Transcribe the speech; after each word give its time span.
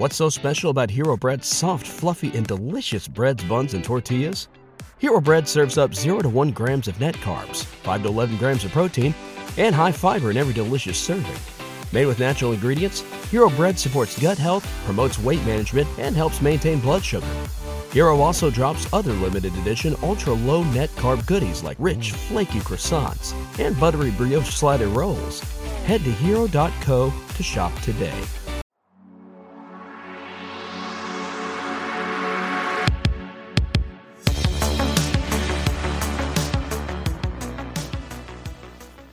What's 0.00 0.16
so 0.16 0.30
special 0.30 0.70
about 0.70 0.88
Hero 0.88 1.14
Bread's 1.14 1.46
soft, 1.46 1.86
fluffy, 1.86 2.34
and 2.34 2.46
delicious 2.46 3.06
breads, 3.06 3.44
buns, 3.44 3.74
and 3.74 3.84
tortillas? 3.84 4.48
Hero 4.96 5.20
Bread 5.20 5.46
serves 5.46 5.76
up 5.76 5.94
0 5.94 6.20
to 6.20 6.28
1 6.30 6.52
grams 6.52 6.88
of 6.88 6.98
net 6.98 7.16
carbs, 7.16 7.66
5 7.66 8.04
to 8.04 8.08
11 8.08 8.38
grams 8.38 8.64
of 8.64 8.72
protein, 8.72 9.14
and 9.58 9.74
high 9.74 9.92
fiber 9.92 10.30
in 10.30 10.38
every 10.38 10.54
delicious 10.54 10.96
serving. 10.96 11.36
Made 11.92 12.06
with 12.06 12.18
natural 12.18 12.52
ingredients, 12.52 13.00
Hero 13.30 13.50
Bread 13.50 13.78
supports 13.78 14.18
gut 14.18 14.38
health, 14.38 14.66
promotes 14.86 15.18
weight 15.18 15.44
management, 15.44 15.86
and 15.98 16.16
helps 16.16 16.40
maintain 16.40 16.80
blood 16.80 17.04
sugar. 17.04 17.26
Hero 17.92 18.20
also 18.20 18.50
drops 18.50 18.90
other 18.94 19.12
limited 19.12 19.54
edition 19.56 19.94
ultra 20.02 20.32
low 20.32 20.64
net 20.64 20.88
carb 20.96 21.26
goodies 21.26 21.62
like 21.62 21.76
rich, 21.78 22.12
flaky 22.12 22.60
croissants 22.60 23.34
and 23.58 23.78
buttery 23.78 24.12
brioche 24.12 24.48
slider 24.48 24.88
rolls. 24.88 25.40
Head 25.84 26.04
to 26.04 26.10
hero.co 26.10 27.12
to 27.36 27.42
shop 27.42 27.78
today. 27.82 28.18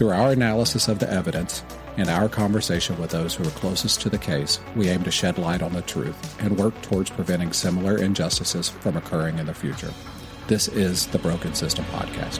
Through 0.00 0.12
our 0.12 0.32
analysis 0.32 0.88
of 0.88 0.98
the 0.98 1.12
evidence 1.12 1.62
and 1.98 2.08
our 2.08 2.26
conversation 2.26 2.98
with 2.98 3.10
those 3.10 3.34
who 3.34 3.46
are 3.46 3.50
closest 3.50 4.00
to 4.00 4.08
the 4.08 4.16
case, 4.16 4.58
we 4.74 4.88
aim 4.88 5.02
to 5.02 5.10
shed 5.10 5.36
light 5.36 5.60
on 5.60 5.74
the 5.74 5.82
truth 5.82 6.40
and 6.40 6.56
work 6.56 6.72
towards 6.80 7.10
preventing 7.10 7.52
similar 7.52 7.98
injustices 7.98 8.70
from 8.70 8.96
occurring 8.96 9.38
in 9.38 9.44
the 9.44 9.52
future. 9.52 9.92
This 10.48 10.68
is 10.68 11.06
the 11.08 11.18
Broken 11.18 11.52
System 11.52 11.84
Podcast. 11.92 12.38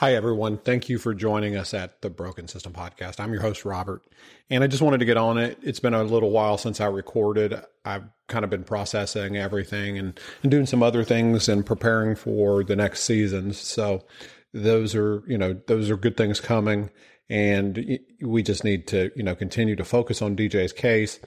Hi, 0.00 0.14
everyone. 0.14 0.56
Thank 0.56 0.88
you 0.88 0.96
for 0.96 1.12
joining 1.12 1.56
us 1.56 1.74
at 1.74 2.00
the 2.00 2.08
Broken 2.08 2.48
System 2.48 2.72
Podcast. 2.72 3.20
I'm 3.20 3.34
your 3.34 3.42
host, 3.42 3.66
Robert, 3.66 4.02
and 4.48 4.64
I 4.64 4.66
just 4.66 4.80
wanted 4.80 5.00
to 5.00 5.04
get 5.04 5.18
on 5.18 5.36
it. 5.36 5.58
It's 5.60 5.78
been 5.78 5.92
a 5.92 6.02
little 6.02 6.30
while 6.30 6.56
since 6.56 6.80
I 6.80 6.86
recorded. 6.86 7.62
I've 7.84 8.04
kind 8.26 8.42
of 8.42 8.50
been 8.50 8.64
processing 8.64 9.36
everything 9.36 9.98
and, 9.98 10.18
and 10.42 10.50
doing 10.50 10.64
some 10.64 10.82
other 10.82 11.04
things 11.04 11.50
and 11.50 11.66
preparing 11.66 12.16
for 12.16 12.64
the 12.64 12.76
next 12.76 13.02
seasons. 13.02 13.58
So 13.58 14.06
those 14.54 14.94
are, 14.94 15.22
you 15.26 15.36
know, 15.36 15.60
those 15.66 15.90
are 15.90 15.98
good 15.98 16.16
things 16.16 16.40
coming. 16.40 16.88
And 17.28 17.98
we 18.22 18.42
just 18.42 18.64
need 18.64 18.86
to, 18.86 19.10
you 19.14 19.22
know, 19.22 19.34
continue 19.34 19.76
to 19.76 19.84
focus 19.84 20.22
on 20.22 20.34
DJ's 20.34 20.72
case 20.72 21.20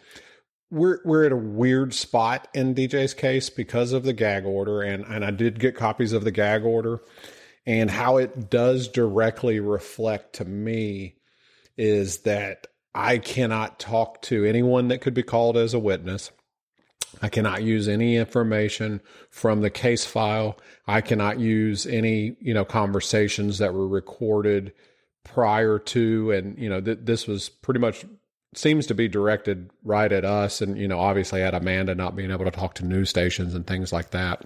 we're 0.71 0.99
we're 1.05 1.23
at 1.23 1.31
a 1.31 1.35
weird 1.35 1.93
spot 1.93 2.47
in 2.55 2.73
DJ's 2.73 3.13
case 3.13 3.51
because 3.51 3.93
of 3.93 4.01
the 4.01 4.13
gag 4.13 4.43
order, 4.43 4.81
and 4.81 5.05
and 5.05 5.23
I 5.23 5.29
did 5.29 5.59
get 5.59 5.75
copies 5.75 6.13
of 6.13 6.23
the 6.23 6.31
gag 6.31 6.63
order, 6.63 6.99
and 7.65 7.89
how 7.89 8.17
it 8.17 8.49
does 8.49 8.87
directly 8.87 9.59
reflect 9.59 10.33
to 10.33 10.45
me 10.45 11.15
is 11.77 12.19
that 12.19 12.67
I 12.93 13.17
cannot 13.17 13.79
talk 13.79 14.21
to 14.23 14.45
anyone 14.45 14.89
that 14.89 15.01
could 15.01 15.13
be 15.13 15.23
called 15.23 15.57
as 15.57 15.73
a 15.73 15.79
witness. 15.79 16.31
I 17.21 17.29
cannot 17.29 17.63
use 17.63 17.87
any 17.87 18.17
information 18.17 19.01
from 19.29 19.61
the 19.61 19.69
case 19.69 20.05
file. 20.05 20.57
I 20.87 21.01
cannot 21.01 21.39
use 21.39 21.85
any, 21.85 22.35
you 22.39 22.53
know, 22.53 22.65
conversations 22.65 23.59
that 23.59 23.73
were 23.73 23.87
recorded 23.87 24.73
prior 25.23 25.79
to 25.79 26.31
and 26.31 26.57
you 26.57 26.69
know 26.69 26.81
th- 26.81 26.99
this 27.01 27.27
was 27.27 27.49
pretty 27.49 27.79
much 27.79 28.05
seems 28.57 28.85
to 28.87 28.95
be 28.95 29.07
directed 29.07 29.69
right 29.83 30.11
at 30.11 30.25
us 30.25 30.61
and 30.61 30.77
you 30.77 30.87
know 30.87 30.99
obviously 30.99 31.41
at 31.41 31.53
Amanda 31.53 31.95
not 31.95 32.15
being 32.15 32.31
able 32.31 32.45
to 32.45 32.51
talk 32.51 32.75
to 32.75 32.85
news 32.85 33.09
stations 33.09 33.53
and 33.53 33.65
things 33.65 33.91
like 33.91 34.11
that. 34.11 34.43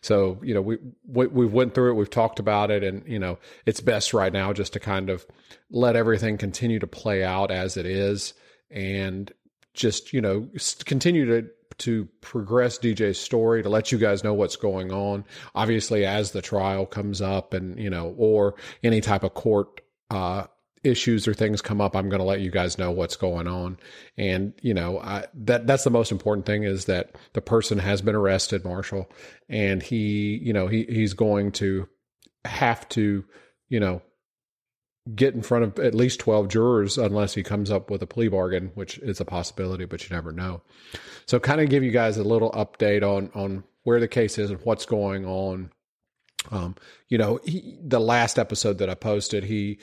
So, 0.00 0.38
you 0.42 0.54
know, 0.54 0.62
we 0.62 0.78
we 1.06 1.26
we 1.26 1.46
went 1.46 1.74
through 1.74 1.92
it, 1.92 1.94
we've 1.94 2.10
talked 2.10 2.38
about 2.38 2.70
it 2.70 2.84
and 2.84 3.06
you 3.06 3.18
know, 3.18 3.38
it's 3.64 3.80
best 3.80 4.14
right 4.14 4.32
now 4.32 4.52
just 4.52 4.72
to 4.74 4.80
kind 4.80 5.10
of 5.10 5.26
let 5.70 5.96
everything 5.96 6.38
continue 6.38 6.78
to 6.78 6.86
play 6.86 7.24
out 7.24 7.50
as 7.50 7.76
it 7.76 7.86
is 7.86 8.34
and 8.70 9.32
just, 9.74 10.12
you 10.12 10.20
know, 10.20 10.48
continue 10.84 11.26
to 11.26 11.48
to 11.78 12.08
progress 12.20 12.78
DJ's 12.78 13.18
story 13.18 13.62
to 13.62 13.68
let 13.68 13.92
you 13.92 13.98
guys 13.98 14.24
know 14.24 14.32
what's 14.32 14.56
going 14.56 14.92
on. 14.92 15.24
Obviously 15.54 16.06
as 16.06 16.30
the 16.30 16.40
trial 16.40 16.86
comes 16.86 17.20
up 17.20 17.52
and, 17.52 17.78
you 17.78 17.90
know, 17.90 18.14
or 18.16 18.54
any 18.82 19.00
type 19.00 19.24
of 19.24 19.34
court 19.34 19.80
uh 20.10 20.44
issues 20.86 21.26
or 21.28 21.34
things 21.34 21.60
come 21.60 21.80
up, 21.80 21.96
I'm 21.96 22.08
going 22.08 22.20
to 22.20 22.26
let 22.26 22.40
you 22.40 22.50
guys 22.50 22.78
know 22.78 22.90
what's 22.90 23.16
going 23.16 23.48
on. 23.48 23.78
And 24.16 24.54
you 24.62 24.72
know, 24.72 24.98
I, 25.00 25.26
that 25.34 25.66
that's 25.66 25.84
the 25.84 25.90
most 25.90 26.12
important 26.12 26.46
thing 26.46 26.62
is 26.62 26.86
that 26.86 27.16
the 27.34 27.42
person 27.42 27.78
has 27.78 28.00
been 28.00 28.14
arrested, 28.14 28.64
Marshall, 28.64 29.10
and 29.48 29.82
he, 29.82 30.40
you 30.42 30.52
know, 30.52 30.68
he 30.68 30.84
he's 30.84 31.14
going 31.14 31.52
to 31.52 31.88
have 32.44 32.88
to, 32.90 33.24
you 33.68 33.80
know, 33.80 34.02
get 35.14 35.34
in 35.34 35.42
front 35.42 35.64
of 35.64 35.78
at 35.78 35.94
least 35.94 36.20
12 36.20 36.48
jurors 36.48 36.98
unless 36.98 37.34
he 37.34 37.42
comes 37.42 37.70
up 37.70 37.90
with 37.90 38.02
a 38.02 38.06
plea 38.06 38.28
bargain, 38.28 38.72
which 38.74 38.98
is 38.98 39.20
a 39.20 39.24
possibility, 39.24 39.84
but 39.84 40.02
you 40.02 40.14
never 40.14 40.32
know. 40.32 40.62
So 41.26 41.38
kind 41.38 41.60
of 41.60 41.68
give 41.68 41.84
you 41.84 41.92
guys 41.92 42.16
a 42.16 42.24
little 42.24 42.50
update 42.52 43.02
on 43.02 43.30
on 43.34 43.64
where 43.84 44.00
the 44.00 44.08
case 44.08 44.38
is 44.38 44.50
and 44.50 44.60
what's 44.64 44.86
going 44.86 45.24
on. 45.24 45.70
Um, 46.50 46.76
you 47.08 47.18
know, 47.18 47.40
he, 47.44 47.78
the 47.82 48.00
last 48.00 48.38
episode 48.38 48.78
that 48.78 48.90
I 48.90 48.94
posted, 48.94 49.44
he 49.44 49.78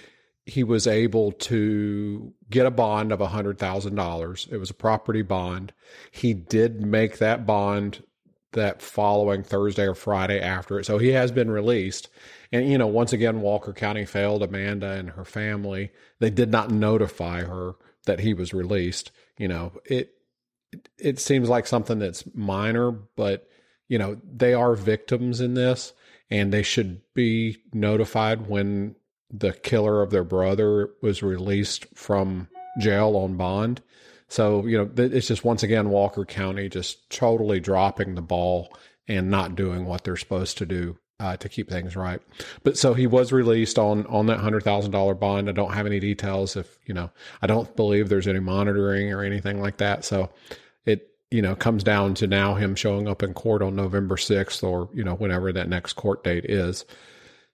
he 0.45 0.63
was 0.63 0.87
able 0.87 1.31
to 1.31 2.33
get 2.49 2.65
a 2.65 2.71
bond 2.71 3.11
of 3.11 3.19
$100,000. 3.19 4.51
It 4.51 4.57
was 4.57 4.69
a 4.69 4.73
property 4.73 5.21
bond. 5.21 5.73
He 6.11 6.33
did 6.33 6.81
make 6.81 7.17
that 7.19 7.45
bond 7.45 8.03
that 8.51 8.81
following 8.81 9.43
Thursday 9.43 9.87
or 9.87 9.95
Friday 9.95 10.39
after 10.39 10.79
it. 10.79 10.85
So 10.85 10.97
he 10.97 11.09
has 11.09 11.31
been 11.31 11.49
released. 11.49 12.09
And, 12.51 12.69
you 12.69 12.77
know, 12.77 12.87
once 12.87 13.13
again, 13.13 13.41
Walker 13.41 13.73
County 13.73 14.05
failed 14.05 14.43
Amanda 14.43 14.91
and 14.91 15.11
her 15.11 15.25
family. 15.25 15.91
They 16.19 16.29
did 16.29 16.51
not 16.51 16.69
notify 16.69 17.43
her 17.43 17.75
that 18.05 18.19
he 18.19 18.33
was 18.33 18.53
released. 18.53 19.11
You 19.37 19.47
know, 19.47 19.73
it, 19.85 20.13
it 20.99 21.19
seems 21.19 21.49
like 21.49 21.65
something 21.67 21.99
that's 21.99 22.23
minor, 22.35 22.91
but, 22.91 23.47
you 23.87 23.97
know, 23.97 24.19
they 24.23 24.53
are 24.53 24.75
victims 24.75 25.41
in 25.41 25.53
this 25.53 25.93
and 26.29 26.51
they 26.51 26.63
should 26.63 27.01
be 27.13 27.57
notified 27.73 28.47
when 28.47 28.95
the 29.31 29.53
killer 29.53 30.01
of 30.01 30.11
their 30.11 30.23
brother 30.23 30.91
was 31.01 31.23
released 31.23 31.85
from 31.95 32.47
jail 32.79 33.15
on 33.15 33.35
bond. 33.35 33.81
So, 34.27 34.65
you 34.65 34.77
know, 34.77 34.89
it's 34.97 35.27
just 35.27 35.45
once 35.45 35.63
again 35.63 35.89
Walker 35.89 36.25
County 36.25 36.69
just 36.69 37.09
totally 37.09 37.59
dropping 37.59 38.15
the 38.15 38.21
ball 38.21 38.75
and 39.07 39.29
not 39.29 39.55
doing 39.55 39.85
what 39.85 40.03
they're 40.03 40.17
supposed 40.17 40.57
to 40.59 40.65
do 40.65 40.97
uh, 41.19 41.37
to 41.37 41.49
keep 41.49 41.69
things 41.69 41.95
right. 41.95 42.21
But 42.63 42.77
so 42.77 42.93
he 42.93 43.07
was 43.07 43.31
released 43.31 43.77
on 43.77 44.05
on 44.07 44.25
that 44.27 44.39
hundred 44.39 44.63
thousand 44.63 44.91
dollar 44.91 45.13
bond. 45.13 45.49
I 45.49 45.53
don't 45.53 45.73
have 45.73 45.85
any 45.85 45.99
details. 45.99 46.55
If 46.55 46.77
you 46.85 46.93
know, 46.93 47.11
I 47.41 47.47
don't 47.47 47.73
believe 47.75 48.09
there's 48.09 48.27
any 48.27 48.39
monitoring 48.39 49.13
or 49.13 49.23
anything 49.23 49.61
like 49.61 49.77
that. 49.77 50.03
So 50.03 50.29
it 50.85 51.11
you 51.31 51.41
know 51.41 51.55
comes 51.55 51.83
down 51.83 52.15
to 52.15 52.27
now 52.27 52.55
him 52.55 52.75
showing 52.75 53.07
up 53.07 53.23
in 53.23 53.33
court 53.33 53.61
on 53.61 53.75
November 53.75 54.17
sixth 54.17 54.63
or 54.63 54.89
you 54.93 55.03
know 55.03 55.15
whenever 55.15 55.53
that 55.53 55.69
next 55.69 55.93
court 55.93 56.23
date 56.23 56.45
is. 56.45 56.85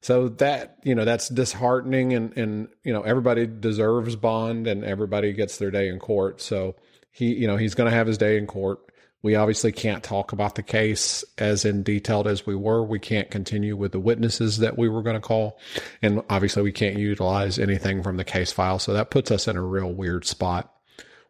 So 0.01 0.29
that, 0.29 0.77
you 0.83 0.95
know, 0.95 1.03
that's 1.03 1.27
disheartening 1.27 2.13
and, 2.13 2.37
and, 2.37 2.67
you 2.83 2.93
know, 2.93 3.01
everybody 3.01 3.45
deserves 3.45 4.15
bond 4.15 4.65
and 4.65 4.83
everybody 4.83 5.33
gets 5.33 5.57
their 5.57 5.71
day 5.71 5.89
in 5.89 5.99
court. 5.99 6.41
So 6.41 6.75
he, 7.11 7.33
you 7.33 7.47
know, 7.47 7.57
he's 7.57 7.75
going 7.75 7.89
to 7.89 7.95
have 7.95 8.07
his 8.07 8.17
day 8.17 8.37
in 8.37 8.47
court. 8.47 8.79
We 9.21 9.35
obviously 9.35 9.73
can't 9.73 10.01
talk 10.01 10.31
about 10.31 10.55
the 10.55 10.63
case 10.63 11.25
as 11.37 11.65
in 11.65 11.83
detailed 11.83 12.27
as 12.27 12.45
we 12.45 12.55
were. 12.55 12.81
We 12.81 12.99
can't 12.99 13.29
continue 13.29 13.75
with 13.75 13.91
the 13.91 13.99
witnesses 13.99 14.59
that 14.59 14.77
we 14.77 14.87
were 14.87 15.03
going 15.03 15.17
to 15.17 15.21
call. 15.21 15.59
And 16.01 16.23
obviously 16.29 16.63
we 16.63 16.71
can't 16.71 16.97
utilize 16.97 17.59
anything 17.59 18.01
from 18.01 18.15
the 18.15 18.23
case 18.23 18.53
file. 18.53 18.79
So 18.79 18.93
that 18.93 19.11
puts 19.11 19.31
us 19.31 19.49
in 19.49 19.57
a 19.57 19.61
real 19.61 19.91
weird 19.91 20.25
spot. 20.25 20.73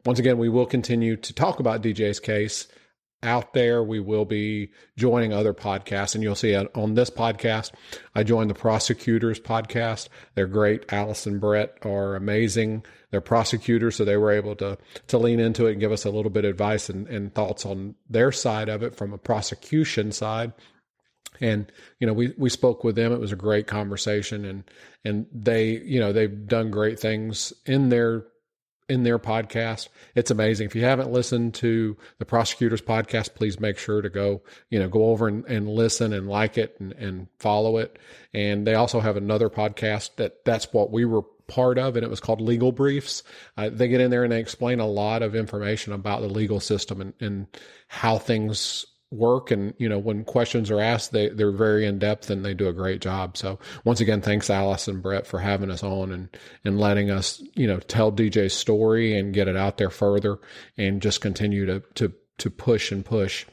Once 0.05 0.19
again, 0.19 0.37
we 0.37 0.49
will 0.49 0.67
continue 0.67 1.17
to 1.17 1.33
talk 1.33 1.59
about 1.59 1.81
DJ's 1.81 2.19
case 2.19 2.67
out 3.23 3.53
there. 3.53 3.83
We 3.83 3.99
will 3.99 4.25
be 4.25 4.71
joining 4.97 5.33
other 5.33 5.53
podcasts, 5.53 6.15
and 6.15 6.23
you'll 6.23 6.35
see 6.35 6.55
on 6.55 6.93
this 6.93 7.09
podcast, 7.09 7.71
I 8.15 8.23
joined 8.23 8.49
the 8.49 8.55
Prosecutors 8.55 9.39
podcast. 9.39 10.09
They're 10.35 10.47
great. 10.47 10.91
Alice 10.91 11.25
and 11.25 11.39
Brett 11.41 11.77
are 11.83 12.15
amazing. 12.15 12.85
They're 13.11 13.21
prosecutors, 13.21 13.95
so 13.95 14.05
they 14.05 14.17
were 14.17 14.31
able 14.31 14.55
to 14.57 14.77
to 15.07 15.17
lean 15.17 15.39
into 15.39 15.67
it 15.67 15.73
and 15.73 15.79
give 15.79 15.91
us 15.91 16.05
a 16.05 16.11
little 16.11 16.31
bit 16.31 16.45
of 16.45 16.51
advice 16.51 16.89
and, 16.89 17.07
and 17.07 17.33
thoughts 17.33 17.65
on 17.65 17.95
their 18.09 18.31
side 18.31 18.69
of 18.69 18.83
it 18.83 18.95
from 18.95 19.13
a 19.13 19.17
prosecution 19.17 20.11
side. 20.11 20.53
And 21.41 21.71
you 21.99 22.07
know, 22.07 22.13
we 22.13 22.33
we 22.37 22.49
spoke 22.49 22.83
with 22.83 22.95
them. 22.95 23.11
It 23.11 23.19
was 23.19 23.31
a 23.31 23.37
great 23.37 23.67
conversation, 23.67 24.45
and 24.45 24.63
and 25.03 25.25
they 25.33 25.71
you 25.71 25.99
know 25.99 26.13
they've 26.13 26.47
done 26.47 26.69
great 26.69 26.99
things 26.99 27.53
in 27.65 27.89
their 27.89 28.25
in 28.89 29.03
their 29.03 29.19
podcast. 29.19 29.87
It's 30.15 30.31
amazing. 30.31 30.65
If 30.65 30.75
you 30.75 30.83
haven't 30.83 31.11
listened 31.11 31.53
to 31.55 31.95
the 32.17 32.25
prosecutors 32.25 32.81
podcast, 32.81 33.35
please 33.35 33.59
make 33.59 33.77
sure 33.77 34.01
to 34.01 34.09
go, 34.09 34.41
you 34.69 34.79
know, 34.79 34.89
go 34.89 35.05
over 35.05 35.27
and, 35.27 35.45
and 35.45 35.69
listen 35.69 36.13
and 36.13 36.27
like 36.27 36.57
it 36.57 36.75
and, 36.79 36.93
and 36.93 37.27
follow 37.37 37.77
it. 37.77 37.99
And 38.33 38.65
they 38.65 38.75
also 38.75 38.99
have 38.99 39.17
another 39.17 39.49
podcast 39.49 40.15
that 40.17 40.43
that's 40.45 40.73
what 40.73 40.91
we 40.91 41.05
were 41.05 41.23
part 41.49 41.77
of, 41.77 41.95
and 41.95 42.05
it 42.05 42.09
was 42.09 42.19
called 42.19 42.39
Legal 42.39 42.71
Briefs. 42.71 43.23
Uh, 43.57 43.69
they 43.69 43.87
get 43.87 43.99
in 43.99 44.11
there 44.11 44.23
and 44.23 44.31
they 44.31 44.39
explain 44.39 44.79
a 44.79 44.87
lot 44.87 45.21
of 45.21 45.35
information 45.35 45.91
about 45.91 46.21
the 46.21 46.27
legal 46.27 46.59
system 46.59 47.01
and, 47.01 47.13
and 47.19 47.47
how 47.87 48.17
things 48.17 48.85
work 49.11 49.49
and 49.49 49.73
you 49.79 49.89
know 49.89 49.97
when 49.97 50.23
questions 50.23 50.69
are 50.69 50.79
asked 50.79 51.11
they 51.11 51.29
they're 51.29 51.51
very 51.51 51.85
in 51.85 51.97
depth 51.97 52.29
and 52.29 52.45
they 52.45 52.53
do 52.53 52.67
a 52.67 52.73
great 52.73 53.01
job. 53.01 53.37
So 53.37 53.59
once 53.83 53.99
again 53.99 54.21
thanks 54.21 54.49
alice 54.49 54.87
and 54.87 55.01
brett 55.01 55.25
for 55.25 55.39
having 55.39 55.71
us 55.71 55.83
on 55.83 56.11
and 56.11 56.29
and 56.63 56.79
letting 56.79 57.09
us 57.09 57.41
you 57.55 57.67
know 57.67 57.79
tell 57.79 58.11
dj's 58.11 58.53
story 58.53 59.17
and 59.17 59.33
get 59.33 59.47
it 59.47 59.57
out 59.57 59.77
there 59.77 59.89
further 59.89 60.37
and 60.77 61.01
just 61.01 61.21
continue 61.21 61.65
to 61.65 61.81
to 61.95 62.13
to 62.37 62.49
push 62.49 62.91
and 62.91 63.03
push. 63.03 63.45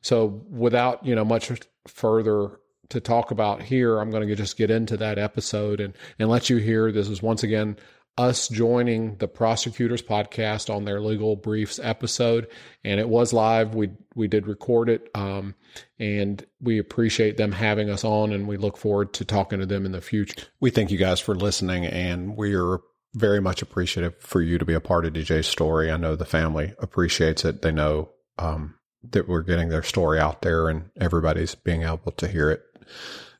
So 0.00 0.44
without 0.50 1.04
you 1.06 1.14
know 1.14 1.24
much 1.24 1.50
further 1.86 2.58
to 2.90 3.00
talk 3.00 3.30
about 3.30 3.60
here 3.60 3.98
i'm 3.98 4.10
going 4.10 4.26
to 4.26 4.34
just 4.34 4.56
get 4.56 4.70
into 4.70 4.96
that 4.96 5.18
episode 5.18 5.78
and 5.78 5.94
and 6.18 6.30
let 6.30 6.48
you 6.48 6.56
hear 6.56 6.90
this 6.90 7.08
is 7.08 7.22
once 7.22 7.42
again 7.42 7.76
us 8.18 8.48
joining 8.48 9.16
the 9.16 9.28
prosecutors 9.28 10.02
podcast 10.02 10.74
on 10.74 10.84
their 10.84 11.00
legal 11.00 11.36
briefs 11.36 11.78
episode 11.80 12.48
and 12.84 12.98
it 12.98 13.08
was 13.08 13.32
live. 13.32 13.74
We 13.76 13.90
we 14.16 14.26
did 14.26 14.48
record 14.48 14.90
it 14.90 15.08
um, 15.14 15.54
and 16.00 16.44
we 16.60 16.78
appreciate 16.78 17.36
them 17.36 17.52
having 17.52 17.88
us 17.88 18.04
on 18.04 18.32
and 18.32 18.48
we 18.48 18.56
look 18.56 18.76
forward 18.76 19.14
to 19.14 19.24
talking 19.24 19.60
to 19.60 19.66
them 19.66 19.86
in 19.86 19.92
the 19.92 20.00
future. 20.00 20.42
We 20.60 20.70
thank 20.70 20.90
you 20.90 20.98
guys 20.98 21.20
for 21.20 21.36
listening 21.36 21.86
and 21.86 22.36
we 22.36 22.54
are 22.56 22.80
very 23.14 23.40
much 23.40 23.62
appreciative 23.62 24.16
for 24.18 24.42
you 24.42 24.58
to 24.58 24.64
be 24.64 24.74
a 24.74 24.80
part 24.80 25.06
of 25.06 25.12
dj's 25.12 25.46
story. 25.46 25.90
I 25.90 25.96
know 25.96 26.16
the 26.16 26.24
family 26.24 26.74
appreciates 26.80 27.44
it. 27.44 27.62
They 27.62 27.72
know 27.72 28.10
um, 28.38 28.74
that 29.10 29.28
we're 29.28 29.42
getting 29.42 29.68
their 29.68 29.84
story 29.84 30.18
out 30.18 30.42
there 30.42 30.68
and 30.68 30.90
everybody's 31.00 31.54
being 31.54 31.84
able 31.84 32.12
to 32.16 32.26
hear 32.26 32.50
it. 32.50 32.62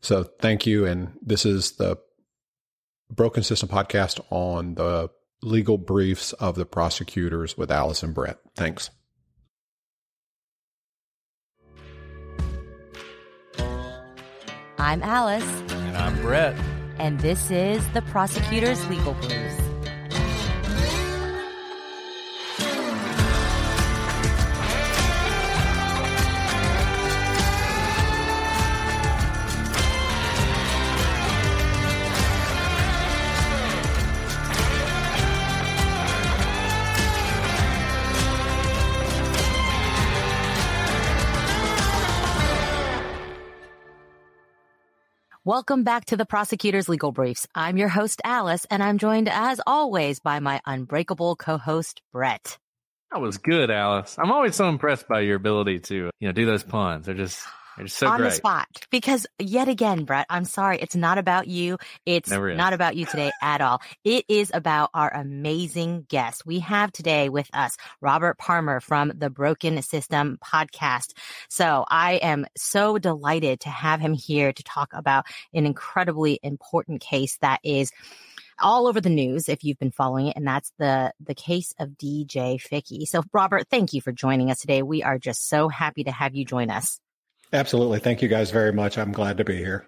So 0.01 0.23
thank 0.23 0.67
you 0.67 0.87
and 0.87 1.19
this 1.21 1.45
is 1.45 1.73
the 1.73 1.99
Broken 3.11 3.43
System 3.43 3.69
podcast 3.69 4.21
on 4.31 4.75
the 4.75 5.11
legal 5.43 5.79
briefs 5.79 6.33
of 6.35 6.57
the 6.57 6.67
prosecutors 6.67 7.57
with 7.57 7.71
Alice 7.71 8.03
and 8.03 8.15
Brett. 8.15 8.39
Thanks. 8.57 8.91
I'm 14.79 15.03
Alice. 15.03 15.45
And 15.71 15.97
I'm 15.97 16.21
Brett. 16.23 16.57
And 16.99 17.21
this 17.21 17.51
is 17.51 17.87
the 17.91 18.03
Prosecutors 18.03 18.87
Legal 18.89 19.15
Briefs. 19.15 19.68
Welcome 45.49 45.83
back 45.83 46.05
to 46.05 46.17
the 46.19 46.27
Prosecutor's 46.27 46.91
Legal 46.91 47.11
Briefs. 47.11 47.47
I'm 47.55 47.79
your 47.79 47.89
host, 47.89 48.21
Alice, 48.23 48.67
and 48.71 48.83
I'm 48.83 48.99
joined 48.99 49.31
as 49.31 49.63
always 49.67 50.21
by 50.21 50.41
my 50.41 50.61
unbreakable 50.67 51.37
co-host, 51.37 52.03
Brett. 52.13 52.59
That 53.11 53.23
was 53.23 53.39
good, 53.39 53.71
Alice. 53.71 54.19
I'm 54.19 54.31
always 54.31 54.55
so 54.57 54.69
impressed 54.69 55.09
by 55.09 55.21
your 55.21 55.37
ability 55.37 55.79
to, 55.79 56.11
you 56.21 56.29
know, 56.29 56.33
do 56.33 56.45
those 56.45 56.63
puns. 56.65 57.07
They're 57.07 57.15
just 57.15 57.47
it's 57.81 57.95
so 57.95 58.09
on 58.09 58.19
great. 58.19 58.31
the 58.31 58.35
spot. 58.35 58.67
Because 58.91 59.27
yet 59.39 59.69
again, 59.69 60.05
Brett, 60.05 60.27
I'm 60.29 60.45
sorry, 60.45 60.79
it's 60.79 60.97
not 60.97 61.19
about 61.19 61.49
you. 61.49 61.79
It's 62.07 62.31
not 62.31 62.73
about 62.73 62.97
you 62.97 63.07
today 63.07 63.31
at 63.43 63.61
all. 63.61 63.81
It 64.05 64.25
is 64.29 64.51
about 64.53 64.91
our 64.95 65.13
amazing 65.13 66.07
guest. 66.09 66.47
We 66.47 66.61
have 66.61 66.93
today 66.93 67.29
with 67.29 67.49
us 67.53 67.77
Robert 68.01 68.39
Palmer 68.39 68.81
from 68.81 69.13
the 69.17 69.31
Broken 69.31 69.81
System 69.83 70.39
podcast. 70.45 71.13
So 71.49 71.85
I 71.89 72.15
am 72.15 72.47
so 72.57 72.99
delighted 72.99 73.61
to 73.61 73.69
have 73.69 74.01
him 74.01 74.13
here 74.13 74.53
to 74.53 74.63
talk 74.63 74.91
about 74.93 75.27
an 75.53 75.67
incredibly 75.67 76.39
important 76.43 77.01
case 77.01 77.39
that 77.41 77.61
is 77.63 77.93
all 78.61 78.87
over 78.87 79.01
the 79.01 79.11
news 79.11 79.49
if 79.49 79.63
you've 79.65 79.79
been 79.79 79.91
following 79.91 80.29
it, 80.29 80.37
and 80.37 80.47
that's 80.47 80.73
the 80.79 81.13
the 81.21 81.35
case 81.35 81.75
of 81.79 81.91
DJ 81.91 82.61
Ficky. 82.61 83.07
So, 83.07 83.23
Robert, 83.33 83.69
thank 83.71 83.93
you 83.93 84.01
for 84.01 84.13
joining 84.13 84.51
us 84.51 84.61
today. 84.61 84.83
We 84.83 85.03
are 85.03 85.19
just 85.19 85.49
so 85.49 85.69
happy 85.69 86.05
to 86.05 86.13
have 86.13 86.35
you 86.35 86.45
join 86.45 86.71
us. 86.71 87.01
Absolutely. 87.53 87.99
Thank 87.99 88.23
you 88.23 88.29
guys 88.29 88.51
very 88.51 88.73
much. 88.73 88.99
I'm 88.99 89.13
glad 89.13 89.39
to 89.39 89.45
be 89.45 89.57
here. 89.57 89.87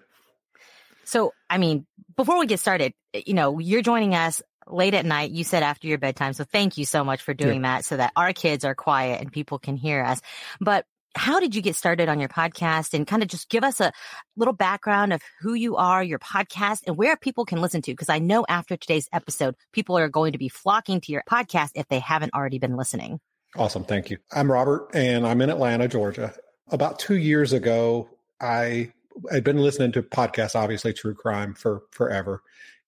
So, 1.03 1.33
I 1.49 1.57
mean, 1.57 1.85
before 2.15 2.39
we 2.39 2.47
get 2.47 2.59
started, 2.59 2.93
you 3.13 3.33
know, 3.33 3.59
you're 3.59 3.81
joining 3.81 4.15
us 4.15 4.41
late 4.67 4.93
at 4.93 5.05
night. 5.05 5.31
You 5.31 5.43
said 5.43 5.63
after 5.63 5.87
your 5.87 5.97
bedtime. 5.97 6.33
So 6.33 6.43
thank 6.43 6.77
you 6.77 6.85
so 6.85 7.03
much 7.03 7.21
for 7.21 7.33
doing 7.33 7.63
yeah. 7.63 7.77
that 7.77 7.85
so 7.85 7.97
that 7.97 8.13
our 8.15 8.33
kids 8.33 8.65
are 8.65 8.75
quiet 8.75 9.21
and 9.21 9.31
people 9.31 9.59
can 9.59 9.75
hear 9.75 10.03
us. 10.03 10.21
But 10.59 10.85
how 11.13 11.41
did 11.41 11.53
you 11.53 11.61
get 11.61 11.75
started 11.75 12.07
on 12.07 12.19
your 12.19 12.29
podcast 12.29 12.93
and 12.93 13.05
kind 13.05 13.21
of 13.21 13.27
just 13.27 13.49
give 13.49 13.65
us 13.65 13.81
a 13.81 13.91
little 14.37 14.53
background 14.53 15.11
of 15.11 15.21
who 15.41 15.53
you 15.53 15.75
are, 15.75 16.01
your 16.01 16.19
podcast, 16.19 16.83
and 16.87 16.95
where 16.95 17.17
people 17.17 17.43
can 17.43 17.59
listen 17.59 17.81
to? 17.81 17.91
Because 17.91 18.07
I 18.07 18.19
know 18.19 18.45
after 18.47 18.77
today's 18.77 19.09
episode, 19.11 19.55
people 19.73 19.97
are 19.97 20.07
going 20.07 20.31
to 20.31 20.37
be 20.37 20.47
flocking 20.47 21.01
to 21.01 21.11
your 21.11 21.23
podcast 21.29 21.71
if 21.75 21.87
they 21.89 21.99
haven't 21.99 22.33
already 22.33 22.59
been 22.59 22.77
listening. 22.77 23.19
Awesome. 23.57 23.83
Thank 23.83 24.09
you. 24.09 24.19
I'm 24.31 24.49
Robert 24.49 24.91
and 24.93 25.27
I'm 25.27 25.41
in 25.41 25.49
Atlanta, 25.49 25.89
Georgia 25.89 26.33
about 26.71 26.99
two 26.99 27.17
years 27.17 27.53
ago, 27.53 28.09
I 28.39 28.91
had 29.29 29.43
been 29.43 29.57
listening 29.57 29.91
to 29.93 30.03
podcasts, 30.03 30.55
obviously 30.55 30.93
true 30.93 31.13
crime 31.13 31.53
for 31.53 31.83
forever. 31.91 32.41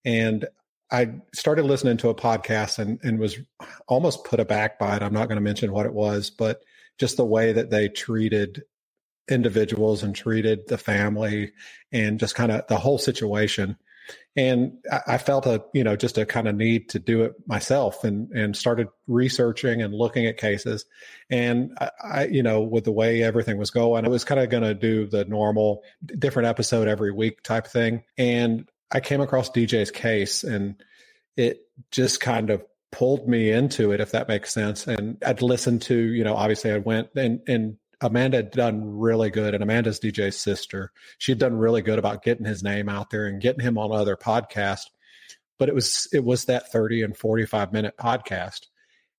And 0.05 0.45
I 0.91 1.11
started 1.33 1.65
listening 1.65 1.97
to 1.97 2.09
a 2.09 2.15
podcast 2.15 2.79
and, 2.79 2.99
and 3.03 3.19
was 3.19 3.37
almost 3.87 4.23
put 4.23 4.39
aback 4.39 4.79
by 4.79 4.95
it. 4.95 5.01
I'm 5.01 5.13
not 5.13 5.27
going 5.27 5.37
to 5.37 5.41
mention 5.41 5.71
what 5.71 5.85
it 5.85 5.93
was, 5.93 6.29
but 6.29 6.63
just 6.97 7.17
the 7.17 7.25
way 7.25 7.51
that 7.53 7.69
they 7.69 7.89
treated 7.89 8.63
individuals 9.29 10.03
and 10.03 10.15
treated 10.15 10.67
the 10.67 10.77
family 10.77 11.51
and 11.91 12.19
just 12.19 12.35
kind 12.35 12.51
of 12.51 12.67
the 12.67 12.77
whole 12.77 12.97
situation 12.97 13.77
and 14.35 14.73
I, 15.07 15.17
felt 15.17 15.45
a 15.45 15.63
you 15.73 15.83
know 15.83 15.95
just 15.95 16.17
a 16.17 16.25
kind 16.25 16.47
of 16.47 16.55
need 16.55 16.89
to 16.89 16.99
do 16.99 17.23
it 17.23 17.33
myself 17.45 18.03
and 18.03 18.31
and 18.31 18.55
started 18.57 18.87
researching 19.07 19.81
and 19.81 19.93
looking 19.93 20.25
at 20.25 20.37
cases. 20.37 20.85
And 21.29 21.77
I, 21.79 21.89
I 22.03 22.25
you 22.25 22.41
know 22.41 22.61
with 22.61 22.85
the 22.85 22.91
way 22.91 23.21
everything 23.21 23.57
was 23.57 23.69
going 23.69 24.05
I 24.05 24.09
was 24.09 24.23
kind 24.23 24.41
of 24.41 24.49
going 24.49 24.63
to 24.63 24.73
do 24.73 25.05
the 25.05 25.25
normal 25.25 25.83
different 26.17 26.47
episode 26.47 26.87
every 26.87 27.11
week 27.11 27.43
type 27.43 27.67
thing. 27.67 28.03
And 28.17 28.69
I 28.91 28.99
came 28.99 29.21
across 29.21 29.51
DJ's 29.51 29.91
case 29.91 30.43
and 30.43 30.81
it 31.37 31.61
just 31.91 32.19
kind 32.19 32.49
of 32.49 32.63
pulled 32.91 33.27
me 33.27 33.51
into 33.51 33.91
it 33.91 33.99
if 33.99 34.11
that 34.11 34.27
makes 34.27 34.51
sense. 34.51 34.87
And 34.87 35.17
I'd 35.23 35.43
listened 35.43 35.83
to 35.83 35.95
you 35.95 36.23
know 36.23 36.35
obviously 36.35 36.71
I 36.71 36.79
went 36.79 37.09
and 37.15 37.41
and 37.47 37.77
Amanda 38.03 38.37
had 38.37 38.51
done 38.51 38.97
really 38.99 39.29
good, 39.29 39.53
and 39.53 39.63
Amanda's 39.63 39.99
DJ's 39.99 40.37
sister. 40.37 40.91
She 41.17 41.31
had 41.31 41.39
done 41.39 41.55
really 41.55 41.81
good 41.81 41.97
about 41.97 42.23
getting 42.23 42.45
his 42.45 42.61
name 42.61 42.89
out 42.89 43.09
there 43.09 43.25
and 43.25 43.41
getting 43.41 43.63
him 43.63 43.77
on 43.77 43.91
other 43.91 44.17
podcasts. 44.17 44.89
But 45.57 45.69
it 45.69 45.75
was 45.75 46.07
it 46.11 46.23
was 46.23 46.45
that 46.45 46.71
thirty 46.71 47.01
and 47.01 47.15
forty 47.15 47.45
five 47.45 47.71
minute 47.71 47.95
podcast, 47.97 48.67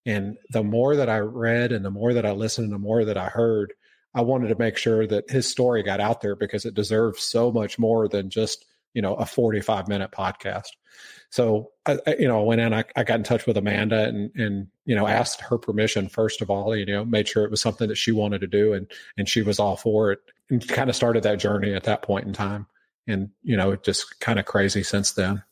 and 0.04 0.36
the 0.50 0.62
more 0.62 0.96
that 0.96 1.08
I 1.08 1.18
read 1.18 1.72
and 1.72 1.84
the 1.84 1.90
more 1.90 2.12
that 2.12 2.26
I 2.26 2.32
listened 2.32 2.66
and 2.66 2.74
the 2.74 2.78
more 2.78 3.04
that 3.04 3.16
I 3.16 3.26
heard, 3.26 3.72
I 4.14 4.22
wanted 4.22 4.48
to 4.48 4.58
make 4.58 4.76
sure 4.76 5.06
that 5.06 5.30
his 5.30 5.48
story 5.48 5.82
got 5.82 6.00
out 6.00 6.20
there 6.20 6.36
because 6.36 6.64
it 6.64 6.74
deserves 6.74 7.22
so 7.22 7.50
much 7.50 7.78
more 7.78 8.08
than 8.08 8.30
just 8.30 8.64
you 8.94 9.02
know 9.02 9.14
a 9.16 9.26
forty 9.26 9.60
five 9.60 9.86
minute 9.88 10.10
podcast. 10.10 10.68
So 11.30 11.72
I, 11.84 11.98
you 12.16 12.28
know, 12.28 12.38
I 12.38 12.44
went 12.44 12.60
in, 12.60 12.72
I, 12.72 12.84
I 12.94 13.02
got 13.02 13.16
in 13.18 13.24
touch 13.24 13.44
with 13.44 13.56
Amanda 13.56 14.04
and, 14.04 14.30
and, 14.36 14.68
you 14.84 14.94
know, 14.94 15.08
asked 15.08 15.40
her 15.40 15.58
permission, 15.58 16.08
first 16.08 16.40
of 16.40 16.48
all, 16.48 16.76
you 16.76 16.86
know, 16.86 17.04
made 17.04 17.26
sure 17.26 17.44
it 17.44 17.50
was 17.50 17.60
something 17.60 17.88
that 17.88 17.96
she 17.96 18.12
wanted 18.12 18.40
to 18.42 18.46
do 18.46 18.72
and, 18.72 18.86
and 19.18 19.28
she 19.28 19.42
was 19.42 19.58
all 19.58 19.76
for 19.76 20.12
it 20.12 20.20
and 20.48 20.66
kind 20.68 20.88
of 20.88 20.94
started 20.94 21.24
that 21.24 21.40
journey 21.40 21.74
at 21.74 21.82
that 21.82 22.02
point 22.02 22.24
in 22.24 22.32
time. 22.32 22.68
And, 23.08 23.30
you 23.42 23.56
know, 23.56 23.74
just 23.74 24.20
kind 24.20 24.38
of 24.38 24.44
crazy 24.44 24.84
since 24.84 25.10
then. 25.10 25.42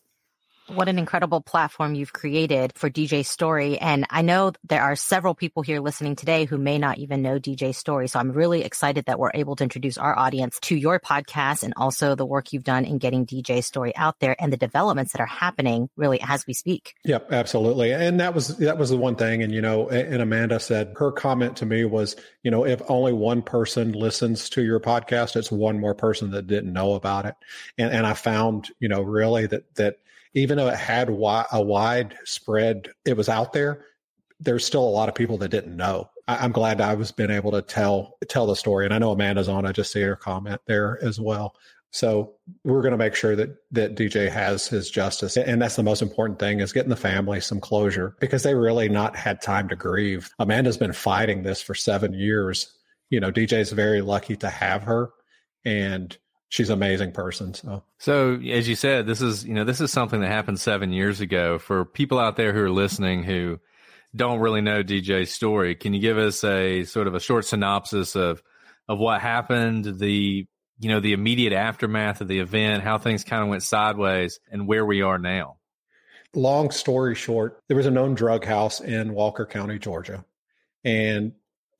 What 0.68 0.88
an 0.88 0.98
incredible 0.98 1.40
platform 1.40 1.94
you've 1.94 2.12
created 2.12 2.72
for 2.76 2.88
DJ 2.88 3.26
Story. 3.26 3.78
And 3.78 4.06
I 4.10 4.22
know 4.22 4.52
there 4.62 4.82
are 4.82 4.94
several 4.94 5.34
people 5.34 5.62
here 5.62 5.80
listening 5.80 6.14
today 6.14 6.44
who 6.44 6.56
may 6.56 6.78
not 6.78 6.98
even 6.98 7.20
know 7.20 7.40
DJ 7.40 7.74
Story. 7.74 8.06
So 8.06 8.20
I'm 8.20 8.30
really 8.30 8.62
excited 8.62 9.06
that 9.06 9.18
we're 9.18 9.32
able 9.34 9.56
to 9.56 9.64
introduce 9.64 9.98
our 9.98 10.16
audience 10.16 10.60
to 10.62 10.76
your 10.76 11.00
podcast 11.00 11.64
and 11.64 11.74
also 11.76 12.14
the 12.14 12.24
work 12.24 12.52
you've 12.52 12.62
done 12.62 12.84
in 12.84 12.98
getting 12.98 13.26
DJ 13.26 13.62
Story 13.64 13.94
out 13.96 14.20
there 14.20 14.36
and 14.38 14.52
the 14.52 14.56
developments 14.56 15.12
that 15.12 15.20
are 15.20 15.26
happening 15.26 15.90
really 15.96 16.20
as 16.22 16.46
we 16.46 16.54
speak. 16.54 16.94
Yep, 17.04 17.32
absolutely. 17.32 17.92
And 17.92 18.20
that 18.20 18.32
was 18.32 18.56
that 18.58 18.78
was 18.78 18.90
the 18.90 18.96
one 18.96 19.16
thing. 19.16 19.42
And 19.42 19.52
you 19.52 19.60
know, 19.60 19.88
and 19.88 20.22
Amanda 20.22 20.60
said 20.60 20.94
her 20.96 21.10
comment 21.10 21.56
to 21.56 21.66
me 21.66 21.84
was, 21.84 22.14
you 22.44 22.50
know, 22.52 22.64
if 22.64 22.80
only 22.88 23.12
one 23.12 23.42
person 23.42 23.92
listens 23.92 24.48
to 24.50 24.62
your 24.62 24.78
podcast, 24.78 25.34
it's 25.34 25.50
one 25.50 25.80
more 25.80 25.94
person 25.94 26.30
that 26.30 26.46
didn't 26.46 26.72
know 26.72 26.94
about 26.94 27.26
it. 27.26 27.34
And 27.78 27.92
and 27.92 28.06
I 28.06 28.14
found, 28.14 28.70
you 28.78 28.88
know, 28.88 29.02
really 29.02 29.46
that 29.46 29.74
that 29.74 29.98
even 30.34 30.56
though 30.56 30.68
it 30.68 30.76
had 30.76 31.08
a 31.08 31.62
wide 31.62 32.16
spread, 32.24 32.88
it 33.04 33.16
was 33.16 33.28
out 33.28 33.52
there. 33.52 33.86
There's 34.40 34.64
still 34.64 34.84
a 34.84 34.90
lot 34.90 35.08
of 35.08 35.14
people 35.14 35.38
that 35.38 35.50
didn't 35.50 35.76
know. 35.76 36.10
I, 36.26 36.44
am 36.44 36.52
glad 36.52 36.80
I 36.80 36.94
was 36.94 37.12
been 37.12 37.30
able 37.30 37.52
to 37.52 37.62
tell 37.62 38.18
tell 38.28 38.46
the 38.46 38.56
story, 38.56 38.84
and 38.84 38.94
I 38.94 38.98
know 38.98 39.12
Amanda's 39.12 39.48
on. 39.48 39.66
I 39.66 39.72
just 39.72 39.92
see 39.92 40.02
her 40.02 40.16
comment 40.16 40.60
there 40.66 40.98
as 41.02 41.20
well. 41.20 41.54
So 41.90 42.32
we're 42.64 42.80
going 42.80 42.92
to 42.92 42.98
make 42.98 43.14
sure 43.14 43.36
that 43.36 43.50
that 43.72 43.96
DJ 43.96 44.30
has 44.30 44.66
his 44.66 44.90
justice, 44.90 45.36
and 45.36 45.60
that's 45.60 45.76
the 45.76 45.82
most 45.82 46.00
important 46.00 46.38
thing 46.38 46.60
is 46.60 46.72
getting 46.72 46.90
the 46.90 46.96
family 46.96 47.40
some 47.40 47.60
closure 47.60 48.16
because 48.20 48.42
they 48.42 48.54
really 48.54 48.88
not 48.88 49.14
had 49.14 49.42
time 49.42 49.68
to 49.68 49.76
grieve. 49.76 50.30
Amanda's 50.38 50.78
been 50.78 50.94
fighting 50.94 51.42
this 51.42 51.60
for 51.60 51.74
seven 51.74 52.14
years. 52.14 52.72
You 53.10 53.20
know, 53.20 53.30
DJ's 53.30 53.72
very 53.72 54.00
lucky 54.00 54.36
to 54.36 54.48
have 54.48 54.84
her, 54.84 55.10
and 55.64 56.16
she's 56.52 56.68
an 56.68 56.74
amazing 56.74 57.12
person. 57.12 57.54
So, 57.54 57.82
so 57.98 58.34
as 58.34 58.68
you 58.68 58.76
said, 58.76 59.06
this 59.06 59.22
is 59.22 59.44
you 59.44 59.54
know 59.54 59.64
this 59.64 59.80
is 59.80 59.90
something 59.90 60.20
that 60.20 60.28
happened 60.28 60.60
seven 60.60 60.92
years 60.92 61.20
ago. 61.20 61.58
For 61.58 61.84
people 61.84 62.18
out 62.18 62.36
there 62.36 62.52
who 62.52 62.60
are 62.60 62.70
listening 62.70 63.24
who 63.24 63.58
don't 64.14 64.40
really 64.40 64.60
know 64.60 64.84
DJ's 64.84 65.30
story, 65.30 65.74
can 65.74 65.94
you 65.94 66.00
give 66.00 66.18
us 66.18 66.44
a 66.44 66.84
sort 66.84 67.06
of 67.08 67.14
a 67.14 67.20
short 67.20 67.46
synopsis 67.46 68.14
of 68.14 68.42
of 68.86 68.98
what 68.98 69.22
happened, 69.22 69.98
the 69.98 70.46
you 70.78 70.88
know 70.88 71.00
the 71.00 71.14
immediate 71.14 71.54
aftermath 71.54 72.20
of 72.20 72.28
the 72.28 72.40
event, 72.40 72.84
how 72.84 72.98
things 72.98 73.24
kind 73.24 73.42
of 73.42 73.48
went 73.48 73.62
sideways, 73.62 74.38
and 74.50 74.68
where 74.68 74.84
we 74.84 75.00
are 75.00 75.18
now? 75.18 75.56
Long 76.34 76.70
story 76.70 77.14
short, 77.14 77.60
there 77.68 77.76
was 77.76 77.86
a 77.86 77.90
known 77.90 78.14
drug 78.14 78.44
house 78.44 78.80
in 78.80 79.14
Walker 79.14 79.46
County, 79.46 79.78
Georgia, 79.78 80.24
and 80.84 81.32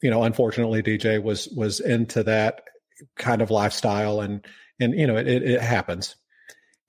you 0.03 0.11
know, 0.11 0.23
unfortunately, 0.23 0.83
DJ 0.83 1.23
was 1.23 1.49
was 1.49 1.81
into 1.81 2.23
that 2.23 2.63
kind 3.17 3.43
of 3.43 3.51
lifestyle 3.51 4.21
and 4.21 4.47
and 4.83 4.99
you 4.99 5.07
know 5.07 5.17
it, 5.17 5.29
it, 5.29 5.43
it 5.43 5.61
happens. 5.61 6.17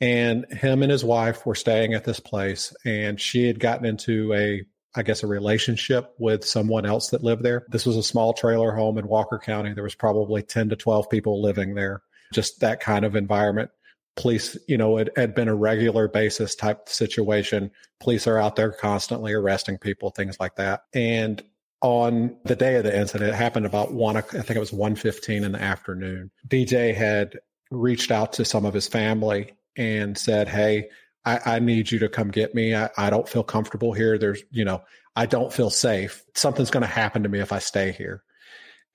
And 0.01 0.45
him 0.51 0.83
and 0.83 0.91
his 0.91 1.05
wife 1.05 1.45
were 1.45 1.55
staying 1.55 1.93
at 1.93 2.03
this 2.03 2.19
place 2.19 2.75
and 2.83 3.21
she 3.21 3.47
had 3.47 3.59
gotten 3.59 3.85
into 3.85 4.33
a 4.33 4.63
i 4.95 5.01
guess 5.01 5.23
a 5.23 5.27
relationship 5.27 6.13
with 6.19 6.43
someone 6.43 6.85
else 6.85 7.09
that 7.09 7.23
lived 7.23 7.43
there. 7.43 7.65
This 7.69 7.85
was 7.85 7.95
a 7.95 8.03
small 8.03 8.33
trailer 8.33 8.73
home 8.73 8.97
in 8.97 9.07
walker 9.07 9.39
county. 9.39 9.73
There 9.73 9.83
was 9.83 9.95
probably 9.95 10.41
10 10.41 10.69
to 10.69 10.75
12 10.75 11.09
people 11.09 11.41
living 11.41 11.75
there. 11.75 12.01
Just 12.33 12.59
that 12.61 12.79
kind 12.79 13.05
of 13.05 13.15
environment. 13.15 13.69
Police 14.15 14.57
you 14.67 14.77
know 14.77 14.97
it 14.97 15.09
had 15.15 15.33
been 15.33 15.47
a 15.47 15.55
regular 15.55 16.07
basis 16.07 16.55
type 16.55 16.89
situation. 16.89 17.71
Police 17.99 18.27
are 18.27 18.37
out 18.37 18.55
there 18.55 18.71
constantly 18.71 19.33
arresting 19.33 19.77
people 19.77 20.09
things 20.09 20.37
like 20.39 20.55
that. 20.55 20.83
And 20.93 21.41
on 21.81 22.35
the 22.45 22.55
day 22.55 22.75
of 22.75 22.83
the 22.83 22.97
incident 22.97 23.29
it 23.31 23.35
happened 23.35 23.65
about 23.65 23.91
one 23.93 24.15
i 24.15 24.21
think 24.21 24.51
it 24.51 24.59
was 24.59 24.71
1.15 24.71 25.43
in 25.43 25.51
the 25.51 25.61
afternoon. 25.61 26.31
Dj 26.47 26.95
had 26.95 27.39
reached 27.75 28.11
out 28.11 28.33
to 28.33 28.45
some 28.45 28.65
of 28.65 28.73
his 28.73 28.87
family 28.87 29.53
and 29.75 30.17
said, 30.17 30.47
Hey, 30.47 30.89
I, 31.25 31.39
I 31.45 31.59
need 31.59 31.91
you 31.91 31.99
to 31.99 32.09
come 32.09 32.29
get 32.29 32.53
me. 32.53 32.75
I, 32.75 32.89
I 32.97 33.09
don't 33.09 33.27
feel 33.27 33.43
comfortable 33.43 33.93
here. 33.93 34.17
There's, 34.17 34.43
you 34.51 34.65
know, 34.65 34.83
I 35.15 35.25
don't 35.25 35.53
feel 35.53 35.69
safe. 35.69 36.23
Something's 36.35 36.71
going 36.71 36.81
to 36.81 36.87
happen 36.87 37.23
to 37.23 37.29
me 37.29 37.39
if 37.39 37.51
I 37.53 37.59
stay 37.59 37.91
here. 37.91 38.23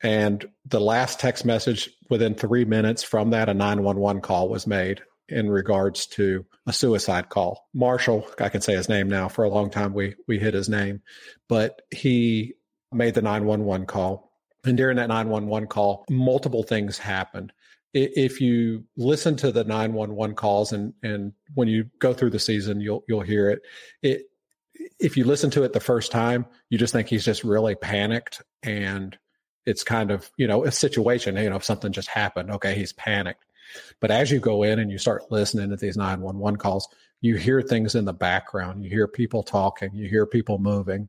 And 0.02 0.44
the 0.66 0.80
last 0.80 1.18
text 1.18 1.44
message 1.44 1.90
within 2.08 2.34
three 2.34 2.64
minutes 2.64 3.02
from 3.02 3.30
that, 3.30 3.48
a 3.48 3.54
911 3.54 4.22
call 4.22 4.48
was 4.48 4.66
made 4.66 5.02
in 5.28 5.50
regards 5.50 6.06
to 6.06 6.46
a 6.66 6.72
suicide 6.72 7.28
call. 7.28 7.68
Marshall, 7.74 8.26
I 8.40 8.48
can 8.48 8.60
say 8.60 8.74
his 8.74 8.88
name 8.88 9.08
now. 9.08 9.28
For 9.28 9.44
a 9.44 9.48
long 9.48 9.70
time, 9.70 9.92
we 9.94 10.14
we 10.26 10.38
hid 10.38 10.54
his 10.54 10.68
name, 10.68 11.02
but 11.48 11.82
he 11.90 12.54
made 12.92 13.14
the 13.14 13.22
911 13.22 13.86
call. 13.86 14.32
And 14.64 14.76
during 14.76 14.96
that 14.96 15.08
911 15.08 15.68
call, 15.68 16.04
multiple 16.10 16.62
things 16.62 16.98
happened 16.98 17.52
if 17.94 18.40
you 18.40 18.84
listen 18.96 19.36
to 19.36 19.50
the 19.50 19.64
911 19.64 20.36
calls 20.36 20.72
and 20.72 20.92
and 21.02 21.32
when 21.54 21.68
you 21.68 21.88
go 21.98 22.12
through 22.12 22.30
the 22.30 22.38
season 22.38 22.80
you'll 22.80 23.04
you'll 23.08 23.22
hear 23.22 23.50
it. 23.50 23.62
It 24.02 24.22
if 25.00 25.16
you 25.16 25.24
listen 25.24 25.50
to 25.50 25.64
it 25.64 25.72
the 25.72 25.80
first 25.80 26.12
time 26.12 26.46
you 26.70 26.78
just 26.78 26.92
think 26.92 27.08
he's 27.08 27.24
just 27.24 27.44
really 27.44 27.74
panicked 27.74 28.42
and 28.62 29.16
it's 29.66 29.82
kind 29.82 30.10
of 30.10 30.30
you 30.36 30.46
know 30.46 30.64
a 30.64 30.72
situation 30.72 31.36
you 31.36 31.50
know 31.50 31.56
if 31.56 31.64
something 31.64 31.92
just 31.92 32.08
happened 32.08 32.50
okay 32.50 32.74
he's 32.74 32.92
panicked. 32.92 33.44
But 34.00 34.10
as 34.10 34.30
you 34.30 34.40
go 34.40 34.62
in 34.62 34.78
and 34.78 34.90
you 34.90 34.98
start 34.98 35.30
listening 35.30 35.70
to 35.70 35.76
these 35.76 35.96
911 35.96 36.58
calls 36.58 36.88
you 37.20 37.36
hear 37.36 37.62
things 37.62 37.94
in 37.94 38.04
the 38.04 38.12
background 38.12 38.84
you 38.84 38.90
hear 38.90 39.08
people 39.08 39.42
talking 39.42 39.90
you 39.94 40.08
hear 40.08 40.26
people 40.26 40.58
moving 40.58 41.08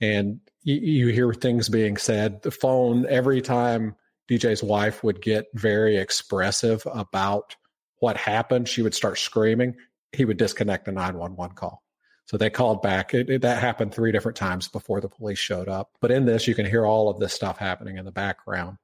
and 0.00 0.40
you, 0.64 0.74
you 0.76 1.06
hear 1.08 1.32
things 1.32 1.68
being 1.68 1.96
said. 1.96 2.42
The 2.42 2.50
phone 2.50 3.06
every 3.06 3.40
time 3.40 3.94
DJ's 4.32 4.62
wife 4.62 5.04
would 5.04 5.20
get 5.20 5.46
very 5.54 5.96
expressive 5.96 6.86
about 6.92 7.56
what 7.98 8.16
happened. 8.16 8.68
She 8.68 8.82
would 8.82 8.94
start 8.94 9.18
screaming. 9.18 9.76
He 10.12 10.24
would 10.24 10.38
disconnect 10.38 10.86
the 10.86 10.92
911 10.92 11.54
call. 11.54 11.82
So 12.26 12.36
they 12.38 12.50
called 12.50 12.82
back. 12.82 13.12
It, 13.12 13.28
it, 13.28 13.42
that 13.42 13.60
happened 13.60 13.92
three 13.92 14.10
different 14.10 14.36
times 14.36 14.68
before 14.68 15.00
the 15.00 15.08
police 15.08 15.38
showed 15.38 15.68
up. 15.68 15.90
But 16.00 16.10
in 16.10 16.24
this, 16.24 16.46
you 16.46 16.54
can 16.54 16.66
hear 16.66 16.86
all 16.86 17.10
of 17.10 17.18
this 17.18 17.34
stuff 17.34 17.58
happening 17.58 17.98
in 17.98 18.04
the 18.04 18.12
background. 18.12 18.78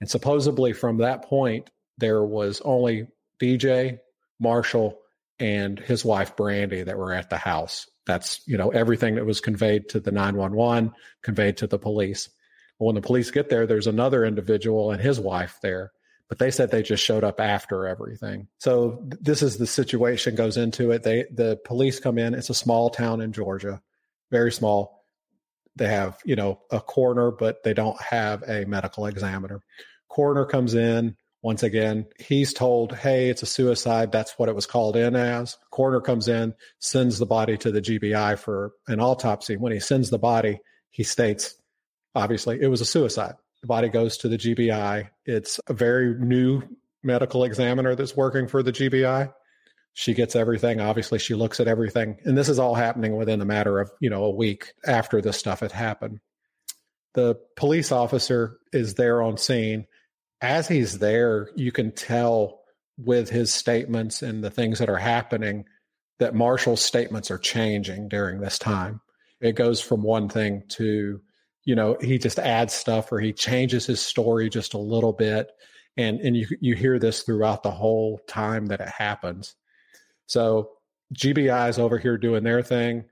And 0.00 0.10
supposedly 0.10 0.72
from 0.72 0.98
that 0.98 1.22
point, 1.22 1.70
there 1.98 2.22
was 2.22 2.60
only 2.62 3.06
DJ, 3.40 4.00
Marshall, 4.38 4.98
and 5.38 5.78
his 5.78 6.04
wife, 6.04 6.36
Brandy, 6.36 6.82
that 6.82 6.98
were 6.98 7.14
at 7.14 7.30
the 7.30 7.38
house. 7.38 7.88
That's, 8.06 8.42
you 8.46 8.58
know, 8.58 8.70
everything 8.70 9.14
that 9.14 9.24
was 9.24 9.40
conveyed 9.40 9.88
to 9.90 10.00
the 10.00 10.10
911, 10.10 10.92
conveyed 11.22 11.58
to 11.58 11.66
the 11.66 11.78
police. 11.78 12.28
Well, 12.80 12.86
when 12.86 12.94
the 12.94 13.06
police 13.06 13.30
get 13.30 13.50
there, 13.50 13.66
there's 13.66 13.86
another 13.86 14.24
individual 14.24 14.90
and 14.90 15.02
his 15.02 15.20
wife 15.20 15.58
there, 15.62 15.92
but 16.30 16.38
they 16.38 16.50
said 16.50 16.70
they 16.70 16.82
just 16.82 17.04
showed 17.04 17.24
up 17.24 17.38
after 17.38 17.86
everything. 17.86 18.48
So 18.56 19.06
this 19.20 19.42
is 19.42 19.58
the 19.58 19.66
situation 19.66 20.34
goes 20.34 20.56
into 20.56 20.90
it. 20.90 21.02
They 21.02 21.26
the 21.30 21.60
police 21.66 22.00
come 22.00 22.16
in. 22.16 22.32
It's 22.32 22.48
a 22.48 22.54
small 22.54 22.88
town 22.88 23.20
in 23.20 23.34
Georgia, 23.34 23.82
very 24.30 24.50
small. 24.50 25.04
They 25.76 25.88
have 25.88 26.18
you 26.24 26.36
know 26.36 26.62
a 26.70 26.80
coroner, 26.80 27.30
but 27.30 27.62
they 27.64 27.74
don't 27.74 28.00
have 28.00 28.42
a 28.48 28.64
medical 28.64 29.04
examiner. 29.04 29.60
Coroner 30.08 30.46
comes 30.46 30.74
in. 30.74 31.16
Once 31.42 31.62
again, 31.62 32.06
he's 32.18 32.54
told, 32.54 32.94
"Hey, 32.94 33.28
it's 33.28 33.42
a 33.42 33.46
suicide." 33.46 34.10
That's 34.10 34.38
what 34.38 34.48
it 34.48 34.54
was 34.54 34.66
called 34.66 34.96
in 34.96 35.16
as. 35.16 35.58
Coroner 35.70 36.00
comes 36.00 36.28
in, 36.28 36.54
sends 36.78 37.18
the 37.18 37.26
body 37.26 37.58
to 37.58 37.70
the 37.70 37.82
GBI 37.82 38.36
for 38.36 38.72
an 38.88 39.00
autopsy. 39.00 39.58
When 39.58 39.72
he 39.72 39.80
sends 39.80 40.08
the 40.08 40.18
body, 40.18 40.60
he 40.90 41.02
states 41.02 41.59
obviously 42.14 42.60
it 42.60 42.68
was 42.68 42.80
a 42.80 42.86
suicide. 42.86 43.34
The 43.62 43.66
body 43.66 43.88
goes 43.88 44.16
to 44.18 44.28
the 44.28 44.38
GBI. 44.38 45.08
It's 45.26 45.60
a 45.66 45.74
very 45.74 46.14
new 46.18 46.62
medical 47.02 47.44
examiner 47.44 47.94
that's 47.94 48.16
working 48.16 48.48
for 48.48 48.62
the 48.62 48.72
GBI. 48.72 49.32
She 49.92 50.14
gets 50.14 50.36
everything. 50.36 50.80
Obviously, 50.80 51.18
she 51.18 51.34
looks 51.34 51.60
at 51.60 51.68
everything. 51.68 52.18
And 52.24 52.38
this 52.38 52.48
is 52.48 52.58
all 52.58 52.74
happening 52.74 53.16
within 53.16 53.40
a 53.40 53.46
matter 53.46 53.80
of, 53.80 53.90
you 54.00 54.08
know, 54.08 54.24
a 54.24 54.30
week 54.30 54.72
after 54.86 55.20
this 55.20 55.36
stuff 55.36 55.60
had 55.60 55.72
happened. 55.72 56.20
The 57.14 57.36
police 57.56 57.90
officer 57.90 58.58
is 58.72 58.94
there 58.94 59.20
on 59.20 59.36
scene. 59.36 59.86
As 60.40 60.68
he's 60.68 61.00
there, 61.00 61.50
you 61.56 61.72
can 61.72 61.92
tell 61.92 62.60
with 62.96 63.28
his 63.28 63.52
statements 63.52 64.22
and 64.22 64.44
the 64.44 64.50
things 64.50 64.78
that 64.78 64.88
are 64.88 64.96
happening 64.96 65.64
that 66.18 66.34
Marshall's 66.34 66.82
statements 66.82 67.30
are 67.30 67.38
changing 67.38 68.08
during 68.08 68.40
this 68.40 68.58
time. 68.58 69.00
It 69.40 69.54
goes 69.56 69.80
from 69.80 70.02
one 70.02 70.28
thing 70.28 70.62
to 70.70 71.20
you 71.64 71.74
know 71.74 71.96
he 72.00 72.18
just 72.18 72.38
adds 72.38 72.72
stuff 72.72 73.12
or 73.12 73.20
he 73.20 73.32
changes 73.32 73.86
his 73.86 74.00
story 74.00 74.48
just 74.48 74.74
a 74.74 74.78
little 74.78 75.12
bit 75.12 75.50
and 75.96 76.20
and 76.20 76.36
you 76.36 76.46
you 76.60 76.74
hear 76.74 76.98
this 76.98 77.22
throughout 77.22 77.62
the 77.62 77.70
whole 77.70 78.20
time 78.26 78.66
that 78.66 78.80
it 78.80 78.88
happens. 78.88 79.54
So 80.26 80.70
gbi 81.14 81.68
is 81.68 81.78
over 81.78 81.98
here 81.98 82.16
doing 82.16 82.44
their 82.44 82.62
thing. 82.62 83.04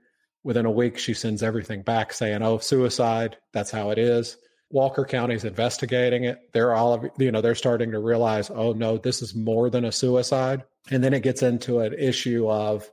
Within 0.43 0.65
a 0.65 0.71
week 0.71 0.97
she 0.97 1.13
sends 1.13 1.43
everything 1.43 1.81
back 1.81 2.13
saying 2.13 2.41
oh 2.41 2.59
suicide. 2.59 3.37
That's 3.53 3.71
how 3.71 3.91
it 3.91 3.97
is. 3.97 4.37
Walker 4.71 5.03
county's 5.03 5.45
investigating 5.45 6.25
it. 6.25 6.39
They're 6.53 6.73
all 6.73 6.93
of 6.93 7.09
you 7.17 7.31
know 7.31 7.41
they're 7.41 7.55
starting 7.55 7.91
to 7.91 7.99
realize 7.99 8.49
oh 8.49 8.73
no 8.73 8.97
this 8.97 9.21
is 9.21 9.35
more 9.35 9.69
than 9.69 9.85
a 9.85 9.91
suicide. 9.91 10.63
And 10.91 11.03
then 11.03 11.13
it 11.13 11.23
gets 11.23 11.43
into 11.43 11.79
an 11.79 11.93
issue 11.93 12.49
of 12.49 12.89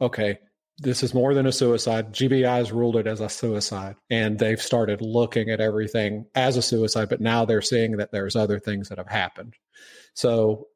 okay 0.00 0.38
this 0.78 1.02
is 1.02 1.14
more 1.14 1.34
than 1.34 1.46
a 1.46 1.52
suicide. 1.52 2.12
GBI 2.12 2.56
has 2.56 2.72
ruled 2.72 2.96
it 2.96 3.06
as 3.06 3.20
a 3.20 3.28
suicide, 3.28 3.96
and 4.10 4.38
they've 4.38 4.60
started 4.60 5.00
looking 5.00 5.50
at 5.50 5.60
everything 5.60 6.26
as 6.34 6.56
a 6.56 6.62
suicide. 6.62 7.08
But 7.08 7.20
now 7.20 7.44
they're 7.44 7.62
seeing 7.62 7.98
that 7.98 8.10
there's 8.10 8.36
other 8.36 8.58
things 8.58 8.88
that 8.88 8.98
have 8.98 9.08
happened. 9.08 9.54
So 10.14 10.68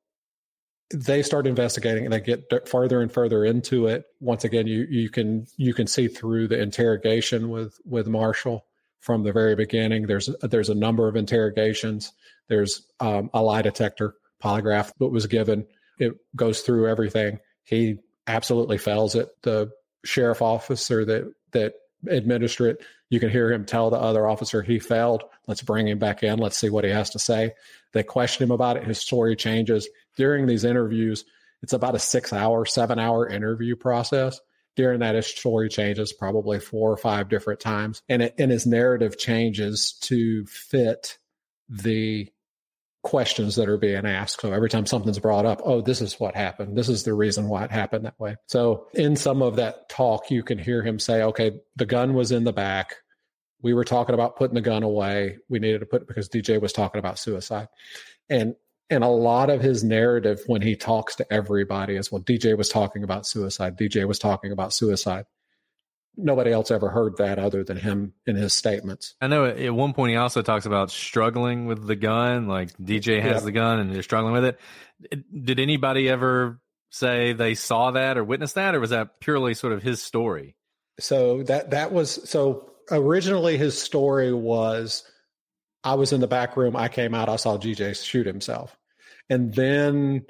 they 0.95 1.23
start 1.23 1.47
investigating 1.47 2.05
and 2.05 2.13
they 2.13 2.21
get 2.21 2.69
further 2.69 3.01
and 3.01 3.13
further 3.13 3.45
into 3.45 3.87
it. 3.87 4.05
Once 4.21 4.45
again, 4.45 4.67
you 4.67 4.87
you 4.89 5.11
can 5.11 5.47
you 5.57 5.75
can 5.75 5.87
see 5.87 6.09
through 6.09 6.49
the 6.49 6.61
interrogation 6.61 7.51
with 7.51 7.79
with 7.85 8.07
Marshall 8.07 8.65
from 9.01 9.23
the 9.25 9.33
very 9.33 9.55
beginning. 9.55 10.07
There's 10.07 10.31
there's 10.43 10.71
a 10.71 10.75
number 10.75 11.09
of 11.09 11.17
interrogations. 11.17 12.13
There's 12.49 12.87
um, 13.01 13.31
a 13.35 13.43
lie 13.43 13.63
detector 13.63 14.15
polygraph 14.43 14.93
that 14.99 15.09
was 15.09 15.27
given. 15.27 15.67
It 15.99 16.15
goes 16.37 16.61
through 16.61 16.89
everything. 16.89 17.41
He 17.65 17.99
absolutely 18.27 18.79
fails 18.79 19.15
it. 19.15 19.29
The 19.43 19.71
sheriff 20.09 20.41
officer 20.43 21.05
that 21.05 21.33
that 21.53 21.75
administer 22.09 22.69
it, 22.69 22.83
you 23.11 23.21
can 23.21 23.29
hear 23.31 23.53
him 23.53 23.65
tell 23.65 23.91
the 23.91 23.97
other 23.97 24.27
officer 24.27 24.63
he 24.63 24.79
failed. 24.79 25.25
Let's 25.47 25.63
bring 25.63 25.89
him 25.89 25.99
back 25.99 26.23
in. 26.23 26.39
Let's 26.39 26.57
see 26.57 26.71
what 26.71 26.85
he 26.85 26.91
has 26.91 27.11
to 27.11 27.19
say. 27.19 27.55
They 27.93 28.03
question 28.03 28.45
him 28.45 28.51
about 28.51 28.77
it. 28.77 28.85
His 28.85 29.01
story 29.01 29.37
changes 29.37 29.89
during 30.17 30.47
these 30.47 30.65
interviews. 30.65 31.25
It's 31.63 31.73
about 31.73 31.95
a 31.95 31.99
six 31.99 32.33
hour, 32.33 32.65
seven 32.65 32.99
hour 32.99 33.29
interview 33.29 33.77
process. 33.77 34.41
During 34.77 35.01
that, 35.01 35.17
his 35.17 35.27
story 35.27 35.69
changes 35.69 36.13
probably 36.13 36.61
four 36.61 36.93
or 36.93 36.97
five 36.97 37.29
different 37.29 37.59
times, 37.59 38.01
and 38.09 38.23
it, 38.23 38.35
and 38.39 38.51
his 38.51 38.65
narrative 38.65 39.19
changes 39.19 39.99
to 40.03 40.47
fit 40.47 41.19
the 41.69 42.31
questions 43.03 43.57
that 43.57 43.69
are 43.69 43.79
being 43.79 44.07
asked. 44.07 44.41
So 44.41 44.53
every 44.53 44.69
time 44.69 44.87
something's 44.87 45.19
brought 45.19 45.47
up, 45.47 45.61
oh, 45.65 45.81
this 45.81 46.01
is 46.01 46.19
what 46.19 46.35
happened. 46.35 46.77
This 46.77 46.89
is 46.89 47.05
the 47.05 47.15
reason 47.15 47.49
why 47.49 47.65
it 47.65 47.71
happened 47.71 48.05
that 48.05 48.19
way. 48.19 48.37
So 48.47 48.89
in 48.95 49.17
some 49.17 49.43
of 49.43 49.57
that 49.57 49.89
talk, 49.89 50.31
you 50.31 50.43
can 50.43 50.59
hear 50.59 50.83
him 50.83 50.99
say, 50.99 51.23
okay, 51.23 51.61
the 51.77 51.87
gun 51.87 52.15
was 52.15 52.33
in 52.33 52.45
the 52.45 52.53
back. 52.53 52.97
We 53.63 53.75
were 53.75 53.85
talking 53.85 54.15
about 54.15 54.37
putting 54.37 54.55
the 54.55 54.61
gun 54.61 54.83
away. 54.83 55.39
We 55.49 55.59
needed 55.59 55.81
to 55.81 55.87
put 55.87 56.07
because 56.07 56.29
DJ 56.29 56.61
was 56.61 56.73
talking 56.73 56.99
about 56.99 57.19
suicide. 57.19 57.69
And 58.29 58.55
and 58.91 59.05
a 59.05 59.09
lot 59.09 59.51
of 59.51 59.61
his 59.61 59.85
narrative 59.85 60.41
when 60.47 60.63
he 60.63 60.75
talks 60.75 61.17
to 61.17 61.33
everybody 61.33 61.97
is 61.97 62.11
well, 62.11 62.23
DJ 62.23 62.57
was 62.57 62.71
talking 62.71 63.05
about 63.05 63.27
suicide. 63.27 63.77
DJ 63.77 64.07
was 64.07 64.19
talking 64.19 64.51
about 64.51 64.73
suicide 64.73 65.27
nobody 66.19 66.53
else 66.53 66.71
ever 66.71 66.91
heard 66.91 67.17
that 67.19 67.39
other 67.39 67.65
than 67.65 67.77
him 67.77 68.13
in 68.27 68.37
his 68.37 68.53
statements. 68.53 69.15
I 69.21 69.29
know 69.29 69.47
at 69.47 69.75
one 69.75 69.95
point 69.95 70.11
he 70.11 70.17
also 70.17 70.43
talks 70.43 70.67
about 70.67 70.91
struggling 70.91 71.67
with 71.67 71.87
the 71.87 71.97
gun, 71.97 72.49
like 72.49 72.77
DJ 72.77 73.23
has 73.23 73.43
yeah. 73.43 73.47
the 73.47 73.53
gun 73.53 73.79
and 73.79 73.95
they're 73.95 74.03
struggling 74.03 74.35
with 74.35 74.45
it. 74.45 74.59
Did 75.45 75.61
anybody 75.61 76.09
ever 76.09 76.61
say 76.91 77.33
they 77.33 77.55
saw 77.55 77.93
that 77.93 78.19
or 78.19 78.25
witnessed 78.25 78.57
that, 78.57 78.75
or 78.75 78.81
was 78.81 78.91
that 78.91 79.21
purely 79.21 79.55
sort 79.55 79.73
of 79.73 79.83
his 79.83 80.03
story? 80.03 80.57
So 80.99 81.45
that 81.45 81.71
that 81.71 81.93
was 81.93 82.29
so 82.29 82.73
originally 82.91 83.57
his 83.57 83.81
story 83.81 84.33
was 84.33 85.05
I 85.85 85.95
was 85.95 86.13
in 86.13 86.21
the 86.21 86.27
back 86.27 86.57
room, 86.57 86.75
I 86.75 86.89
came 86.89 87.15
out, 87.15 87.29
I 87.29 87.37
saw 87.37 87.57
DJ 87.57 88.03
shoot 88.03 88.27
himself. 88.27 88.77
And 89.31 89.55
then 89.55 90.27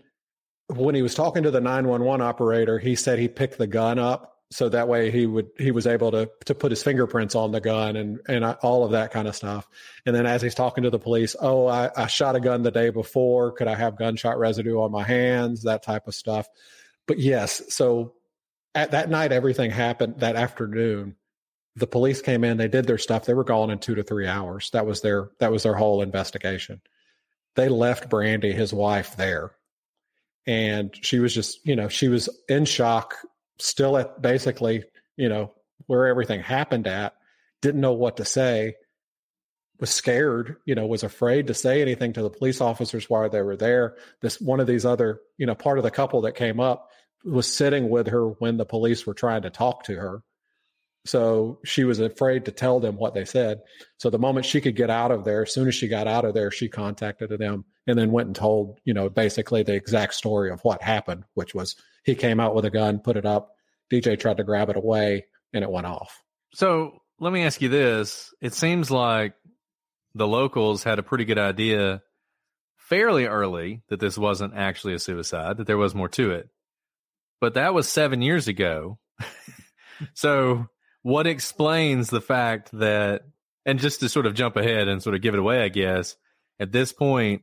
when 0.67 0.95
he 0.95 1.03
was 1.03 1.15
talking 1.15 1.45
to 1.45 1.51
the 1.51 1.61
911 1.61 2.21
operator, 2.21 2.79
he 2.79 2.95
said 2.97 3.19
he 3.19 3.29
picked 3.29 3.57
the 3.57 3.67
gun 3.67 3.99
up 3.99 4.38
so 4.51 4.69
that 4.71 4.89
way 4.89 5.11
he 5.11 5.27
would 5.27 5.51
he 5.59 5.71
was 5.71 5.87
able 5.87 6.11
to 6.11 6.31
to 6.47 6.55
put 6.55 6.73
his 6.73 6.83
fingerprints 6.83 7.35
on 7.35 7.53
the 7.53 7.61
gun 7.61 7.97
and 7.97 8.21
and 8.29 8.45
all 8.45 8.85
of 8.85 8.93
that 8.93 9.11
kind 9.11 9.29
of 9.29 9.37
stuff. 9.37 9.69
And 10.07 10.15
then 10.15 10.27
as 10.27 10.41
he's 10.41 10.55
talking 10.55 10.85
to 10.85 10.91
the 10.91 10.99
police 10.99 11.37
oh 11.39 11.67
I, 11.67 11.91
I 11.95 12.07
shot 12.07 12.37
a 12.37 12.41
gun 12.41 12.63
the 12.63 12.71
day 12.71 12.91
before. 12.91 13.53
Could 13.53 13.69
i 13.69 13.75
have 13.75 13.99
gunshot 13.99 14.39
residue 14.39 14.81
on 14.81 14.91
my 14.91 15.05
hands? 15.05 15.65
That 15.65 15.83
type 15.83 16.09
of 16.09 16.15
stuff. 16.15 16.49
But 17.07 17.19
yes 17.19 17.63
so 17.75 18.15
at 18.75 18.93
that 18.93 19.11
night 19.11 19.33
everything 19.33 19.71
happened 19.71 20.21
that 20.21 20.37
afternoon. 20.37 21.17
The 21.77 21.87
police 21.87 22.23
came 22.23 22.43
in 22.43 22.57
they 22.57 22.69
did 22.69 22.87
their 22.87 22.99
stuff 22.99 23.27
they 23.27 23.35
were 23.35 23.45
gone 23.45 23.71
in 23.71 23.79
two 23.79 23.97
to 23.97 24.03
three 24.03 24.27
hours. 24.27 24.71
That 24.71 24.87
was 24.87 25.03
their 25.03 25.31
that 25.41 25.53
was 25.53 25.63
their 25.63 25.75
whole 25.75 26.01
investigation. 26.01 26.81
They 27.55 27.69
left 27.69 28.09
brandy 28.09 28.53
his 28.53 28.73
wife 28.73 29.17
there. 29.17 29.51
And 30.47 30.97
she 31.03 31.19
was 31.19 31.35
just 31.35 31.67
you 31.67 31.77
know 31.77 31.89
she 31.89 32.09
was 32.09 32.31
in 32.49 32.65
shock 32.65 33.15
still 33.59 33.97
at 33.97 34.21
basically, 34.21 34.85
you 35.17 35.29
know, 35.29 35.53
where 35.87 36.07
everything 36.07 36.41
happened 36.41 36.87
at, 36.87 37.15
didn't 37.63 37.81
know 37.81 37.93
what 37.93 38.17
to 38.19 38.25
say, 38.25 38.75
was 39.81 39.91
scared, 39.91 40.57
you 40.65 40.75
know, 40.75 40.87
was 40.87 41.03
afraid 41.05 41.47
to 41.47 41.55
say 41.55 41.81
anything 41.81 42.13
to 42.13 42.23
the 42.23 42.31
police 42.31 42.61
officers 42.61 43.09
while 43.09 43.29
they 43.29 43.43
were 43.43 43.57
there. 43.57 43.97
This 44.21 44.41
one 44.41 44.61
of 44.61 44.67
these 44.67 44.85
other, 44.85 45.21
you 45.37 45.47
know, 45.47 45.55
part 45.55 45.79
of 45.79 45.85
the 45.85 45.91
couple 45.91 46.23
that 46.23 46.35
came 46.35 46.61
up 46.61 46.91
was 47.25 47.53
sitting 47.53 47.89
with 47.89 48.09
her 48.09 48.29
when 48.29 48.57
the 48.57 48.67
police 48.67 49.07
were 49.07 49.15
trying 49.15 49.43
to 49.43 49.51
talk 49.51 49.85
to 49.85 49.95
her. 49.97 50.23
So 51.09 51.59
she 51.65 51.85
was 51.85 52.01
afraid 52.01 52.45
to 52.45 52.53
tell 52.53 52.81
them 52.81 52.97
what 52.97 53.15
they 53.15 53.25
said. 53.25 53.61
So 53.97 54.11
the 54.11 54.19
moment 54.19 54.45
she 54.45 54.61
could 54.61 54.77
get 54.77 54.91
out 54.91 55.11
of 55.11 55.25
there, 55.25 55.43
as 55.43 55.55
soon 55.55 55.67
as 55.67 55.75
she 55.75 55.89
got 55.89 56.07
out 56.07 56.27
of 56.27 56.35
there, 56.35 56.51
she 56.51 56.69
contacted 56.69 57.31
them 57.31 57.65
and 57.87 57.99
then 57.99 58.13
went 58.13 58.27
and 58.27 58.37
told, 58.37 58.79
you 58.85 58.93
know, 58.93 59.09
basically 59.09 59.63
the 59.63 59.75
exact 59.75 60.13
story 60.13 60.51
of 60.51 60.61
what 60.65 60.83
happened, 60.83 61.25
which 61.33 61.55
was 61.55 61.77
he 62.05 62.15
came 62.15 62.41
out 62.41 62.55
with 62.55 62.67
a 62.67 62.71
gun, 62.71 62.99
put 62.99 63.17
it 63.17 63.25
up. 63.25 63.55
DJ 63.91 64.21
tried 64.21 64.37
to 64.37 64.45
grab 64.45 64.69
it 64.69 64.77
away, 64.77 65.25
and 65.55 65.65
it 65.65 65.71
went 65.71 65.87
off. 65.87 66.23
So 66.53 66.99
let 67.19 67.33
me 67.33 67.43
ask 67.45 67.63
you 67.63 67.71
this: 67.71 68.35
It 68.43 68.53
seems 68.53 68.91
like 68.91 69.33
the 70.15 70.27
locals 70.27 70.85
had 70.85 70.99
a 70.99 71.03
pretty 71.03 71.25
good 71.25 71.39
idea 71.39 72.03
fairly 72.77 73.25
early 73.25 73.83
that 73.89 73.99
this 73.99 74.19
wasn't 74.19 74.55
actually 74.55 74.93
a 74.93 74.99
suicide; 74.99 75.57
that 75.57 75.67
there 75.67 75.79
was 75.79 75.95
more 75.95 76.11
to 76.11 76.33
it. 76.33 76.51
But 77.41 77.55
that 77.55 77.73
was 77.73 77.89
seven 77.89 78.21
years 78.21 78.47
ago. 78.47 78.99
so, 80.13 80.69
what 81.09 81.27
explains 81.27 82.11
the 82.11 82.21
fact 82.21 82.71
that? 82.73 83.23
And 83.65 83.79
just 83.79 84.01
to 84.01 84.09
sort 84.09 84.27
of 84.27 84.35
jump 84.35 84.57
ahead 84.57 84.89
and 84.89 85.03
sort 85.03 85.15
of 85.15 85.23
give 85.23 85.35
it 85.35 85.41
away, 85.41 85.63
I 85.63 85.69
guess 85.69 86.17
at 86.61 86.73
this 86.73 86.93
point 86.93 87.43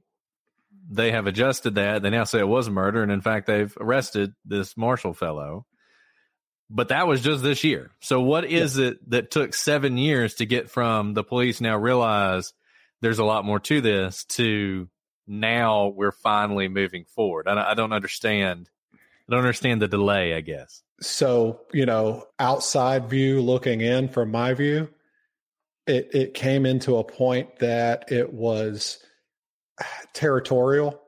they 0.89 1.11
have 1.11 1.25
adjusted 1.25 1.75
that. 1.75 2.03
They 2.03 2.11
now 2.11 2.25
say 2.25 2.39
it 2.39 2.47
was 2.47 2.67
a 2.67 2.71
murder, 2.71 3.01
and 3.01 3.11
in 3.11 3.21
fact, 3.21 3.47
they've 3.47 3.75
arrested 3.79 4.33
this 4.45 4.77
Marshall 4.77 5.13
fellow. 5.13 5.65
But 6.69 6.89
that 6.89 7.07
was 7.07 7.21
just 7.21 7.43
this 7.43 7.63
year. 7.63 7.91
So, 8.01 8.21
what 8.21 8.45
is 8.45 8.77
yeah. 8.77 8.87
it 8.87 9.09
that 9.09 9.31
took 9.31 9.53
seven 9.53 9.97
years 9.97 10.35
to 10.35 10.45
get 10.45 10.69
from 10.69 11.13
the 11.13 11.23
police 11.23 11.61
now 11.61 11.77
realize 11.77 12.53
there's 13.01 13.19
a 13.19 13.25
lot 13.25 13.45
more 13.45 13.59
to 13.61 13.81
this 13.81 14.25
to 14.25 14.87
now 15.27 15.87
we're 15.87 16.11
finally 16.11 16.67
moving 16.67 17.05
forward? 17.05 17.47
I, 17.47 17.71
I 17.71 17.73
don't 17.73 17.93
understand. 17.93 18.69
I 18.93 19.31
don't 19.31 19.39
understand 19.39 19.81
the 19.81 19.87
delay. 19.87 20.33
I 20.35 20.41
guess. 20.41 20.83
So, 21.01 21.61
you 21.73 21.85
know, 21.85 22.25
outside 22.39 23.09
view 23.09 23.41
looking 23.41 23.81
in 23.81 24.09
from 24.09 24.31
my 24.31 24.53
view, 24.53 24.89
it 25.87 26.09
it 26.13 26.33
came 26.33 26.65
into 26.65 26.97
a 26.97 27.03
point 27.03 27.59
that 27.59 28.11
it 28.11 28.33
was 28.33 28.99
territorial. 30.13 31.01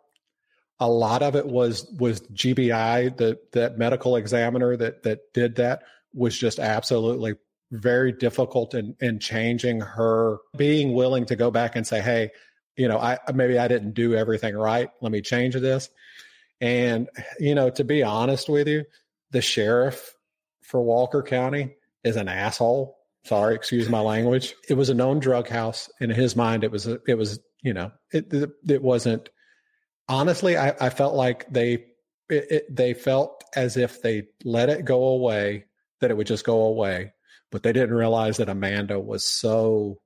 A 0.80 0.90
lot 0.90 1.24
of 1.24 1.36
it 1.36 1.48
was 1.48 1.88
was 1.98 2.22
GBI, 2.22 3.18
the 3.18 3.40
that 3.54 3.78
medical 3.78 4.16
examiner 4.16 4.76
that 4.78 5.04
that 5.04 5.34
did 5.34 5.56
that 5.56 5.84
was 6.14 6.38
just 6.38 6.60
absolutely 6.60 7.36
very 7.72 8.12
difficult 8.12 8.74
in 8.74 8.96
in 9.00 9.20
changing 9.20 9.82
her 9.82 10.38
being 10.56 10.94
willing 10.94 11.26
to 11.26 11.36
go 11.36 11.50
back 11.50 11.76
and 11.76 11.88
say, 11.88 12.02
hey, 12.02 12.30
you 12.76 12.88
know, 12.88 13.00
I 13.00 13.18
maybe 13.34 13.58
I 13.58 13.68
didn't 13.68 13.94
do 13.94 14.14
everything 14.14 14.56
right. 14.56 14.90
Let 15.02 15.12
me 15.12 15.22
change 15.22 15.56
this. 15.56 15.90
And 16.62 17.10
you 17.40 17.56
know, 17.56 17.70
to 17.72 17.84
be 17.84 18.04
honest 18.04 18.50
with 18.50 18.68
you, 18.68 18.86
the 19.32 19.42
sheriff 19.42 20.14
for 20.64 20.82
Walker 20.82 21.24
County 21.24 21.76
is 22.04 22.16
an 22.16 22.28
asshole. 22.28 22.98
Sorry, 23.26 23.56
excuse 23.56 23.90
my 23.90 24.00
language. 24.00 24.56
It 24.70 24.76
was 24.76 24.90
a 24.90 24.94
known 24.94 25.20
drug 25.20 25.50
house. 25.50 25.90
and 26.00 26.12
In 26.12 26.18
his 26.18 26.36
mind, 26.36 26.64
it 26.64 26.72
was 26.72 26.88
a, 26.88 27.00
it 27.08 27.16
was 27.16 27.40
you 27.64 27.74
know, 27.74 27.92
it 28.12 28.32
it, 28.34 28.50
it 28.68 28.82
wasn't. 28.82 29.30
Honestly, 30.10 30.56
I, 30.56 30.74
I 30.80 30.90
felt 30.90 31.16
like 31.16 31.52
they 31.52 31.86
it, 32.30 32.52
it, 32.52 32.76
they 32.76 32.94
felt 32.94 33.44
as 33.56 33.78
if 33.78 34.02
they 34.02 34.28
let 34.44 34.70
it 34.70 34.86
go 34.86 35.04
away 35.08 35.66
that 36.00 36.12
it 36.12 36.16
would 36.16 36.28
just 36.28 36.46
go 36.46 36.62
away, 36.62 37.14
but 37.52 37.64
they 37.64 37.74
didn't 37.74 37.96
realize 37.96 38.38
that 38.38 38.50
Amanda 38.50 39.00
was 39.00 39.26
so 39.26 40.00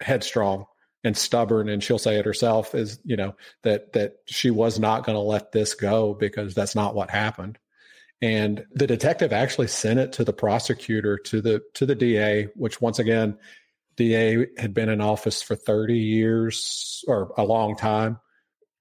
headstrong 0.00 0.64
and 1.04 1.16
stubborn 1.16 1.68
and 1.68 1.82
she'll 1.82 1.98
say 1.98 2.18
it 2.18 2.24
herself 2.24 2.74
is 2.74 2.98
you 3.04 3.16
know 3.16 3.34
that 3.62 3.92
that 3.92 4.14
she 4.26 4.50
was 4.50 4.78
not 4.78 5.04
going 5.04 5.16
to 5.16 5.20
let 5.20 5.52
this 5.52 5.74
go 5.74 6.14
because 6.14 6.54
that's 6.54 6.74
not 6.74 6.94
what 6.94 7.10
happened 7.10 7.58
and 8.22 8.64
the 8.72 8.86
detective 8.86 9.32
actually 9.32 9.68
sent 9.68 9.98
it 9.98 10.12
to 10.12 10.24
the 10.24 10.32
prosecutor 10.32 11.18
to 11.18 11.40
the 11.40 11.62
to 11.74 11.86
the 11.86 11.94
DA 11.94 12.48
which 12.54 12.80
once 12.80 12.98
again 12.98 13.38
DA 14.00 14.46
had 14.56 14.72
been 14.72 14.88
in 14.88 15.02
office 15.02 15.42
for 15.42 15.54
30 15.54 15.98
years 15.98 17.04
or 17.06 17.34
a 17.36 17.44
long 17.44 17.76
time. 17.76 18.18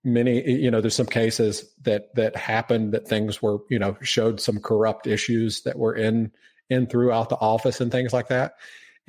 Many, 0.01 0.49
you 0.49 0.71
know, 0.71 0.79
there's 0.79 0.95
some 0.95 1.07
cases 1.07 1.65
that 1.81 2.15
that 2.15 2.37
happened 2.37 2.93
that 2.93 3.05
things 3.05 3.41
were, 3.41 3.59
you 3.69 3.79
know, 3.79 3.97
showed 4.01 4.39
some 4.39 4.61
corrupt 4.61 5.07
issues 5.07 5.63
that 5.63 5.77
were 5.77 5.93
in 5.93 6.31
in 6.69 6.87
throughout 6.87 7.27
the 7.27 7.35
office 7.35 7.81
and 7.81 7.91
things 7.91 8.13
like 8.13 8.29
that. 8.29 8.53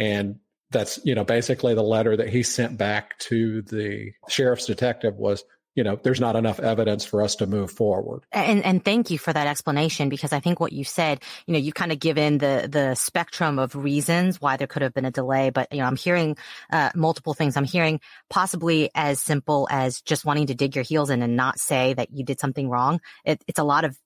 And 0.01 0.41
that's, 0.71 0.99
you 1.05 1.15
know, 1.15 1.25
basically 1.25 1.75
the 1.75 1.83
letter 1.83 2.17
that 2.17 2.29
he 2.29 2.43
sent 2.43 2.77
back 2.77 3.17
to 3.21 3.63
the 3.63 4.11
sheriff's 4.29 4.67
detective 4.67 5.15
was, 5.15 5.45
you 5.81 5.85
know, 5.85 5.99
there's 6.03 6.21
not 6.21 6.37
enough 6.37 6.61
evidence 6.61 7.07
for 7.07 7.23
us 7.23 7.37
to 7.37 7.47
move 7.47 7.71
forward. 7.71 8.23
And 8.33 8.63
and 8.67 8.85
thank 8.85 9.11
you 9.11 9.17
for 9.17 9.33
that 9.33 9.47
explanation 9.47 10.11
because 10.11 10.31
I 10.31 10.39
think 10.39 10.61
what 10.61 10.75
you 10.75 10.85
said, 10.85 11.23
you 11.47 11.55
know, 11.55 11.59
you 11.59 11.73
kind 11.73 11.91
of 11.91 11.99
given 11.99 12.37
the 12.37 12.69
the 12.71 12.95
spectrum 12.95 13.59
of 13.59 13.75
reasons 13.75 14.43
why 14.43 14.59
there 14.59 14.67
could 14.67 14.83
have 14.83 14.93
been 14.93 15.07
a 15.07 15.11
delay, 15.11 15.49
but 15.49 15.73
you 15.73 15.79
know, 15.79 15.87
I'm 15.87 15.97
hearing 15.97 16.37
uh, 16.71 16.91
multiple 16.95 17.33
things. 17.33 17.57
I'm 17.57 17.65
hearing 17.65 17.99
possibly 18.29 18.91
as 18.95 19.23
simple 19.23 19.69
as 19.71 20.03
just 20.03 20.27
wanting 20.27 20.49
to 20.49 20.55
dig 20.55 20.77
your 20.77 20.85
heels 20.85 21.09
in 21.09 21.23
and 21.23 21.35
not 21.35 21.59
say 21.59 21.95
that 21.95 22.11
you 22.13 22.27
did 22.27 22.41
something 22.41 22.69
wrong. 22.69 23.01
It, 23.25 23.43
it's 23.49 23.59
a 23.59 23.65
lot 23.65 23.87
of 23.87 23.97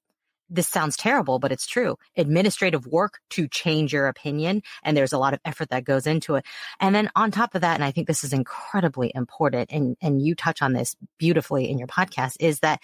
this 0.50 0.68
sounds 0.68 0.96
terrible, 0.96 1.38
but 1.38 1.52
it's 1.52 1.66
true. 1.66 1.96
Administrative 2.16 2.86
work 2.86 3.20
to 3.30 3.48
change 3.48 3.92
your 3.92 4.08
opinion. 4.08 4.62
And 4.82 4.96
there's 4.96 5.12
a 5.12 5.18
lot 5.18 5.34
of 5.34 5.40
effort 5.44 5.70
that 5.70 5.84
goes 5.84 6.06
into 6.06 6.36
it. 6.36 6.44
And 6.80 6.94
then 6.94 7.10
on 7.16 7.30
top 7.30 7.54
of 7.54 7.62
that, 7.62 7.74
and 7.74 7.84
I 7.84 7.90
think 7.90 8.06
this 8.06 8.24
is 8.24 8.32
incredibly 8.32 9.10
important, 9.14 9.70
and, 9.72 9.96
and 10.00 10.20
you 10.20 10.34
touch 10.34 10.62
on 10.62 10.72
this 10.72 10.94
beautifully 11.18 11.68
in 11.68 11.78
your 11.78 11.88
podcast, 11.88 12.36
is 12.40 12.60
that 12.60 12.82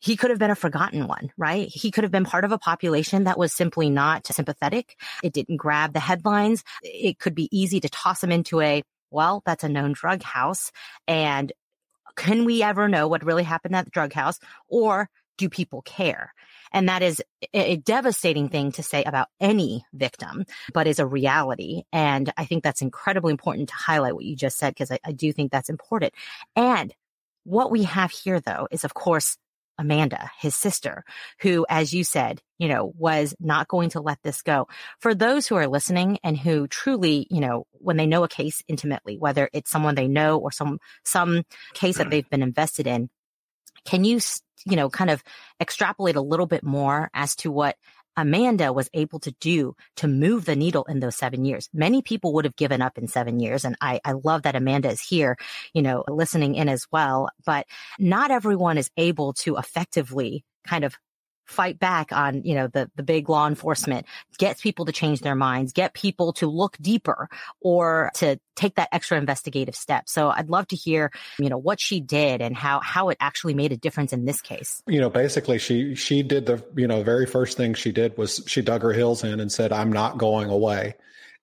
he 0.00 0.16
could 0.16 0.28
have 0.28 0.38
been 0.38 0.50
a 0.50 0.56
forgotten 0.56 1.06
one, 1.06 1.32
right? 1.38 1.66
He 1.66 1.90
could 1.90 2.04
have 2.04 2.10
been 2.10 2.26
part 2.26 2.44
of 2.44 2.52
a 2.52 2.58
population 2.58 3.24
that 3.24 3.38
was 3.38 3.54
simply 3.54 3.88
not 3.88 4.26
sympathetic. 4.26 5.00
It 5.22 5.32
didn't 5.32 5.56
grab 5.56 5.94
the 5.94 6.00
headlines. 6.00 6.62
It 6.82 7.18
could 7.18 7.34
be 7.34 7.48
easy 7.56 7.80
to 7.80 7.88
toss 7.88 8.22
him 8.22 8.30
into 8.30 8.60
a, 8.60 8.82
well, 9.10 9.42
that's 9.46 9.64
a 9.64 9.68
known 9.68 9.92
drug 9.92 10.22
house. 10.22 10.72
And 11.08 11.52
can 12.16 12.44
we 12.44 12.62
ever 12.62 12.86
know 12.86 13.08
what 13.08 13.24
really 13.24 13.44
happened 13.44 13.74
at 13.76 13.86
the 13.86 13.90
drug 13.90 14.12
house? 14.12 14.38
Or 14.68 15.08
do 15.38 15.48
people 15.48 15.80
care? 15.82 16.34
And 16.74 16.88
that 16.90 17.02
is 17.02 17.22
a 17.54 17.76
devastating 17.76 18.50
thing 18.50 18.72
to 18.72 18.82
say 18.82 19.04
about 19.04 19.28
any 19.40 19.86
victim, 19.94 20.44
but 20.74 20.86
is 20.86 20.98
a 20.98 21.06
reality. 21.06 21.84
And 21.92 22.30
I 22.36 22.44
think 22.44 22.62
that's 22.62 22.82
incredibly 22.82 23.30
important 23.30 23.70
to 23.70 23.74
highlight 23.74 24.14
what 24.14 24.24
you 24.24 24.36
just 24.36 24.58
said, 24.58 24.74
because 24.74 24.90
I, 24.90 24.98
I 25.06 25.12
do 25.12 25.32
think 25.32 25.52
that's 25.52 25.70
important. 25.70 26.12
And 26.56 26.92
what 27.44 27.70
we 27.70 27.84
have 27.84 28.10
here, 28.10 28.40
though, 28.40 28.68
is 28.70 28.84
of 28.84 28.92
course, 28.92 29.38
Amanda, 29.76 30.30
his 30.38 30.54
sister, 30.54 31.04
who, 31.40 31.66
as 31.68 31.92
you 31.92 32.04
said, 32.04 32.40
you 32.58 32.68
know, 32.68 32.92
was 32.96 33.34
not 33.40 33.66
going 33.66 33.90
to 33.90 34.00
let 34.00 34.18
this 34.22 34.40
go. 34.40 34.68
For 35.00 35.14
those 35.14 35.48
who 35.48 35.56
are 35.56 35.66
listening 35.66 36.18
and 36.22 36.38
who 36.38 36.68
truly, 36.68 37.26
you 37.28 37.40
know, 37.40 37.66
when 37.72 37.96
they 37.96 38.06
know 38.06 38.22
a 38.22 38.28
case 38.28 38.62
intimately, 38.68 39.18
whether 39.18 39.48
it's 39.52 39.70
someone 39.70 39.96
they 39.96 40.06
know 40.06 40.38
or 40.38 40.52
some, 40.52 40.78
some 41.04 41.42
case 41.72 41.96
that 41.96 42.04
mm-hmm. 42.04 42.10
they've 42.10 42.30
been 42.30 42.42
invested 42.42 42.86
in, 42.86 43.10
can 43.84 44.04
you, 44.04 44.20
you 44.64 44.76
know, 44.76 44.88
kind 44.88 45.10
of 45.10 45.22
extrapolate 45.60 46.16
a 46.16 46.20
little 46.20 46.46
bit 46.46 46.62
more 46.62 47.10
as 47.14 47.36
to 47.36 47.50
what 47.50 47.76
Amanda 48.16 48.72
was 48.72 48.88
able 48.94 49.18
to 49.20 49.32
do 49.40 49.74
to 49.96 50.06
move 50.06 50.44
the 50.44 50.56
needle 50.56 50.84
in 50.84 51.00
those 51.00 51.16
seven 51.16 51.44
years. 51.44 51.68
Many 51.72 52.02
people 52.02 52.32
would 52.34 52.44
have 52.44 52.56
given 52.56 52.80
up 52.80 52.96
in 52.96 53.08
seven 53.08 53.40
years. 53.40 53.64
And 53.64 53.76
I, 53.80 54.00
I 54.04 54.12
love 54.12 54.42
that 54.42 54.54
Amanda 54.54 54.90
is 54.90 55.00
here, 55.00 55.36
you 55.72 55.82
know, 55.82 56.04
listening 56.08 56.54
in 56.54 56.68
as 56.68 56.86
well. 56.92 57.28
But 57.44 57.66
not 57.98 58.30
everyone 58.30 58.78
is 58.78 58.90
able 58.96 59.32
to 59.34 59.56
effectively 59.56 60.44
kind 60.64 60.84
of 60.84 60.96
fight 61.46 61.78
back 61.78 62.12
on, 62.12 62.42
you 62.44 62.54
know, 62.54 62.68
the, 62.68 62.90
the 62.96 63.02
big 63.02 63.28
law 63.28 63.46
enforcement, 63.46 64.06
get 64.38 64.58
people 64.58 64.84
to 64.86 64.92
change 64.92 65.20
their 65.20 65.34
minds, 65.34 65.72
get 65.72 65.94
people 65.94 66.32
to 66.34 66.46
look 66.46 66.76
deeper 66.80 67.28
or 67.60 68.10
to 68.14 68.38
take 68.56 68.76
that 68.76 68.88
extra 68.92 69.18
investigative 69.18 69.74
step. 69.74 70.08
So 70.08 70.30
I'd 70.30 70.48
love 70.48 70.68
to 70.68 70.76
hear, 70.76 71.10
you 71.38 71.48
know, 71.48 71.58
what 71.58 71.80
she 71.80 72.00
did 72.00 72.40
and 72.40 72.56
how, 72.56 72.80
how 72.80 73.10
it 73.10 73.18
actually 73.20 73.54
made 73.54 73.72
a 73.72 73.76
difference 73.76 74.12
in 74.12 74.24
this 74.24 74.40
case. 74.40 74.82
You 74.86 75.00
know, 75.00 75.10
basically 75.10 75.58
she, 75.58 75.94
she 75.94 76.22
did 76.22 76.46
the, 76.46 76.64
you 76.76 76.86
know, 76.86 77.02
very 77.02 77.26
first 77.26 77.56
thing 77.56 77.74
she 77.74 77.92
did 77.92 78.16
was 78.16 78.42
she 78.46 78.62
dug 78.62 78.82
her 78.82 78.92
heels 78.92 79.24
in 79.24 79.40
and 79.40 79.50
said, 79.50 79.72
I'm 79.72 79.92
not 79.92 80.18
going 80.18 80.50
away 80.50 80.94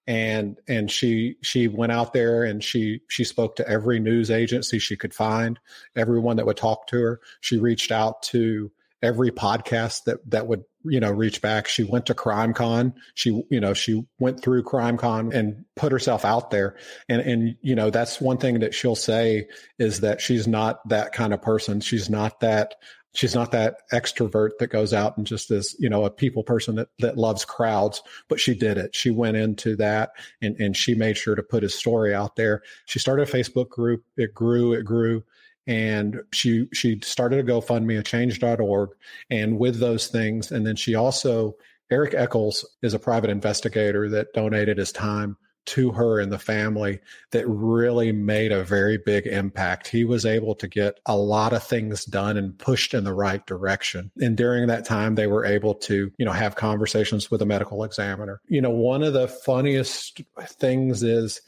and 0.07 0.57
and 0.67 0.89
she 0.89 1.35
she 1.41 1.67
went 1.67 1.91
out 1.91 2.11
there 2.11 2.43
and 2.43 2.63
she 2.63 3.01
she 3.07 3.23
spoke 3.23 3.55
to 3.55 3.69
every 3.69 3.99
news 3.99 4.31
agency 4.31 4.79
she 4.79 4.95
could 4.95 5.13
find 5.13 5.59
everyone 5.95 6.37
that 6.37 6.45
would 6.45 6.57
talk 6.57 6.87
to 6.87 6.99
her 6.99 7.21
she 7.39 7.59
reached 7.59 7.91
out 7.91 8.23
to 8.23 8.71
every 9.01 9.31
podcast 9.31 10.03
that 10.05 10.19
that 10.29 10.47
would 10.47 10.63
you 10.83 10.99
know 10.99 11.11
reach 11.11 11.41
back. 11.41 11.67
She 11.67 11.83
went 11.83 12.05
to 12.07 12.13
CrimeCon 12.13 12.93
she 13.13 13.43
you 13.49 13.59
know 13.59 13.73
she 13.73 14.05
went 14.19 14.41
through 14.41 14.63
CrimeCon 14.63 15.33
and 15.33 15.65
put 15.75 15.91
herself 15.91 16.25
out 16.25 16.51
there. 16.51 16.75
And 17.09 17.21
and 17.21 17.55
you 17.61 17.75
know 17.75 17.89
that's 17.89 18.21
one 18.21 18.37
thing 18.37 18.59
that 18.59 18.73
she'll 18.73 18.95
say 18.95 19.47
is 19.79 20.01
that 20.01 20.21
she's 20.21 20.47
not 20.47 20.87
that 20.89 21.13
kind 21.13 21.33
of 21.33 21.41
person. 21.41 21.81
She's 21.81 22.09
not 22.09 22.39
that 22.41 22.75
she's 23.13 23.35
not 23.35 23.51
that 23.51 23.77
extrovert 23.91 24.51
that 24.59 24.67
goes 24.67 24.93
out 24.93 25.17
and 25.17 25.27
just 25.27 25.51
is 25.51 25.75
you 25.79 25.89
know 25.89 26.05
a 26.05 26.11
people 26.11 26.43
person 26.43 26.75
that 26.75 26.89
that 26.99 27.17
loves 27.17 27.45
crowds. 27.45 28.01
But 28.29 28.39
she 28.39 28.55
did 28.55 28.77
it. 28.77 28.95
She 28.95 29.11
went 29.11 29.37
into 29.37 29.75
that 29.77 30.11
and 30.41 30.55
and 30.59 30.75
she 30.75 30.95
made 30.95 31.17
sure 31.17 31.35
to 31.35 31.43
put 31.43 31.63
his 31.63 31.75
story 31.75 32.13
out 32.13 32.35
there. 32.35 32.61
She 32.85 32.99
started 32.99 33.27
a 33.27 33.31
facebook 33.31 33.69
group. 33.69 34.03
It 34.17 34.33
grew 34.33 34.73
it 34.73 34.83
grew 34.83 35.23
and 35.67 36.21
she 36.31 36.67
she 36.73 36.99
started 37.03 37.39
a 37.39 37.43
GoFundMe 37.51 37.99
at 37.99 38.05
change.org 38.05 38.89
and 39.29 39.59
with 39.59 39.79
those 39.79 40.07
things 40.07 40.51
and 40.51 40.65
then 40.65 40.75
she 40.75 40.95
also 40.95 41.55
Eric 41.91 42.13
Eckles 42.13 42.65
is 42.81 42.93
a 42.93 42.99
private 42.99 43.29
investigator 43.29 44.09
that 44.09 44.33
donated 44.33 44.77
his 44.77 44.91
time 44.91 45.37
to 45.63 45.91
her 45.91 46.19
and 46.19 46.31
the 46.31 46.39
family 46.39 46.99
that 47.31 47.47
really 47.47 48.11
made 48.11 48.51
a 48.51 48.63
very 48.63 48.97
big 48.97 49.27
impact. 49.27 49.87
He 49.87 50.03
was 50.03 50.25
able 50.25 50.55
to 50.55 50.67
get 50.67 50.99
a 51.05 51.15
lot 51.15 51.53
of 51.53 51.63
things 51.63 52.05
done 52.05 52.37
and 52.37 52.57
pushed 52.57 52.93
in 52.93 53.03
the 53.03 53.13
right 53.13 53.45
direction. 53.45 54.11
And 54.19 54.35
during 54.35 54.67
that 54.67 54.85
time, 54.85 55.15
they 55.15 55.27
were 55.27 55.45
able 55.45 55.75
to, 55.75 56.11
you 56.17 56.25
know, 56.25 56.31
have 56.31 56.55
conversations 56.55 57.29
with 57.29 57.41
a 57.41 57.45
medical 57.45 57.83
examiner. 57.83 58.41
You 58.47 58.61
know, 58.61 58.71
one 58.71 59.03
of 59.03 59.13
the 59.13 59.27
funniest 59.27 60.21
things 60.43 61.03
is 61.03 61.41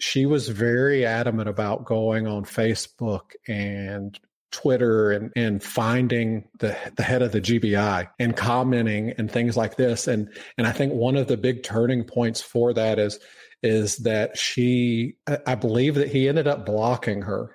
she 0.00 0.26
was 0.26 0.48
very 0.48 1.04
adamant 1.04 1.48
about 1.48 1.84
going 1.84 2.26
on 2.26 2.44
Facebook 2.44 3.32
and 3.46 4.18
Twitter 4.50 5.12
and, 5.12 5.32
and 5.36 5.62
finding 5.62 6.48
the, 6.58 6.76
the 6.96 7.02
head 7.02 7.22
of 7.22 7.32
the 7.32 7.40
GBI 7.40 8.08
and 8.18 8.36
commenting 8.36 9.12
and 9.16 9.30
things 9.30 9.56
like 9.56 9.76
this. 9.76 10.08
And, 10.08 10.28
and 10.58 10.66
I 10.66 10.72
think 10.72 10.92
one 10.92 11.16
of 11.16 11.28
the 11.28 11.36
big 11.36 11.62
turning 11.62 12.04
points 12.04 12.40
for 12.40 12.72
that 12.74 12.98
is, 12.98 13.20
is 13.62 13.98
that 13.98 14.36
she, 14.36 15.16
I 15.46 15.54
believe 15.54 15.94
that 15.96 16.08
he 16.08 16.28
ended 16.28 16.48
up 16.48 16.66
blocking 16.66 17.22
her 17.22 17.50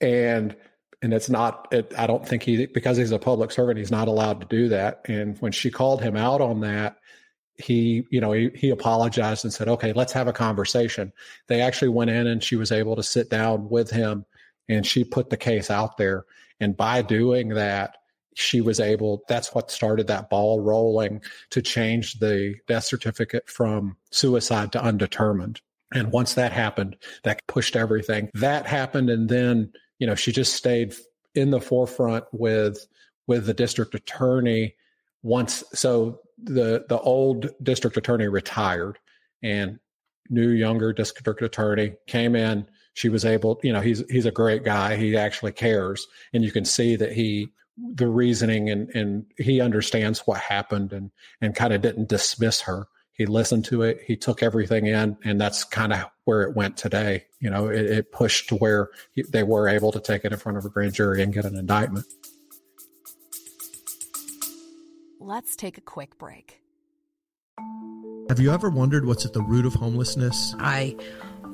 and, 0.00 0.56
and 1.02 1.12
it's 1.12 1.28
not, 1.28 1.68
it, 1.72 1.92
I 1.98 2.06
don't 2.06 2.26
think 2.26 2.42
he, 2.42 2.66
because 2.66 2.96
he's 2.96 3.12
a 3.12 3.18
public 3.18 3.50
servant, 3.50 3.78
he's 3.78 3.90
not 3.90 4.08
allowed 4.08 4.40
to 4.40 4.46
do 4.46 4.68
that. 4.70 5.02
And 5.06 5.36
when 5.38 5.52
she 5.52 5.70
called 5.70 6.00
him 6.00 6.16
out 6.16 6.40
on 6.40 6.60
that, 6.60 6.96
he 7.58 8.04
you 8.10 8.20
know 8.20 8.32
he, 8.32 8.50
he 8.54 8.70
apologized 8.70 9.44
and 9.44 9.52
said 9.52 9.68
okay 9.68 9.92
let's 9.92 10.12
have 10.12 10.28
a 10.28 10.32
conversation. 10.32 11.12
They 11.46 11.60
actually 11.60 11.88
went 11.88 12.10
in 12.10 12.26
and 12.26 12.42
she 12.42 12.56
was 12.56 12.72
able 12.72 12.96
to 12.96 13.02
sit 13.02 13.30
down 13.30 13.68
with 13.68 13.90
him 13.90 14.24
and 14.68 14.86
she 14.86 15.04
put 15.04 15.30
the 15.30 15.36
case 15.36 15.70
out 15.70 15.96
there. 15.96 16.24
And 16.60 16.76
by 16.76 17.02
doing 17.02 17.50
that 17.50 17.96
she 18.34 18.60
was 18.60 18.80
able 18.80 19.22
that's 19.28 19.54
what 19.54 19.70
started 19.70 20.06
that 20.08 20.28
ball 20.28 20.60
rolling 20.60 21.22
to 21.50 21.62
change 21.62 22.18
the 22.18 22.54
death 22.66 22.84
certificate 22.84 23.48
from 23.48 23.96
suicide 24.10 24.72
to 24.72 24.82
undetermined. 24.82 25.60
And 25.94 26.12
once 26.12 26.34
that 26.34 26.52
happened 26.52 26.96
that 27.22 27.46
pushed 27.46 27.76
everything. 27.76 28.30
That 28.34 28.66
happened 28.66 29.08
and 29.08 29.28
then 29.28 29.72
you 29.98 30.06
know 30.06 30.14
she 30.14 30.32
just 30.32 30.54
stayed 30.54 30.94
in 31.34 31.50
the 31.50 31.60
forefront 31.60 32.24
with 32.32 32.86
with 33.26 33.46
the 33.46 33.54
district 33.54 33.94
attorney 33.94 34.74
once 35.26 35.64
so 35.74 36.20
the 36.38 36.86
the 36.88 37.00
old 37.00 37.48
district 37.60 37.96
attorney 37.96 38.28
retired 38.28 38.96
and 39.42 39.80
new 40.30 40.50
younger 40.50 40.92
district 40.92 41.42
attorney 41.42 41.94
came 42.06 42.36
in. 42.36 42.64
She 42.94 43.08
was 43.08 43.24
able 43.24 43.58
you 43.64 43.72
know 43.72 43.80
he's 43.80 44.04
he's 44.08 44.24
a 44.24 44.30
great 44.30 44.62
guy. 44.62 44.96
He 44.96 45.16
actually 45.16 45.52
cares. 45.52 46.06
And 46.32 46.44
you 46.44 46.52
can 46.52 46.64
see 46.64 46.94
that 46.96 47.12
he 47.12 47.48
the 47.76 48.06
reasoning 48.06 48.70
and 48.70 48.88
and 48.90 49.26
he 49.36 49.60
understands 49.60 50.20
what 50.20 50.38
happened 50.38 50.92
and 50.92 51.10
and 51.40 51.56
kind 51.56 51.72
of 51.72 51.82
didn't 51.82 52.08
dismiss 52.08 52.60
her. 52.60 52.86
He 53.10 53.26
listened 53.26 53.64
to 53.66 53.82
it. 53.82 53.98
He 54.06 54.16
took 54.16 54.44
everything 54.44 54.86
in 54.86 55.16
and 55.24 55.40
that's 55.40 55.64
kind 55.64 55.92
of 55.92 56.04
where 56.24 56.42
it 56.42 56.54
went 56.54 56.76
today. 56.76 57.24
You 57.40 57.50
know 57.50 57.66
it, 57.66 57.86
it 57.86 58.12
pushed 58.12 58.48
to 58.50 58.54
where 58.54 58.90
he, 59.12 59.24
they 59.28 59.42
were 59.42 59.68
able 59.68 59.90
to 59.90 60.00
take 60.00 60.24
it 60.24 60.32
in 60.32 60.38
front 60.38 60.56
of 60.56 60.64
a 60.64 60.70
grand 60.70 60.94
jury 60.94 61.20
and 61.20 61.34
get 61.34 61.46
an 61.46 61.56
indictment 61.56 62.06
Let's 65.28 65.56
take 65.56 65.76
a 65.76 65.80
quick 65.80 66.18
break. 66.18 66.60
Have 68.28 68.38
you 68.38 68.52
ever 68.52 68.70
wondered 68.70 69.04
what's 69.04 69.26
at 69.26 69.32
the 69.32 69.42
root 69.42 69.66
of 69.66 69.74
homelessness? 69.74 70.54
I 70.60 70.94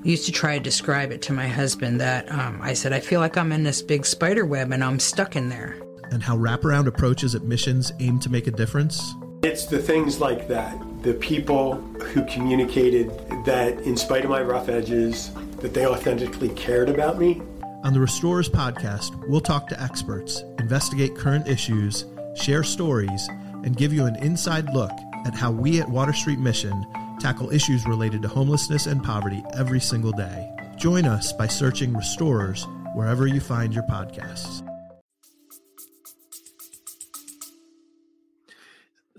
used 0.02 0.26
to 0.26 0.32
try 0.32 0.58
to 0.58 0.62
describe 0.62 1.10
it 1.10 1.22
to 1.22 1.32
my 1.32 1.48
husband 1.48 1.98
that 1.98 2.30
um, 2.30 2.60
I 2.60 2.74
said, 2.74 2.92
I 2.92 3.00
feel 3.00 3.20
like 3.20 3.38
I'm 3.38 3.50
in 3.50 3.62
this 3.62 3.80
big 3.80 4.04
spider 4.04 4.44
web 4.44 4.72
and 4.72 4.84
I'm 4.84 5.00
stuck 5.00 5.36
in 5.36 5.48
there. 5.48 5.80
And 6.10 6.22
how 6.22 6.36
wraparound 6.36 6.86
approaches 6.86 7.34
at 7.34 7.44
missions 7.44 7.90
aim 7.98 8.18
to 8.18 8.28
make 8.28 8.46
a 8.46 8.50
difference? 8.50 9.14
It's 9.42 9.64
the 9.64 9.78
things 9.78 10.20
like 10.20 10.48
that. 10.48 10.78
The 11.02 11.14
people 11.14 11.76
who 11.76 12.26
communicated 12.26 13.08
that, 13.46 13.80
in 13.86 13.96
spite 13.96 14.24
of 14.24 14.30
my 14.30 14.42
rough 14.42 14.68
edges, 14.68 15.30
that 15.62 15.72
they 15.72 15.86
authentically 15.86 16.50
cared 16.50 16.90
about 16.90 17.18
me. 17.18 17.40
On 17.84 17.94
the 17.94 18.00
Restorers 18.00 18.50
podcast, 18.50 19.26
we'll 19.28 19.40
talk 19.40 19.66
to 19.68 19.82
experts, 19.82 20.44
investigate 20.58 21.16
current 21.16 21.48
issues, 21.48 22.04
share 22.34 22.62
stories, 22.62 23.28
and 23.64 23.76
give 23.76 23.92
you 23.92 24.06
an 24.06 24.16
inside 24.16 24.72
look 24.74 24.92
at 25.24 25.34
how 25.34 25.50
we 25.50 25.80
at 25.80 25.88
Water 25.88 26.12
Street 26.12 26.38
Mission 26.38 26.86
tackle 27.20 27.50
issues 27.50 27.86
related 27.86 28.20
to 28.22 28.28
homelessness 28.28 28.86
and 28.86 29.02
poverty 29.02 29.44
every 29.54 29.80
single 29.80 30.12
day. 30.12 30.50
Join 30.76 31.06
us 31.06 31.32
by 31.32 31.46
searching 31.46 31.94
Restorers 31.94 32.66
wherever 32.94 33.26
you 33.26 33.40
find 33.40 33.72
your 33.72 33.84
podcasts. 33.84 34.66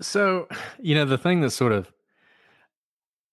So, 0.00 0.48
you 0.78 0.94
know, 0.94 1.06
the 1.06 1.16
thing 1.16 1.40
that 1.40 1.50
sort 1.50 1.72
of, 1.72 1.90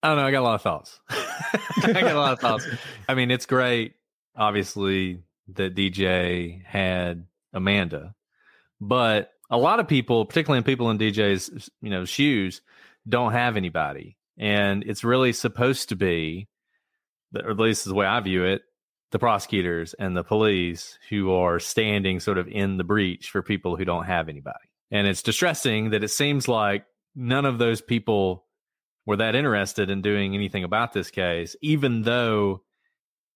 I 0.02 0.08
don't 0.08 0.17
know, 0.17 0.26
I 0.26 0.32
got 0.32 0.39
a 0.39 0.47
lot 0.47 0.56
of 0.56 0.62
thoughts. 0.62 1.00
I 1.10 1.91
got 1.93 2.15
a 2.15 2.19
lot 2.19 2.34
of 2.34 2.39
thoughts. 2.39 2.65
I 3.10 3.13
mean, 3.13 3.30
it's 3.30 3.45
great, 3.45 3.95
obviously, 4.36 5.19
that 5.56 5.76
DJ 5.76 6.63
had 6.63 7.26
Amanda, 7.54 8.15
but 8.80 9.32
a 9.51 9.57
lot 9.57 9.79
of 9.79 9.87
people, 9.87 10.25
particularly 10.25 10.63
people 10.63 10.89
in 10.89 10.97
DJ's, 10.97 11.69
you 11.81 11.89
know, 11.89 12.05
shoes, 12.05 12.61
don't 13.07 13.33
have 13.33 13.57
anybody. 13.57 14.17
And 14.37 14.83
it's 14.83 15.03
really 15.03 15.33
supposed 15.33 15.89
to 15.89 15.95
be, 15.95 16.47
or 17.35 17.51
at 17.51 17.59
least 17.59 17.85
the 17.85 17.93
way 17.93 18.05
I 18.05 18.19
view 18.21 18.45
it, 18.45 18.61
the 19.11 19.19
prosecutors 19.19 19.93
and 19.93 20.15
the 20.15 20.23
police 20.23 20.97
who 21.09 21.33
are 21.33 21.59
standing 21.59 22.21
sort 22.21 22.37
of 22.37 22.47
in 22.47 22.77
the 22.77 22.83
breach 22.85 23.29
for 23.29 23.43
people 23.43 23.75
who 23.75 23.85
don't 23.85 24.05
have 24.05 24.29
anybody. 24.29 24.57
And 24.89 25.05
it's 25.05 25.21
distressing 25.21 25.89
that 25.91 26.03
it 26.03 26.09
seems 26.09 26.47
like 26.47 26.85
none 27.13 27.45
of 27.45 27.57
those 27.57 27.81
people 27.81 28.45
were 29.05 29.17
that 29.17 29.35
interested 29.35 29.89
in 29.89 30.01
doing 30.01 30.33
anything 30.33 30.63
about 30.63 30.93
this 30.93 31.11
case, 31.11 31.55
even 31.61 32.03
though 32.03 32.61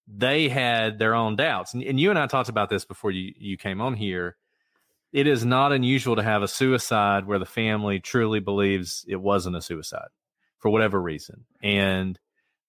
they 0.08 0.48
had 0.48 0.98
their 0.98 1.14
own 1.14 1.36
doubts. 1.36 1.74
And, 1.74 1.84
and 1.84 2.00
you 2.00 2.10
and 2.10 2.20
I 2.20 2.28
talked 2.28 2.50
about 2.50 2.70
this 2.70 2.86
before 2.86 3.12
you, 3.12 3.34
you 3.38 3.58
came 3.58 3.82
on 3.82 3.96
here. 3.96 4.38
It 5.16 5.28
is 5.28 5.46
not 5.46 5.72
unusual 5.72 6.18
to 6.18 6.24
have 6.24 6.44
a 6.44 6.48
suicide 6.48 7.26
where 7.26 7.40
the 7.40 7.46
family 7.46 8.02
truly 8.02 8.42
believes 8.42 9.06
it 9.08 9.16
wasn't 9.16 9.56
a 9.56 9.62
suicide 9.62 10.10
for 10.58 10.70
whatever 10.70 11.02
reason. 11.02 11.46
And 11.64 12.20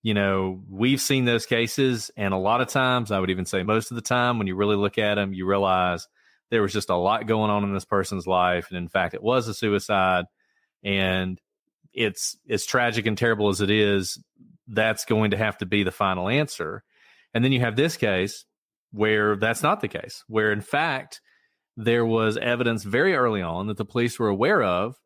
you 0.04 0.14
know, 0.14 0.62
we've 0.70 1.00
seen 1.00 1.24
those 1.24 1.46
cases, 1.46 2.12
and 2.16 2.32
a 2.32 2.36
lot 2.36 2.60
of 2.60 2.68
times, 2.68 3.10
I 3.10 3.18
would 3.18 3.30
even 3.30 3.46
say 3.46 3.64
most 3.64 3.90
of 3.90 3.96
the 3.96 4.00
time, 4.00 4.38
when 4.38 4.46
you 4.46 4.54
really 4.54 4.76
look 4.76 4.96
at 4.98 5.16
them, 5.16 5.34
you 5.34 5.44
realize 5.44 6.06
there 6.48 6.62
was 6.62 6.72
just 6.72 6.88
a 6.88 6.94
lot 6.94 7.26
going 7.26 7.50
on 7.50 7.64
in 7.64 7.74
this 7.74 7.84
person's 7.84 8.28
life, 8.28 8.68
and 8.68 8.78
in 8.78 8.86
fact, 8.86 9.14
it 9.14 9.22
was 9.24 9.48
a 9.48 9.54
suicide. 9.54 10.26
And 10.84 11.40
it's 11.92 12.38
as 12.48 12.64
tragic 12.64 13.06
and 13.06 13.18
terrible 13.18 13.48
as 13.48 13.60
it 13.60 13.70
is, 13.70 14.22
that's 14.68 15.04
going 15.04 15.32
to 15.32 15.36
have 15.36 15.58
to 15.58 15.66
be 15.66 15.82
the 15.82 15.90
final 15.90 16.28
answer. 16.28 16.84
And 17.34 17.42
then 17.42 17.50
you 17.50 17.58
have 17.58 17.74
this 17.74 17.96
case 17.96 18.44
where 18.92 19.34
that's 19.34 19.64
not 19.64 19.80
the 19.80 19.88
case, 19.88 20.22
where 20.28 20.52
in 20.52 20.60
fact 20.60 21.20
there 21.76 22.06
was 22.06 22.36
evidence 22.36 22.82
very 22.84 23.14
early 23.14 23.42
on 23.42 23.66
that 23.66 23.76
the 23.76 23.84
police 23.84 24.18
were 24.18 24.28
aware 24.28 24.62
of 24.62 24.96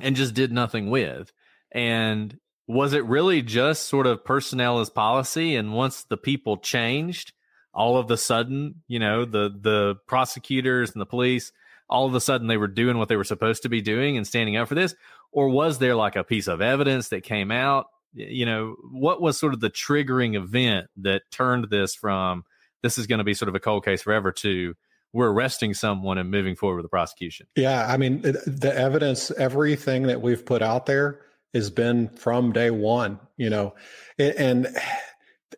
and 0.00 0.16
just 0.16 0.34
did 0.34 0.52
nothing 0.52 0.90
with. 0.90 1.32
And 1.72 2.38
was 2.66 2.92
it 2.92 3.04
really 3.04 3.42
just 3.42 3.86
sort 3.86 4.06
of 4.06 4.24
personnel 4.24 4.80
as 4.80 4.90
policy? 4.90 5.56
And 5.56 5.72
once 5.72 6.04
the 6.04 6.16
people 6.16 6.56
changed 6.56 7.32
all 7.74 7.98
of 7.98 8.10
a 8.10 8.16
sudden 8.16 8.76
you 8.88 8.98
know 8.98 9.24
the 9.24 9.50
the 9.60 9.94
prosecutors 10.06 10.90
and 10.90 11.00
the 11.00 11.06
police 11.06 11.52
all 11.88 12.06
of 12.06 12.14
a 12.14 12.20
sudden 12.20 12.46
they 12.46 12.56
were 12.56 12.66
doing 12.66 12.98
what 12.98 13.08
they 13.08 13.16
were 13.16 13.24
supposed 13.24 13.62
to 13.62 13.68
be 13.68 13.80
doing 13.80 14.16
and 14.16 14.26
standing 14.26 14.56
up 14.56 14.68
for 14.68 14.74
this? 14.74 14.94
Or 15.32 15.48
was 15.48 15.78
there 15.78 15.94
like 15.94 16.16
a 16.16 16.24
piece 16.24 16.46
of 16.46 16.60
evidence 16.60 17.08
that 17.08 17.22
came 17.22 17.50
out? 17.50 17.86
You 18.12 18.46
know 18.46 18.76
what 18.90 19.20
was 19.20 19.38
sort 19.38 19.54
of 19.54 19.60
the 19.60 19.70
triggering 19.70 20.34
event 20.34 20.88
that 20.98 21.22
turned 21.30 21.68
this 21.70 21.94
from 21.94 22.44
this 22.82 22.98
is 22.98 23.06
going 23.06 23.18
to 23.18 23.24
be 23.24 23.34
sort 23.34 23.48
of 23.48 23.54
a 23.54 23.60
cold 23.60 23.84
case 23.84 24.02
forever 24.02 24.32
to 24.32 24.74
we're 25.12 25.30
arresting 25.30 25.74
someone 25.74 26.18
and 26.18 26.30
moving 26.30 26.54
forward 26.54 26.76
with 26.76 26.84
the 26.84 26.90
prosecution. 26.90 27.46
Yeah 27.56 27.86
i 27.88 27.96
mean 27.96 28.22
the 28.22 28.72
evidence 28.74 29.30
everything 29.32 30.04
that 30.04 30.20
we've 30.20 30.44
put 30.44 30.62
out 30.62 30.86
there 30.86 31.20
has 31.54 31.70
been 31.70 32.08
from 32.10 32.52
day 32.52 32.70
one, 32.70 33.18
you 33.36 33.50
know, 33.50 33.74
and 34.18 34.68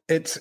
it's, 0.09 0.39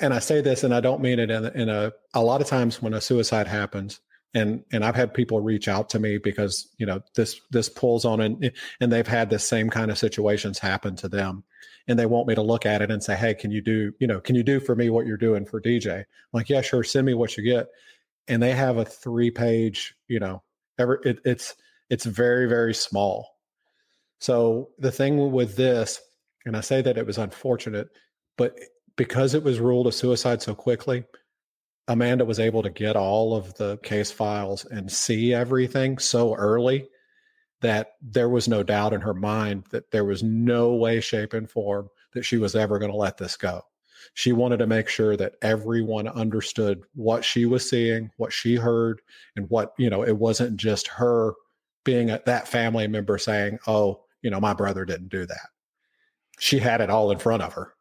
and 0.00 0.14
I 0.14 0.18
say 0.18 0.40
this 0.40 0.64
and 0.64 0.74
I 0.74 0.80
don't 0.80 1.00
mean 1.00 1.18
it 1.18 1.30
in, 1.30 1.46
in 1.46 1.68
a, 1.68 1.92
a 2.14 2.22
lot 2.22 2.40
of 2.40 2.46
times 2.46 2.80
when 2.80 2.94
a 2.94 3.00
suicide 3.00 3.46
happens, 3.46 4.00
and 4.34 4.64
and 4.72 4.84
I've 4.84 4.96
had 4.96 5.12
people 5.12 5.40
reach 5.40 5.68
out 5.68 5.90
to 5.90 5.98
me 5.98 6.18
because 6.18 6.68
you 6.78 6.86
know 6.86 7.02
this 7.14 7.38
this 7.50 7.68
pulls 7.68 8.04
on 8.04 8.20
and 8.20 8.50
and 8.80 8.90
they've 8.90 9.06
had 9.06 9.28
the 9.28 9.38
same 9.38 9.68
kind 9.68 9.90
of 9.90 9.98
situations 9.98 10.58
happen 10.58 10.96
to 10.96 11.08
them 11.08 11.44
and 11.86 11.98
they 11.98 12.06
want 12.06 12.26
me 12.26 12.34
to 12.34 12.40
look 12.40 12.64
at 12.64 12.80
it 12.80 12.90
and 12.90 13.04
say 13.04 13.14
hey 13.14 13.34
can 13.34 13.50
you 13.50 13.60
do 13.60 13.92
you 13.98 14.06
know 14.06 14.20
can 14.20 14.34
you 14.34 14.42
do 14.42 14.58
for 14.58 14.74
me 14.74 14.88
what 14.88 15.04
you're 15.04 15.18
doing 15.18 15.44
for 15.44 15.60
DJ 15.60 15.98
I'm 15.98 16.04
like 16.32 16.48
yeah 16.48 16.62
sure 16.62 16.82
send 16.82 17.04
me 17.04 17.12
what 17.12 17.36
you 17.36 17.44
get 17.44 17.66
and 18.28 18.42
they 18.42 18.52
have 18.52 18.76
a 18.76 18.84
three 18.84 19.30
page 19.30 19.94
you 20.08 20.20
know 20.20 20.42
ever 20.78 21.00
it, 21.04 21.18
it's 21.24 21.54
it's 21.90 22.04
very 22.04 22.48
very 22.48 22.74
small 22.74 23.32
so 24.22 24.70
the 24.78 24.92
thing 24.92 25.32
with 25.32 25.56
this, 25.56 26.00
and 26.46 26.56
I 26.56 26.60
say 26.60 26.80
that 26.80 26.96
it 26.96 27.04
was 27.04 27.18
unfortunate, 27.18 27.88
but 28.38 28.56
because 28.94 29.34
it 29.34 29.42
was 29.42 29.58
ruled 29.58 29.88
a 29.88 29.92
suicide 29.92 30.40
so 30.40 30.54
quickly, 30.54 31.02
Amanda 31.88 32.24
was 32.24 32.38
able 32.38 32.62
to 32.62 32.70
get 32.70 32.94
all 32.94 33.34
of 33.34 33.52
the 33.54 33.78
case 33.78 34.12
files 34.12 34.64
and 34.64 34.92
see 34.92 35.34
everything 35.34 35.98
so 35.98 36.36
early 36.36 36.86
that 37.62 37.94
there 38.00 38.28
was 38.28 38.46
no 38.46 38.62
doubt 38.62 38.92
in 38.92 39.00
her 39.00 39.12
mind 39.12 39.64
that 39.72 39.90
there 39.90 40.04
was 40.04 40.22
no 40.22 40.72
way, 40.72 41.00
shape, 41.00 41.32
and 41.32 41.50
form 41.50 41.88
that 42.12 42.22
she 42.22 42.36
was 42.36 42.54
ever 42.54 42.78
going 42.78 42.92
to 42.92 42.96
let 42.96 43.16
this 43.16 43.36
go. 43.36 43.62
She 44.14 44.32
wanted 44.32 44.58
to 44.58 44.66
make 44.66 44.88
sure 44.88 45.16
that 45.16 45.34
everyone 45.42 46.08
understood 46.08 46.82
what 46.94 47.24
she 47.24 47.46
was 47.46 47.68
seeing, 47.68 48.10
what 48.16 48.32
she 48.32 48.56
heard, 48.56 49.00
and 49.36 49.48
what, 49.50 49.72
you 49.78 49.90
know, 49.90 50.02
it 50.02 50.16
wasn't 50.16 50.56
just 50.56 50.86
her 50.88 51.34
being 51.84 52.10
a, 52.10 52.20
that 52.26 52.48
family 52.48 52.86
member 52.86 53.18
saying, 53.18 53.58
oh, 53.66 54.04
you 54.22 54.30
know, 54.30 54.40
my 54.40 54.54
brother 54.54 54.84
didn't 54.84 55.08
do 55.08 55.26
that. 55.26 55.48
She 56.38 56.58
had 56.58 56.80
it 56.80 56.90
all 56.90 57.10
in 57.10 57.18
front 57.18 57.42
of 57.42 57.52
her. 57.54 57.74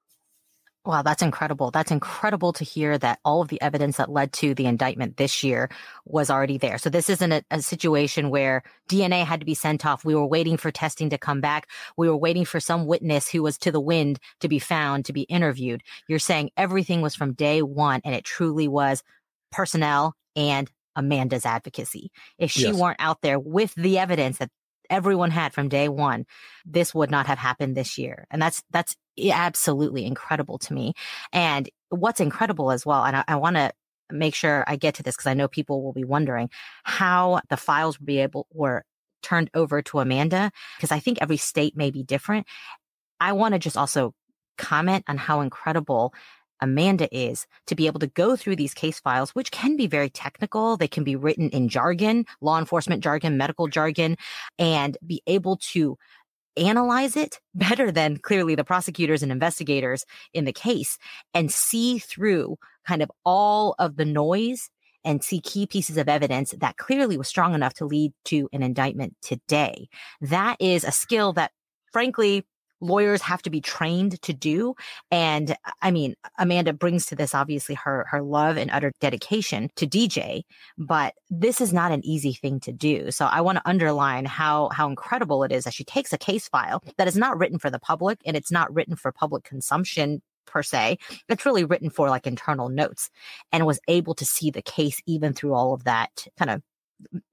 Wow, 0.84 1.04
that's 1.04 1.22
incredible. 1.22 1.70
That's 1.70 1.92
incredible 1.92 2.54
to 2.54 2.64
hear 2.64 2.98
that 2.98 3.20
all 3.24 3.44
of 3.44 3.50
the 3.50 3.62
evidence 3.62 3.98
that 3.98 4.10
led 4.10 4.34
to 4.34 4.56
the 4.56 4.66
indictment 4.66 5.18
this 5.18 5.44
year 5.44 5.70
was 6.06 6.32
already 6.32 6.58
there. 6.58 6.80
So 6.80 6.90
this 6.90 7.08
isn't 7.08 7.32
a, 7.32 7.44
a, 7.52 7.62
situation 7.62 8.32
where 8.32 8.64
DNA 8.90 9.24
had 9.24 9.42
to 9.42 9.46
be 9.46 9.54
sent 9.54 9.86
off. 9.86 10.04
We 10.04 10.16
were 10.16 10.26
waiting 10.26 10.58
for 10.58 10.72
testing 10.72 11.12
to 11.12 11.20
come 11.20 11.40
back. 11.40 11.68
We 11.98 12.10
were 12.10 12.18
waiting 12.18 12.46
for 12.46 12.60
some 12.60 12.88
witness 12.88 13.30
who 13.30 13.44
was 13.44 13.60
to 13.60 13.72
the 13.72 13.80
wind 13.80 14.18
to 14.40 14.48
be 14.48 14.58
found, 14.58 15.06
to 15.06 15.14
be 15.14 15.22
interviewed. 15.22 15.84
You're 16.08 16.18
saying 16.18 16.50
everything 16.58 17.04
was 17.04 17.14
from 17.14 17.34
day 17.34 17.62
one 17.62 18.02
and 18.04 18.16
it 18.16 18.24
truly 18.24 18.68
was 18.68 19.04
personnel 19.52 20.16
and 20.36 20.68
Amanda's 20.96 21.46
advocacy. 21.46 22.12
If 22.40 22.50
she 22.50 22.64
yes. 22.64 22.76
weren't 22.76 23.00
out 23.00 23.22
there 23.22 23.38
with 23.38 23.76
the 23.76 24.00
evidence 24.00 24.40
that 24.40 24.50
everyone 24.90 25.30
had 25.30 25.54
from 25.54 25.70
day 25.70 25.90
one, 25.90 26.26
this 26.66 26.96
would 26.96 27.12
not 27.12 27.28
have 27.28 27.38
happened 27.38 27.78
this 27.78 28.00
year. 28.00 28.26
And 28.32 28.42
that's, 28.42 28.64
that's 28.72 28.96
absolutely 29.32 30.06
incredible 30.06 30.58
to 30.60 30.74
me. 30.74 30.94
And 31.34 31.70
what's 31.90 32.20
incredible 32.20 32.72
as 32.72 32.86
well, 32.86 33.04
and 33.04 33.18
I, 33.18 33.24
I 33.28 33.36
want 33.36 33.56
to 33.58 33.72
make 34.10 34.36
sure 34.36 34.64
I 34.68 34.76
get 34.76 34.96
to 34.96 35.04
this 35.04 35.16
because 35.16 35.28
I 35.28 35.34
know 35.34 35.48
people 35.48 35.84
will 35.84 35.94
be 35.94 36.04
wondering 36.04 36.50
how 36.84 37.42
the 37.50 37.58
files 37.58 38.00
will 38.00 38.06
be 38.06 38.20
able 38.20 38.48
were 38.52 38.84
turned 39.22 39.50
over 39.54 39.82
to 39.82 40.00
Amanda 40.00 40.52
because 40.78 40.92
I 40.92 41.00
think 41.00 41.20
every 41.22 41.38
state 41.38 41.78
may 41.78 41.92
be 41.92 42.04
different. 42.04 42.48
I 43.20 43.34
want 43.34 43.54
to 43.54 43.60
just 43.60 43.78
also 43.78 44.14
comment 44.58 45.06
on 45.08 45.18
how 45.18 45.42
incredible 45.42 46.14
Amanda 46.62 47.10
is 47.16 47.48
to 47.68 47.76
be 47.76 47.88
able 47.88 48.00
to 48.00 48.08
go 48.08 48.36
through 48.36 48.56
these 48.56 48.74
case 48.74 49.00
files, 49.00 49.32
which 49.32 49.52
can 49.52 49.76
be 49.76 49.88
very 49.88 50.10
technical. 50.10 50.78
They 50.78 50.88
can 50.88 51.04
be 51.04 51.16
written 51.16 51.50
in 51.50 51.70
jargon, 51.70 52.26
law 52.40 52.60
enforcement 52.60 53.04
jargon, 53.04 53.38
medical 53.38 53.68
jargon, 53.68 54.16
and 54.60 54.98
be 55.06 55.24
able 55.26 55.58
to 55.72 55.98
analyze 56.58 57.16
it 57.16 57.40
better 57.56 57.92
than 57.92 58.18
clearly 58.18 58.56
the 58.56 58.64
prosecutors 58.64 59.24
and 59.24 59.32
investigators 59.32 60.06
in 60.34 60.46
the 60.46 60.54
case 60.54 60.98
and 61.34 61.52
see 61.52 62.00
through 62.00 62.58
kind 62.86 63.02
of 63.02 63.12
all 63.26 63.76
of 63.80 63.96
the 63.96 64.06
noise 64.06 64.70
and 65.04 65.24
see 65.24 65.40
key 65.40 65.66
pieces 65.66 65.98
of 65.98 66.08
evidence 66.08 66.54
that 66.60 66.78
clearly 66.78 67.18
was 67.18 67.28
strong 67.28 67.54
enough 67.54 67.74
to 67.74 67.86
lead 67.86 68.14
to 68.26 68.48
an 68.54 68.62
indictment 68.64 69.16
today. 69.22 69.88
That 70.22 70.58
is 70.60 70.84
a 70.84 70.92
skill 70.92 71.34
that 71.34 71.52
frankly 71.92 72.46
lawyers 72.82 73.22
have 73.22 73.42
to 73.44 73.50
be 73.50 73.62
trained 73.62 74.22
to 74.24 74.34
do. 74.34 74.76
And 75.10 75.56
I 75.82 75.92
mean, 75.92 76.16
Amanda 76.38 76.74
brings 76.74 77.06
to 77.08 77.16
this 77.16 77.34
obviously 77.34 77.76
her 77.76 78.06
her 78.10 78.22
love 78.22 78.58
and 78.58 78.72
utter 78.72 78.92
dedication 79.00 79.70
to 79.76 79.88
DJ, 79.88 80.44
but 80.78 81.14
this 81.30 81.62
is 81.62 81.72
not 81.72 81.92
an 81.92 82.06
easy 82.06 82.34
thing 82.34 82.60
to 82.62 82.72
do. 82.72 83.12
So 83.12 83.26
I 83.26 83.42
want 83.42 83.58
to 83.58 83.70
underline 83.70 84.26
how 84.26 84.70
how 84.70 84.90
incredible 84.90 85.44
it 85.44 85.52
is 85.52 85.64
that 85.64 85.74
she 85.74 85.84
takes 85.84 86.12
a 86.12 86.18
case 86.18 86.48
file 86.50 86.84
that 86.98 87.08
is 87.08 87.16
not 87.16 87.38
written 87.38 87.60
for 87.60 87.70
the 87.70 87.80
public 87.80 88.20
and 88.26 88.36
it's 88.36 88.52
not 88.52 88.74
written 88.74 88.96
for 88.96 89.12
public 89.12 89.44
consumption 89.44 90.22
per 90.46 90.64
se. 90.64 90.98
It's 91.30 91.46
really 91.46 91.64
written 91.64 91.90
for 91.90 92.10
like 92.10 92.28
internal 92.28 92.70
notes 92.70 93.10
and 93.52 93.66
was 93.66 93.80
able 93.88 94.16
to 94.16 94.26
see 94.26 94.52
the 94.52 94.62
case 94.62 95.02
even 95.06 95.34
through 95.34 95.54
all 95.54 95.74
of 95.74 95.86
that 95.86 96.28
kind 96.38 96.52
of 96.52 96.62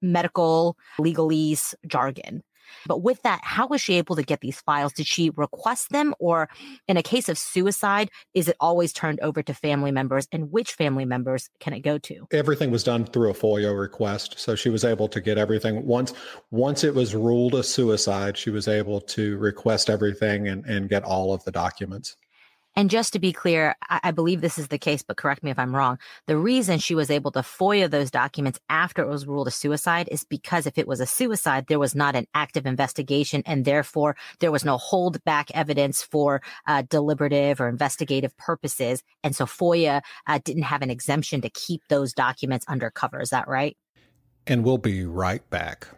medical 0.01 0.77
legalese 0.99 1.75
jargon. 1.87 2.43
But 2.85 3.01
with 3.01 3.21
that, 3.23 3.41
how 3.43 3.67
was 3.67 3.81
she 3.81 3.95
able 3.95 4.15
to 4.15 4.23
get 4.23 4.41
these 4.41 4.61
files? 4.61 4.93
Did 4.93 5.07
she 5.07 5.29
request 5.31 5.89
them? 5.89 6.13
Or 6.19 6.49
in 6.87 6.97
a 6.97 7.03
case 7.03 7.29
of 7.29 7.37
suicide, 7.37 8.09
is 8.33 8.47
it 8.47 8.55
always 8.59 8.93
turned 8.93 9.19
over 9.21 9.41
to 9.43 9.53
family 9.53 9.91
members? 9.91 10.27
And 10.31 10.51
which 10.51 10.73
family 10.73 11.05
members 11.05 11.49
can 11.59 11.73
it 11.73 11.81
go 11.81 11.97
to? 11.99 12.27
Everything 12.31 12.71
was 12.71 12.83
done 12.83 13.05
through 13.05 13.29
a 13.29 13.33
FOIA 13.33 13.77
request. 13.77 14.39
So 14.39 14.55
she 14.55 14.69
was 14.69 14.83
able 14.83 15.07
to 15.09 15.21
get 15.21 15.37
everything. 15.37 15.85
Once 15.85 16.13
once 16.51 16.83
it 16.83 16.93
was 16.93 17.15
ruled 17.15 17.55
a 17.55 17.63
suicide, 17.63 18.37
she 18.37 18.49
was 18.49 18.67
able 18.67 19.01
to 19.01 19.37
request 19.37 19.89
everything 19.89 20.47
and, 20.47 20.65
and 20.65 20.89
get 20.89 21.03
all 21.03 21.33
of 21.33 21.43
the 21.43 21.51
documents. 21.51 22.15
And 22.79 22.89
just 22.89 23.11
to 23.11 23.19
be 23.19 23.33
clear, 23.33 23.75
I, 23.89 23.99
I, 24.03 24.11
believe 24.11 24.39
this 24.39 24.57
is 24.57 24.69
the 24.69 24.77
case, 24.77 25.03
but 25.03 25.17
correct 25.17 25.43
me 25.43 25.51
if 25.51 25.59
I'm 25.59 25.75
wrong. 25.75 25.99
The 26.27 26.37
reason 26.37 26.79
she 26.79 26.95
was 26.95 27.11
able 27.11 27.29
to 27.33 27.39
FOIA 27.39 27.91
those 27.91 28.09
documents 28.09 28.57
after 28.69 29.01
it 29.01 29.09
was 29.09 29.27
ruled 29.27 29.49
a 29.49 29.51
suicide 29.51 30.07
is 30.09 30.23
because 30.23 30.65
if 30.65 30.77
it 30.77 30.87
was 30.87 31.01
a 31.01 31.05
suicide, 31.05 31.65
there 31.67 31.77
was 31.77 31.93
not 31.93 32.15
an 32.15 32.25
active 32.33 32.65
investigation 32.65 33.43
and 33.45 33.65
therefore 33.65 34.15
there 34.39 34.49
was 34.49 34.63
no 34.63 34.77
hold 34.77 35.21
back 35.25 35.51
evidence 35.53 36.01
for 36.01 36.41
uh, 36.67 36.83
deliberative 36.83 37.59
or 37.59 37.67
investigative 37.67 38.37
purposes. 38.37 39.03
And 39.25 39.35
so 39.35 39.45
FOIA 39.45 40.01
uh, 40.25 40.39
didn't 40.41 40.63
have 40.63 40.81
an 40.81 40.89
exemption 40.89 41.41
to 41.41 41.49
keep 41.49 41.81
those 41.89 42.13
documents 42.13 42.65
undercover. 42.69 43.19
Is 43.19 43.31
that 43.31 43.49
right? 43.49 43.75
And 44.47 44.63
we'll 44.63 44.77
be 44.77 45.03
right 45.03 45.47
back. 45.49 45.89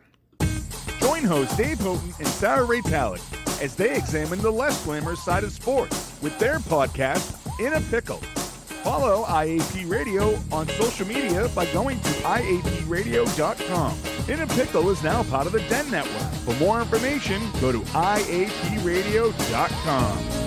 Join 0.99 1.25
hosts 1.25 1.55
Dave 1.55 1.79
Houghton 1.79 2.15
and 2.17 2.27
Sarah 2.27 2.63
Ray 2.63 2.81
Pallett 2.81 3.21
as 3.61 3.75
they 3.75 3.95
examine 3.95 4.41
the 4.41 4.51
less 4.51 4.83
glamorous 4.83 5.23
side 5.23 5.43
of 5.43 5.51
sports 5.51 6.10
with 6.21 6.37
their 6.39 6.59
podcast, 6.59 7.35
In 7.59 7.73
a 7.73 7.81
Pickle. 7.89 8.21
Follow 8.83 9.23
IAP 9.25 9.89
Radio 9.89 10.37
on 10.51 10.67
social 10.69 11.05
media 11.05 11.47
by 11.55 11.65
going 11.67 11.99
to 11.99 12.09
IAPradio.com. 12.09 13.95
In 14.27 14.41
a 14.41 14.47
Pickle 14.47 14.89
is 14.89 15.03
now 15.03 15.21
part 15.23 15.45
of 15.45 15.53
the 15.53 15.59
Den 15.61 15.89
Network. 15.91 16.33
For 16.45 16.55
more 16.55 16.81
information, 16.81 17.39
go 17.59 17.71
to 17.71 17.79
IAPradio.com. 17.79 20.40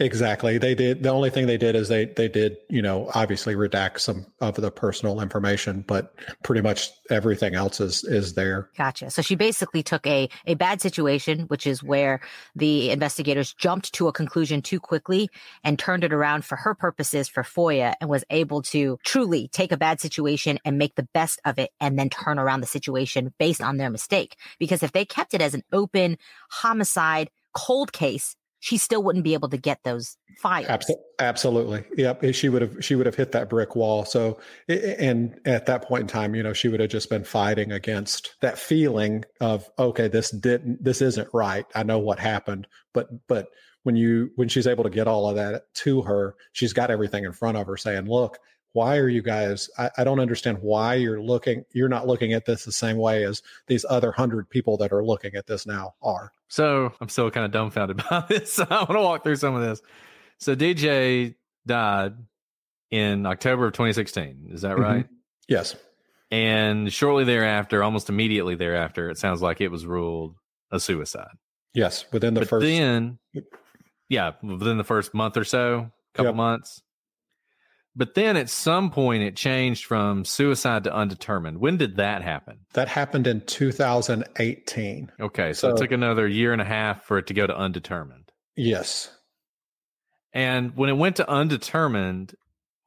Exactly. 0.00 0.56
They 0.56 0.74
did. 0.74 1.02
The 1.02 1.10
only 1.10 1.28
thing 1.28 1.46
they 1.46 1.58
did 1.58 1.76
is 1.76 1.88
they 1.88 2.06
they 2.06 2.26
did, 2.26 2.56
you 2.70 2.80
know, 2.80 3.10
obviously 3.14 3.54
redact 3.54 4.00
some 4.00 4.24
of 4.40 4.54
the 4.54 4.70
personal 4.70 5.20
information, 5.20 5.84
but 5.86 6.14
pretty 6.42 6.62
much 6.62 6.90
everything 7.10 7.54
else 7.54 7.80
is 7.80 8.02
is 8.04 8.32
there. 8.32 8.70
Gotcha. 8.78 9.10
So 9.10 9.20
she 9.20 9.34
basically 9.34 9.82
took 9.82 10.06
a 10.06 10.30
a 10.46 10.54
bad 10.54 10.80
situation, 10.80 11.40
which 11.48 11.66
is 11.66 11.82
where 11.82 12.22
the 12.56 12.90
investigators 12.90 13.52
jumped 13.52 13.92
to 13.94 14.08
a 14.08 14.12
conclusion 14.12 14.62
too 14.62 14.80
quickly 14.80 15.28
and 15.64 15.78
turned 15.78 16.02
it 16.02 16.14
around 16.14 16.46
for 16.46 16.56
her 16.56 16.74
purposes 16.74 17.28
for 17.28 17.42
FOIA 17.42 17.92
and 18.00 18.08
was 18.08 18.24
able 18.30 18.62
to 18.62 18.98
truly 19.04 19.48
take 19.48 19.70
a 19.70 19.76
bad 19.76 20.00
situation 20.00 20.58
and 20.64 20.78
make 20.78 20.94
the 20.94 21.08
best 21.12 21.40
of 21.44 21.58
it 21.58 21.72
and 21.78 21.98
then 21.98 22.08
turn 22.08 22.38
around 22.38 22.62
the 22.62 22.66
situation 22.66 23.34
based 23.38 23.60
on 23.60 23.76
their 23.76 23.90
mistake. 23.90 24.36
Because 24.58 24.82
if 24.82 24.92
they 24.92 25.04
kept 25.04 25.34
it 25.34 25.42
as 25.42 25.52
an 25.52 25.62
open 25.72 26.16
homicide 26.48 27.28
cold 27.52 27.92
case, 27.92 28.36
she 28.60 28.76
still 28.76 29.02
wouldn't 29.02 29.24
be 29.24 29.34
able 29.34 29.48
to 29.48 29.56
get 29.56 29.80
those 29.84 30.16
files. 30.38 30.68
Absolutely. 31.18 31.84
Yep. 31.96 32.24
Eh, 32.24 32.32
she 32.32 32.48
would 32.48 32.62
have, 32.62 32.76
she 32.84 32.94
would 32.94 33.06
have 33.06 33.14
hit 33.14 33.32
that 33.32 33.48
brick 33.48 33.74
wall. 33.74 34.04
So, 34.04 34.38
and 34.68 35.38
at 35.46 35.66
that 35.66 35.82
point 35.82 36.02
in 36.02 36.06
time, 36.06 36.34
you 36.34 36.42
know, 36.42 36.52
she 36.52 36.68
would 36.68 36.80
have 36.80 36.90
just 36.90 37.08
been 37.10 37.24
fighting 37.24 37.72
against 37.72 38.36
that 38.42 38.58
feeling 38.58 39.24
of, 39.40 39.68
okay, 39.78 40.08
this 40.08 40.30
didn't, 40.30 40.84
this 40.84 41.00
isn't 41.00 41.28
right. 41.32 41.64
I 41.74 41.82
know 41.82 41.98
what 41.98 42.18
happened, 42.18 42.66
but, 42.92 43.08
but 43.26 43.48
when 43.82 43.96
you, 43.96 44.30
when 44.36 44.48
she's 44.48 44.66
able 44.66 44.84
to 44.84 44.90
get 44.90 45.08
all 45.08 45.28
of 45.28 45.36
that 45.36 45.72
to 45.74 46.02
her, 46.02 46.36
she's 46.52 46.74
got 46.74 46.90
everything 46.90 47.24
in 47.24 47.32
front 47.32 47.56
of 47.56 47.66
her 47.66 47.78
saying, 47.78 48.06
look, 48.06 48.38
why 48.72 48.96
are 48.96 49.08
you 49.08 49.22
guys 49.22 49.68
I, 49.78 49.90
I, 49.98 50.04
don't 50.04 50.20
understand 50.20 50.58
why 50.60 50.94
you're 50.94 51.20
looking 51.20 51.64
you're 51.72 51.88
not 51.88 52.06
looking 52.06 52.32
at 52.32 52.44
this 52.44 52.64
the 52.64 52.72
same 52.72 52.96
way 52.96 53.24
as 53.24 53.42
these 53.66 53.84
other 53.88 54.12
hundred 54.12 54.48
people 54.48 54.76
that 54.78 54.92
are 54.92 55.04
looking 55.04 55.34
at 55.34 55.46
this 55.46 55.66
now 55.66 55.94
are. 56.02 56.32
So 56.48 56.92
i'm 57.00 57.08
still 57.08 57.30
kind 57.30 57.46
of 57.46 57.52
dumbfounded 57.52 58.02
by 58.10 58.24
this. 58.28 58.52
So 58.52 58.66
i 58.70 58.78
want 58.78 58.90
to 58.90 59.00
walk 59.00 59.22
through 59.22 59.36
some 59.36 59.54
of 59.54 59.62
this. 59.62 59.80
So 60.38 60.54
dj 60.54 61.34
died 61.66 62.14
in 62.90 63.26
october 63.26 63.66
of 63.66 63.72
2016 63.72 64.48
is 64.50 64.62
that 64.62 64.72
mm-hmm. 64.72 64.82
right? 64.82 65.06
Yes. 65.48 65.74
And 66.32 66.92
shortly 66.92 67.24
thereafter 67.24 67.82
almost 67.82 68.08
immediately 68.08 68.54
thereafter 68.54 69.10
it 69.10 69.18
sounds 69.18 69.42
like 69.42 69.60
it 69.60 69.68
was 69.68 69.84
ruled 69.84 70.36
a 70.70 70.78
suicide. 70.78 71.36
Yes 71.74 72.04
within 72.12 72.34
the 72.34 72.40
but 72.40 72.48
first 72.48 72.64
then 72.64 73.18
yeah 74.08 74.32
within 74.42 74.78
the 74.78 74.84
first 74.84 75.12
month 75.14 75.36
or 75.36 75.44
so 75.44 75.90
couple 76.14 76.30
yep. 76.30 76.36
months 76.36 76.82
but 78.00 78.14
then 78.14 78.34
at 78.38 78.48
some 78.48 78.90
point 78.90 79.22
it 79.22 79.36
changed 79.36 79.84
from 79.84 80.24
suicide 80.24 80.84
to 80.84 80.94
undetermined. 80.94 81.58
When 81.58 81.76
did 81.76 81.96
that 81.96 82.22
happen? 82.22 82.60
That 82.72 82.88
happened 82.88 83.26
in 83.26 83.42
2018. 83.42 85.12
Okay, 85.20 85.52
so, 85.52 85.68
so 85.68 85.74
it 85.74 85.76
took 85.76 85.92
another 85.92 86.26
year 86.26 86.54
and 86.54 86.62
a 86.62 86.64
half 86.64 87.04
for 87.04 87.18
it 87.18 87.26
to 87.26 87.34
go 87.34 87.46
to 87.46 87.54
undetermined. 87.54 88.32
Yes. 88.56 89.14
And 90.32 90.74
when 90.78 90.88
it 90.88 90.96
went 90.96 91.16
to 91.16 91.28
undetermined, 91.28 92.34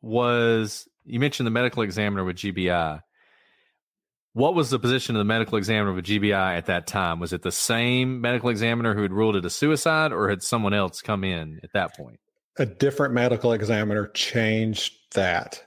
was 0.02 0.88
you 1.06 1.20
mentioned 1.20 1.46
the 1.46 1.52
medical 1.52 1.84
examiner 1.84 2.24
with 2.24 2.38
GBI. 2.38 3.00
What 4.34 4.56
was 4.56 4.72
the 4.72 4.80
position 4.80 5.16
of 5.16 5.20
the 5.20 5.26
medical 5.26 5.60
examiner 5.60 5.94
with 5.94 6.06
GBI 6.06 6.58
at 6.58 6.66
that 6.66 6.88
time? 6.88 7.20
Was 7.20 7.34
it 7.34 7.44
the 7.44 7.52
same 7.52 8.20
medical 8.20 8.50
examiner 8.50 8.96
who 8.96 9.04
had 9.04 9.14
ruled 9.14 9.36
it 9.36 9.46
a 9.46 9.52
suicide, 9.52 10.12
or 10.12 10.28
had 10.28 10.42
someone 10.42 10.74
else 10.74 11.04
come 11.04 11.24
in 11.24 11.60
at 11.64 11.74
that 11.74 11.96
point? 11.96 12.20
A 12.58 12.66
different 12.66 13.14
medical 13.14 13.54
examiner 13.54 14.08
changed 14.08 14.94
that. 15.14 15.64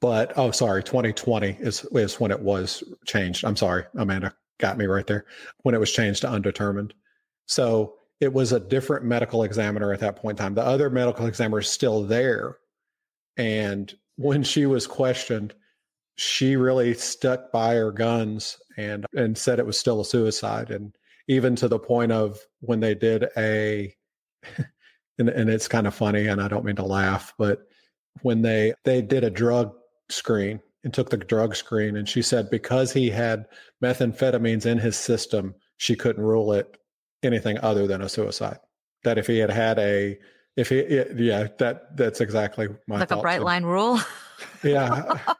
But 0.00 0.32
oh, 0.36 0.50
sorry, 0.50 0.82
2020 0.82 1.56
is 1.60 1.84
is 1.92 2.20
when 2.20 2.30
it 2.30 2.40
was 2.40 2.84
changed. 3.06 3.44
I'm 3.44 3.56
sorry, 3.56 3.84
Amanda 3.94 4.34
got 4.58 4.78
me 4.78 4.86
right 4.86 5.06
there 5.06 5.24
when 5.62 5.74
it 5.74 5.80
was 5.80 5.92
changed 5.92 6.22
to 6.22 6.30
undetermined. 6.30 6.94
So 7.46 7.94
it 8.20 8.32
was 8.32 8.52
a 8.52 8.60
different 8.60 9.04
medical 9.04 9.42
examiner 9.42 9.92
at 9.92 10.00
that 10.00 10.16
point 10.16 10.38
in 10.38 10.44
time. 10.44 10.54
The 10.54 10.64
other 10.64 10.90
medical 10.90 11.26
examiner 11.26 11.60
is 11.60 11.70
still 11.70 12.04
there, 12.04 12.58
and 13.36 13.92
when 14.16 14.42
she 14.42 14.66
was 14.66 14.86
questioned, 14.86 15.54
she 16.16 16.56
really 16.56 16.94
stuck 16.94 17.50
by 17.50 17.74
her 17.74 17.90
guns 17.90 18.58
and 18.76 19.06
and 19.14 19.36
said 19.36 19.58
it 19.58 19.66
was 19.66 19.78
still 19.78 20.00
a 20.02 20.04
suicide, 20.04 20.70
and 20.70 20.94
even 21.28 21.56
to 21.56 21.68
the 21.68 21.78
point 21.78 22.12
of 22.12 22.38
when 22.60 22.80
they 22.80 22.94
did 22.94 23.28
a 23.38 23.94
and, 25.18 25.28
and 25.28 25.50
it's 25.50 25.68
kind 25.68 25.86
of 25.86 25.94
funny 25.94 26.26
and 26.26 26.40
i 26.40 26.48
don't 26.48 26.64
mean 26.64 26.76
to 26.76 26.84
laugh 26.84 27.32
but 27.38 27.66
when 28.22 28.42
they 28.42 28.74
they 28.84 29.00
did 29.02 29.24
a 29.24 29.30
drug 29.30 29.72
screen 30.08 30.60
and 30.84 30.92
took 30.92 31.10
the 31.10 31.16
drug 31.16 31.54
screen 31.54 31.96
and 31.96 32.08
she 32.08 32.22
said 32.22 32.50
because 32.50 32.92
he 32.92 33.08
had 33.08 33.46
methamphetamines 33.82 34.66
in 34.66 34.78
his 34.78 34.96
system 34.96 35.54
she 35.76 35.96
couldn't 35.96 36.22
rule 36.22 36.52
it 36.52 36.76
anything 37.22 37.58
other 37.58 37.86
than 37.86 38.02
a 38.02 38.08
suicide. 38.08 38.58
That 39.04 39.18
if 39.18 39.26
he 39.26 39.38
had 39.38 39.50
had 39.50 39.78
a 39.78 40.18
if 40.56 40.68
he 40.68 40.82
yeah 41.16 41.48
that 41.58 41.96
that's 41.96 42.20
exactly 42.20 42.68
my 42.86 43.00
like 43.00 43.10
a 43.10 43.16
bright 43.16 43.42
line 43.42 43.64
rule? 43.64 43.98
Yeah. 44.62 45.18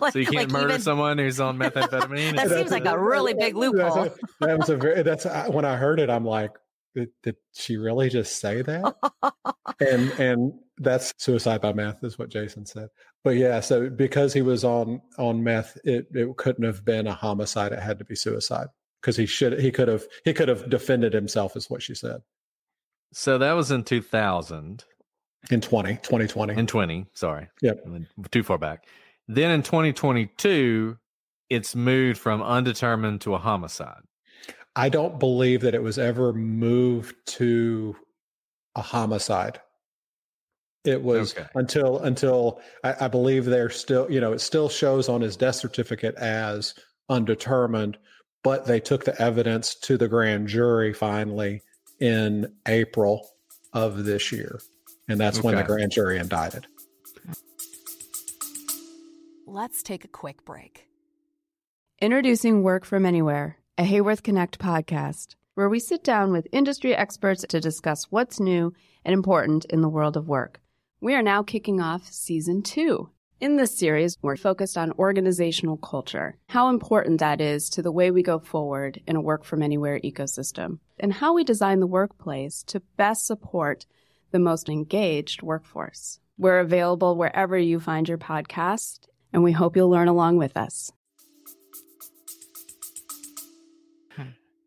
Like, 0.00 0.14
so 0.14 0.18
you 0.18 0.24
can't 0.24 0.36
like 0.36 0.50
murder 0.50 0.68
even... 0.70 0.80
someone 0.80 1.18
who's 1.18 1.38
on 1.38 1.58
methamphetamine? 1.58 2.34
That 2.34 2.48
seems 2.48 2.70
like 2.70 2.86
a, 2.86 2.94
a 2.94 2.98
really 2.98 3.34
big 3.34 3.54
loophole. 3.54 4.04
That's 4.04 4.16
a, 4.16 4.46
that 4.46 4.58
was 4.58 4.68
a 4.70 4.76
very 4.76 5.02
that's 5.02 5.26
when 5.48 5.66
i 5.66 5.76
heard 5.76 6.00
it 6.00 6.08
i'm 6.08 6.24
like 6.24 6.50
did, 6.94 7.08
did 7.22 7.36
she 7.54 7.76
really 7.76 8.08
just 8.08 8.40
say 8.40 8.62
that? 8.62 8.94
and 9.80 10.10
and 10.12 10.52
that's 10.78 11.12
suicide 11.18 11.60
by 11.60 11.72
meth 11.72 12.02
is 12.02 12.18
what 12.18 12.28
Jason 12.28 12.66
said. 12.66 12.88
But 13.24 13.36
yeah, 13.36 13.60
so 13.60 13.88
because 13.88 14.32
he 14.32 14.42
was 14.42 14.64
on 14.64 15.00
on 15.18 15.42
meth, 15.42 15.78
it 15.84 16.06
it 16.12 16.36
couldn't 16.36 16.64
have 16.64 16.84
been 16.84 17.06
a 17.06 17.14
homicide. 17.14 17.72
It 17.72 17.80
had 17.80 17.98
to 17.98 18.04
be 18.04 18.16
suicide 18.16 18.68
because 19.00 19.16
he 19.16 19.26
should 19.26 19.58
he 19.60 19.70
could 19.70 19.88
have 19.88 20.04
he 20.24 20.32
could 20.32 20.48
have 20.48 20.68
defended 20.68 21.12
himself 21.12 21.56
is 21.56 21.70
what 21.70 21.82
she 21.82 21.94
said. 21.94 22.20
So 23.12 23.38
that 23.38 23.52
was 23.52 23.70
in 23.70 23.84
2000 23.84 24.84
in 25.50 25.60
20 25.60 25.94
2020 25.96 26.54
in 26.54 26.66
20 26.66 27.06
sorry 27.14 27.48
yep 27.60 27.84
too 28.30 28.44
far 28.44 28.58
back 28.58 28.86
then 29.26 29.50
in 29.50 29.62
2022 29.62 30.96
it's 31.50 31.74
moved 31.74 32.18
from 32.18 32.40
undetermined 32.40 33.20
to 33.20 33.34
a 33.34 33.38
homicide 33.38 34.02
I 34.74 34.88
don't 34.88 35.18
believe 35.18 35.62
that 35.62 35.74
it 35.74 35.82
was 35.82 35.98
ever 35.98 36.32
moved 36.32 37.14
to 37.26 37.96
a 38.74 38.82
homicide. 38.82 39.60
It 40.84 41.02
was 41.02 41.36
okay. 41.36 41.46
until 41.54 41.98
until 41.98 42.60
I, 42.82 43.04
I, 43.04 43.08
believe 43.08 43.44
they're 43.44 43.70
still, 43.70 44.10
you 44.10 44.20
know, 44.20 44.32
it 44.32 44.40
still 44.40 44.68
shows 44.68 45.08
on 45.08 45.20
his 45.20 45.36
death 45.36 45.56
certificate 45.56 46.16
as 46.16 46.74
undetermined, 47.08 47.98
but 48.42 48.66
they 48.66 48.80
took 48.80 49.04
the 49.04 49.20
evidence 49.20 49.76
to 49.76 49.96
the 49.96 50.08
grand 50.08 50.48
jury 50.48 50.92
finally 50.92 51.62
in 52.00 52.52
April 52.66 53.28
of 53.72 54.04
this 54.04 54.32
year. 54.32 54.60
And 55.08 55.20
that's 55.20 55.38
okay. 55.38 55.46
when 55.46 55.56
the 55.56 55.62
grand 55.62 55.92
jury 55.92 56.18
indicted. 56.18 56.66
Let's 59.46 59.82
take 59.82 60.04
a 60.04 60.08
quick 60.08 60.44
break. 60.44 60.88
Introducing 62.00 62.64
Work 62.64 62.84
from 62.84 63.06
Anywhere 63.06 63.61
a 63.78 63.84
Haworth 63.84 64.22
Connect 64.22 64.58
podcast, 64.58 65.34
where 65.54 65.70
we 65.70 65.78
sit 65.78 66.04
down 66.04 66.30
with 66.30 66.46
industry 66.52 66.94
experts 66.94 67.42
to 67.48 67.58
discuss 67.58 68.04
what's 68.10 68.38
new 68.38 68.74
and 69.02 69.14
important 69.14 69.64
in 69.64 69.80
the 69.80 69.88
world 69.88 70.14
of 70.14 70.28
work. 70.28 70.60
We 71.00 71.14
are 71.14 71.22
now 71.22 71.42
kicking 71.42 71.80
off 71.80 72.06
season 72.06 72.60
two. 72.62 73.08
In 73.40 73.56
this 73.56 73.74
series, 73.74 74.18
we're 74.20 74.36
focused 74.36 74.76
on 74.76 74.92
organizational 74.98 75.78
culture, 75.78 76.36
how 76.50 76.68
important 76.68 77.20
that 77.20 77.40
is 77.40 77.70
to 77.70 77.80
the 77.80 77.90
way 77.90 78.10
we 78.10 78.22
go 78.22 78.38
forward 78.38 79.00
in 79.06 79.16
a 79.16 79.22
work 79.22 79.42
from 79.42 79.62
anywhere 79.62 79.98
ecosystem, 80.00 80.78
and 81.00 81.14
how 81.14 81.32
we 81.32 81.42
design 81.42 81.80
the 81.80 81.86
workplace 81.86 82.62
to 82.64 82.82
best 82.98 83.26
support 83.26 83.86
the 84.32 84.38
most 84.38 84.68
engaged 84.68 85.40
workforce. 85.40 86.20
We're 86.36 86.60
available 86.60 87.16
wherever 87.16 87.56
you 87.56 87.80
find 87.80 88.06
your 88.06 88.18
podcast, 88.18 89.06
and 89.32 89.42
we 89.42 89.52
hope 89.52 89.76
you'll 89.76 89.88
learn 89.88 90.08
along 90.08 90.36
with 90.36 90.58
us. 90.58 90.92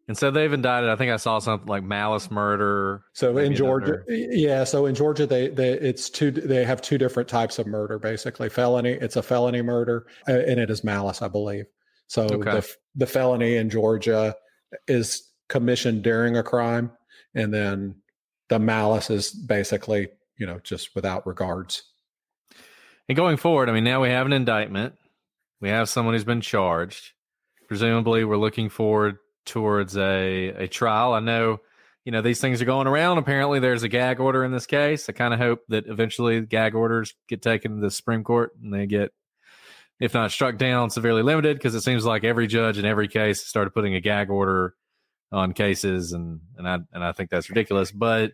And 0.08 0.16
so 0.16 0.30
they've 0.30 0.52
indicted. 0.52 0.90
I 0.90 0.96
think 0.96 1.12
I 1.12 1.18
saw 1.18 1.40
something 1.40 1.68
like 1.68 1.84
malice 1.84 2.30
murder. 2.30 3.04
So 3.14 3.38
in 3.40 3.56
Georgia, 3.56 4.04
yeah. 4.08 4.64
So 4.64 4.86
in 4.86 4.94
Georgia, 4.94 5.26
they 5.26 5.48
they 5.48 5.74
it's 5.74 6.12
two. 6.12 6.30
They 6.30 6.64
have 6.64 6.82
two 6.82 7.00
different 7.00 7.28
types 7.28 7.58
of 7.58 7.66
murder. 7.66 7.98
Basically, 7.98 8.50
felony. 8.50 8.92
It's 8.92 9.16
a 9.16 9.24
felony 9.24 9.64
murder, 9.64 10.06
uh, 10.28 10.34
and 10.34 10.60
it 10.60 10.70
is 10.70 10.84
malice, 10.84 11.24
I 11.24 11.28
believe. 11.28 11.66
So 12.08 12.26
okay. 12.26 12.52
the 12.52 12.76
the 12.94 13.08
felony 13.08 13.56
in 13.56 13.72
Georgia 13.72 14.36
is 14.88 15.28
commissioned 15.50 16.04
during 16.04 16.38
a 16.38 16.44
crime, 16.44 16.92
and 17.34 17.52
then 17.52 17.96
the 18.50 18.60
malice 18.60 19.10
is 19.10 19.32
basically 19.32 20.10
you 20.38 20.46
know 20.46 20.60
just 20.64 20.94
without 20.94 21.26
regards. 21.26 21.82
And 23.10 23.16
going 23.16 23.38
forward, 23.38 23.70
I 23.70 23.74
mean, 23.74 23.84
now 23.84 24.04
we 24.04 24.10
have 24.10 24.28
an 24.28 24.34
indictment. 24.34 24.96
We 25.62 25.70
have 25.70 25.90
someone 25.90 26.14
who's 26.14 26.24
been 26.24 26.42
charged. 26.42 27.14
Presumably, 27.68 28.24
we're 28.24 28.38
looking 28.38 28.70
forward 28.70 29.18
towards 29.46 29.98
a 29.98 30.48
a 30.50 30.68
trial. 30.68 31.14
I 31.14 31.20
know, 31.20 31.60
you 32.04 32.12
know, 32.12 32.22
these 32.22 32.42
things 32.42 32.62
are 32.62 32.66
going 32.66 32.88
around. 32.88 33.18
Apparently, 33.18 33.60
there's 33.60 33.84
a 33.84 33.88
gag 33.88 34.20
order 34.20 34.44
in 34.44 34.52
this 34.52 34.66
case. 34.66 35.08
I 35.10 35.14
kind 35.14 35.34
of 35.34 35.40
hope 35.40 35.62
that 35.70 35.88
eventually 35.88 36.42
gag 36.42 36.76
orders 36.76 37.14
get 37.28 37.42
taken 37.42 37.76
to 37.76 37.82
the 37.82 37.92
Supreme 37.92 38.24
Court 38.24 38.52
and 38.62 38.74
they 38.74 38.86
get, 38.86 39.14
if 40.00 40.14
not 40.14 40.32
struck 40.32 40.58
down, 40.58 40.90
severely 40.90 41.24
limited. 41.24 41.58
Because 41.58 41.76
it 41.76 41.82
seems 41.82 42.06
like 42.06 42.24
every 42.24 42.48
judge 42.48 42.78
in 42.78 42.86
every 42.86 43.08
case 43.08 43.46
started 43.46 43.72
putting 43.72 43.96
a 43.96 44.02
gag 44.02 44.30
order 44.30 44.76
on 45.32 45.54
cases, 45.54 46.12
and 46.12 46.42
and 46.58 46.68
I 46.68 46.80
and 46.94 47.04
I 47.04 47.12
think 47.12 47.30
that's 47.30 47.50
ridiculous. 47.50 47.92
But 47.92 48.34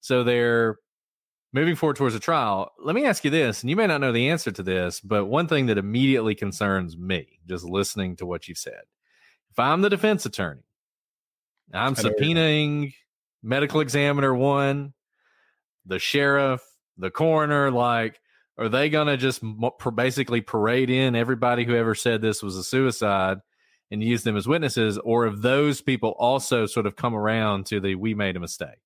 so 0.00 0.24
they're 0.24 0.76
moving 1.52 1.76
forward 1.76 1.96
towards 1.96 2.14
a 2.14 2.20
trial. 2.20 2.72
Let 2.78 2.94
me 2.94 3.06
ask 3.06 3.24
you 3.24 3.30
this, 3.30 3.62
and 3.62 3.70
you 3.70 3.76
may 3.76 3.86
not 3.86 4.00
know 4.00 4.12
the 4.12 4.28
answer 4.28 4.50
to 4.50 4.62
this, 4.62 5.00
but 5.00 5.26
one 5.26 5.48
thing 5.48 5.66
that 5.66 5.78
immediately 5.78 6.34
concerns 6.34 6.96
me, 6.98 7.38
just 7.46 7.64
listening 7.64 8.16
to 8.16 8.26
what 8.26 8.46
you've 8.46 8.58
said 8.58 8.82
if 9.56 9.60
I'm 9.60 9.80
the 9.80 9.88
defense 9.88 10.26
attorney, 10.26 10.60
I'm 11.72 11.94
subpoenaing 11.94 12.92
medical 13.42 13.80
examiner 13.80 14.34
one, 14.34 14.92
the 15.86 15.98
sheriff, 15.98 16.60
the 16.98 17.10
coroner. 17.10 17.70
Like, 17.70 18.20
are 18.58 18.68
they 18.68 18.90
going 18.90 19.06
to 19.06 19.16
just 19.16 19.42
basically 19.94 20.42
parade 20.42 20.90
in 20.90 21.16
everybody 21.16 21.64
who 21.64 21.74
ever 21.74 21.94
said 21.94 22.20
this 22.20 22.42
was 22.42 22.54
a 22.58 22.62
suicide 22.62 23.38
and 23.90 24.02
use 24.02 24.24
them 24.24 24.36
as 24.36 24.46
witnesses? 24.46 24.98
Or 24.98 25.26
if 25.26 25.40
those 25.40 25.80
people 25.80 26.14
also 26.18 26.66
sort 26.66 26.84
of 26.84 26.96
come 26.96 27.14
around 27.14 27.64
to 27.66 27.80
the 27.80 27.94
we 27.94 28.12
made 28.12 28.36
a 28.36 28.40
mistake? 28.40 28.82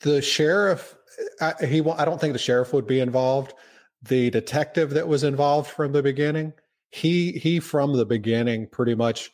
The 0.00 0.20
sheriff, 0.20 0.94
I, 1.40 1.54
he, 1.64 1.80
I 1.80 2.04
don't 2.04 2.20
think 2.20 2.34
the 2.34 2.38
sheriff 2.38 2.74
would 2.74 2.86
be 2.86 3.00
involved. 3.00 3.54
The 4.02 4.28
detective 4.28 4.90
that 4.90 5.08
was 5.08 5.24
involved 5.24 5.70
from 5.70 5.92
the 5.92 6.02
beginning, 6.02 6.52
he 6.90 7.32
he 7.32 7.60
from 7.60 7.96
the 7.96 8.04
beginning 8.04 8.66
pretty 8.66 8.94
much 8.94 9.32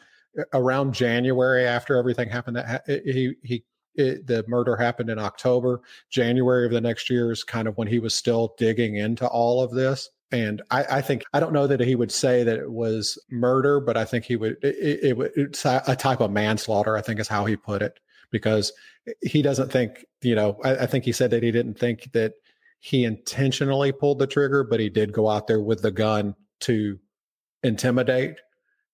around 0.52 0.94
January 0.94 1.66
after 1.66 1.96
everything 1.96 2.28
happened. 2.28 2.56
That 2.56 2.82
he 2.86 3.34
he 3.42 3.64
it, 3.94 4.26
the 4.26 4.44
murder 4.48 4.76
happened 4.76 5.10
in 5.10 5.18
October. 5.18 5.80
January 6.10 6.66
of 6.66 6.72
the 6.72 6.80
next 6.80 7.10
year 7.10 7.32
is 7.32 7.44
kind 7.44 7.68
of 7.68 7.76
when 7.76 7.88
he 7.88 7.98
was 7.98 8.14
still 8.14 8.54
digging 8.58 8.96
into 8.96 9.26
all 9.26 9.62
of 9.62 9.72
this. 9.72 10.08
And 10.32 10.62
I, 10.70 10.84
I 10.84 11.00
think 11.00 11.24
I 11.32 11.40
don't 11.40 11.52
know 11.52 11.66
that 11.66 11.80
he 11.80 11.96
would 11.96 12.12
say 12.12 12.44
that 12.44 12.58
it 12.58 12.70
was 12.70 13.18
murder, 13.30 13.80
but 13.80 13.96
I 13.96 14.04
think 14.04 14.24
he 14.24 14.36
would. 14.36 14.56
It, 14.62 15.18
it, 15.18 15.32
it's 15.36 15.64
a 15.64 15.96
type 15.96 16.20
of 16.20 16.30
manslaughter. 16.30 16.96
I 16.96 17.02
think 17.02 17.18
is 17.18 17.28
how 17.28 17.44
he 17.44 17.56
put 17.56 17.82
it 17.82 17.98
because 18.30 18.72
he 19.22 19.42
doesn't 19.42 19.72
think. 19.72 20.04
You 20.22 20.36
know, 20.36 20.56
I, 20.62 20.76
I 20.76 20.86
think 20.86 21.04
he 21.04 21.12
said 21.12 21.30
that 21.32 21.42
he 21.42 21.50
didn't 21.50 21.78
think 21.78 22.12
that 22.12 22.34
he 22.78 23.04
intentionally 23.04 23.92
pulled 23.92 24.20
the 24.20 24.26
trigger, 24.26 24.62
but 24.62 24.80
he 24.80 24.88
did 24.88 25.12
go 25.12 25.28
out 25.28 25.48
there 25.48 25.60
with 25.60 25.82
the 25.82 25.90
gun 25.90 26.36
to 26.60 26.98
intimidate. 27.62 28.36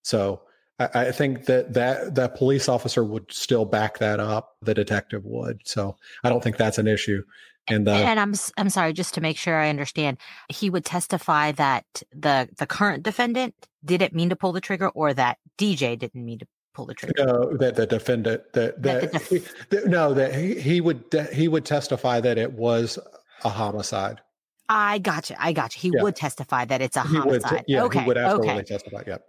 So 0.02 0.42
I, 0.78 0.88
I 0.94 1.12
think 1.12 1.46
that 1.46 1.74
that 1.74 2.14
that 2.14 2.36
police 2.36 2.68
officer 2.68 3.04
would 3.04 3.32
still 3.32 3.64
back 3.64 3.98
that 3.98 4.20
up. 4.20 4.56
The 4.62 4.74
detective 4.74 5.24
would. 5.24 5.60
So 5.64 5.96
I 6.24 6.28
don't 6.28 6.42
think 6.42 6.56
that's 6.56 6.78
an 6.78 6.86
issue. 6.86 7.22
And, 7.68 7.88
uh, 7.88 7.92
and 7.92 8.20
I'm 8.20 8.34
I'm 8.56 8.70
sorry, 8.70 8.92
just 8.92 9.14
to 9.14 9.20
make 9.20 9.36
sure 9.36 9.56
I 9.56 9.70
understand, 9.70 10.18
he 10.48 10.70
would 10.70 10.84
testify 10.84 11.52
that 11.52 11.84
the 12.12 12.48
the 12.56 12.66
current 12.66 13.02
defendant 13.02 13.54
didn't 13.84 14.14
mean 14.14 14.28
to 14.28 14.36
pull 14.36 14.52
the 14.52 14.60
trigger, 14.60 14.88
or 14.90 15.12
that 15.14 15.38
DJ 15.58 15.98
didn't 15.98 16.24
mean 16.24 16.38
to 16.38 16.46
pull 16.74 16.86
the 16.86 16.94
trigger. 16.94 17.26
No, 17.26 17.56
that 17.56 17.74
the 17.74 17.86
defendant 17.86 18.52
that 18.52 18.82
that, 18.82 19.12
that 19.12 19.22
he, 19.22 19.42
that, 19.70 19.86
no 19.86 20.14
that 20.14 20.34
he, 20.34 20.60
he 20.60 20.80
would 20.80 21.04
he 21.32 21.48
would 21.48 21.64
testify 21.64 22.20
that 22.20 22.38
it 22.38 22.52
was 22.52 23.00
a 23.42 23.48
homicide. 23.48 24.20
I 24.68 24.98
got 24.98 25.30
you. 25.30 25.36
I 25.38 25.52
got 25.52 25.74
you. 25.74 25.90
He 25.90 25.96
yeah. 25.96 26.02
would 26.02 26.16
testify 26.16 26.64
that 26.66 26.80
it's 26.80 26.96
a 26.96 27.02
he 27.02 27.16
homicide. 27.16 27.52
Would, 27.52 27.64
yeah, 27.66 27.82
okay. 27.84 28.00
he 28.00 28.06
would 28.06 28.16
absolutely 28.16 28.50
okay. 28.50 28.62
testify. 28.62 29.02
Yep. 29.06 29.24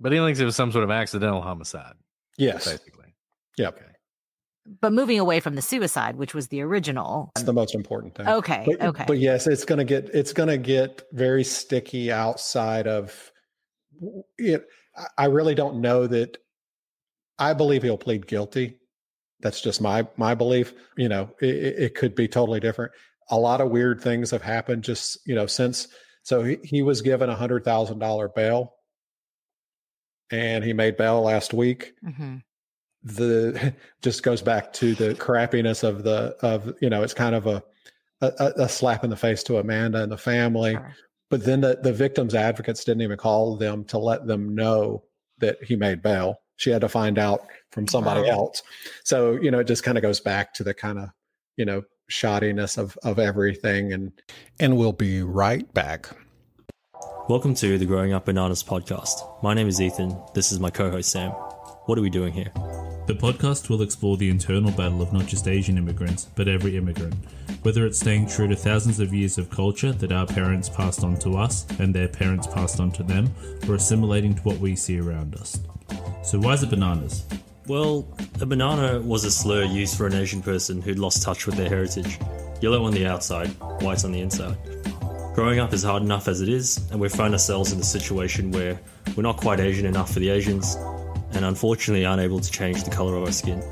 But 0.00 0.12
he 0.12 0.18
thinks 0.18 0.40
it 0.40 0.44
was 0.44 0.56
some 0.56 0.72
sort 0.72 0.84
of 0.84 0.90
accidental 0.90 1.42
homicide. 1.42 1.94
Yes. 2.38 2.64
Basically. 2.64 3.14
Yeah. 3.58 3.68
Okay. 3.68 3.84
But 4.80 4.92
moving 4.92 5.18
away 5.18 5.40
from 5.40 5.54
the 5.54 5.62
suicide, 5.62 6.16
which 6.16 6.34
was 6.34 6.48
the 6.48 6.62
original. 6.62 7.30
That's 7.34 7.44
the 7.44 7.52
most 7.52 7.74
important 7.74 8.14
thing. 8.14 8.28
Okay. 8.28 8.64
But, 8.66 8.82
okay. 8.82 9.04
But 9.06 9.18
yes, 9.18 9.46
it's 9.46 9.64
gonna 9.64 9.84
get 9.84 10.10
it's 10.14 10.32
gonna 10.32 10.58
get 10.58 11.02
very 11.12 11.44
sticky 11.44 12.12
outside 12.12 12.86
of 12.86 13.32
it. 14.38 14.66
I 15.18 15.26
really 15.26 15.54
don't 15.54 15.80
know 15.80 16.06
that 16.06 16.38
I 17.38 17.52
believe 17.54 17.82
he'll 17.82 17.98
plead 17.98 18.26
guilty. 18.26 18.78
That's 19.40 19.60
just 19.60 19.80
my 19.80 20.06
my 20.16 20.34
belief. 20.34 20.74
You 20.96 21.08
know, 21.08 21.30
it, 21.40 21.54
it 21.54 21.94
could 21.94 22.14
be 22.14 22.28
totally 22.28 22.60
different. 22.60 22.92
A 23.30 23.38
lot 23.38 23.60
of 23.60 23.70
weird 23.70 24.00
things 24.00 24.30
have 24.30 24.42
happened 24.42 24.84
just, 24.84 25.18
you 25.26 25.34
know, 25.34 25.46
since 25.46 25.88
so 26.22 26.42
he, 26.42 26.58
he 26.62 26.82
was 26.82 27.00
given 27.00 27.30
a 27.30 27.34
hundred 27.36 27.64
thousand 27.64 27.98
dollar 27.98 28.28
bail 28.28 28.74
and 30.30 30.64
he 30.64 30.72
made 30.72 30.96
bail 30.96 31.22
last 31.22 31.52
week. 31.52 31.94
Mm-hmm. 32.04 32.36
The 33.02 33.74
just 34.02 34.22
goes 34.22 34.42
back 34.42 34.72
to 34.74 34.94
the 34.94 35.14
crappiness 35.14 35.82
of 35.82 36.04
the 36.04 36.36
of 36.42 36.74
you 36.80 36.90
know 36.90 37.02
it's 37.02 37.14
kind 37.14 37.34
of 37.34 37.46
a 37.46 37.62
a, 38.20 38.52
a 38.56 38.68
slap 38.68 39.04
in 39.04 39.10
the 39.10 39.16
face 39.16 39.42
to 39.44 39.58
Amanda 39.58 40.02
and 40.02 40.12
the 40.12 40.18
family. 40.18 40.72
Sure. 40.72 40.94
But 41.30 41.44
then 41.44 41.60
the, 41.60 41.78
the 41.80 41.92
victims 41.92 42.34
advocates 42.34 42.84
didn't 42.84 43.02
even 43.02 43.16
call 43.16 43.56
them 43.56 43.84
to 43.84 43.98
let 43.98 44.26
them 44.26 44.54
know 44.54 45.04
that 45.38 45.62
he 45.62 45.76
made 45.76 46.02
bail. 46.02 46.42
She 46.56 46.70
had 46.70 46.82
to 46.82 46.88
find 46.88 47.18
out 47.18 47.46
from 47.70 47.88
somebody 47.88 48.22
wow. 48.22 48.28
else. 48.28 48.62
So, 49.04 49.40
you 49.40 49.50
know, 49.50 49.60
it 49.60 49.66
just 49.66 49.84
kind 49.84 49.96
of 49.96 50.02
goes 50.02 50.20
back 50.20 50.52
to 50.54 50.64
the 50.64 50.74
kind 50.74 50.98
of, 50.98 51.08
you 51.56 51.64
know, 51.64 51.82
shoddiness 52.10 52.76
of, 52.76 52.98
of 53.04 53.18
everything. 53.18 53.92
And 53.92 54.12
and 54.58 54.76
we'll 54.76 54.92
be 54.92 55.22
right 55.22 55.72
back. 55.72 56.10
Welcome 57.00 57.54
to 57.54 57.78
the 57.78 57.86
Growing 57.86 58.12
Up 58.12 58.26
Bananas 58.26 58.62
podcast. 58.62 59.42
My 59.42 59.54
name 59.54 59.68
is 59.68 59.80
Ethan. 59.80 60.16
This 60.34 60.52
is 60.52 60.60
my 60.60 60.68
co 60.68 60.90
host 60.90 61.10
Sam. 61.10 61.30
What 61.86 61.98
are 61.98 62.02
we 62.02 62.10
doing 62.10 62.32
here? 62.32 62.50
The 63.06 63.16
podcast 63.18 63.70
will 63.70 63.82
explore 63.82 64.16
the 64.16 64.28
internal 64.28 64.70
battle 64.72 65.00
of 65.00 65.12
not 65.12 65.26
just 65.26 65.48
Asian 65.48 65.78
immigrants, 65.78 66.26
but 66.34 66.48
every 66.48 66.76
immigrant. 66.76 67.14
Whether 67.62 67.86
it's 67.86 68.00
staying 68.00 68.26
true 68.28 68.48
to 68.48 68.56
thousands 68.56 69.00
of 69.00 69.14
years 69.14 69.38
of 69.38 69.48
culture 69.48 69.92
that 69.92 70.12
our 70.12 70.26
parents 70.26 70.68
passed 70.68 71.02
on 71.02 71.16
to 71.20 71.36
us 71.38 71.66
and 71.78 71.94
their 71.94 72.08
parents 72.08 72.46
passed 72.46 72.80
on 72.80 72.90
to 72.92 73.02
them, 73.02 73.32
or 73.68 73.76
assimilating 73.76 74.34
to 74.34 74.42
what 74.42 74.58
we 74.58 74.76
see 74.76 75.00
around 75.00 75.36
us. 75.36 75.60
So, 76.22 76.38
why 76.38 76.52
is 76.52 76.62
it 76.62 76.70
bananas? 76.70 77.24
Well, 77.66 78.06
a 78.40 78.46
banana 78.46 79.00
was 79.00 79.24
a 79.24 79.30
slur 79.30 79.64
used 79.64 79.96
for 79.96 80.06
an 80.06 80.14
Asian 80.14 80.42
person 80.42 80.82
who'd 80.82 80.98
lost 80.98 81.22
touch 81.22 81.46
with 81.46 81.54
their 81.54 81.68
heritage. 81.68 82.18
Yellow 82.60 82.84
on 82.84 82.92
the 82.92 83.06
outside, 83.06 83.48
white 83.80 84.04
on 84.04 84.12
the 84.12 84.20
inside. 84.20 84.56
Growing 85.34 85.60
up 85.60 85.72
is 85.72 85.84
hard 85.84 86.02
enough 86.02 86.26
as 86.26 86.40
it 86.40 86.48
is, 86.48 86.90
and 86.90 87.00
we 87.00 87.08
find 87.08 87.32
ourselves 87.32 87.72
in 87.72 87.78
a 87.78 87.84
situation 87.84 88.50
where 88.50 88.80
we're 89.16 89.22
not 89.22 89.36
quite 89.36 89.60
Asian 89.60 89.86
enough 89.86 90.12
for 90.12 90.18
the 90.18 90.28
Asians, 90.28 90.74
and 91.32 91.44
unfortunately 91.44 92.04
aren't 92.04 92.20
able 92.20 92.40
to 92.40 92.50
change 92.50 92.82
the 92.82 92.90
colour 92.90 93.14
of 93.14 93.22
our 93.22 93.32
skin. 93.32 93.62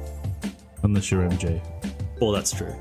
Unless 0.85 1.11
you're 1.11 1.29
MJ. 1.29 1.61
Well, 2.21 2.31
that's 2.31 2.53
true. 2.53 2.75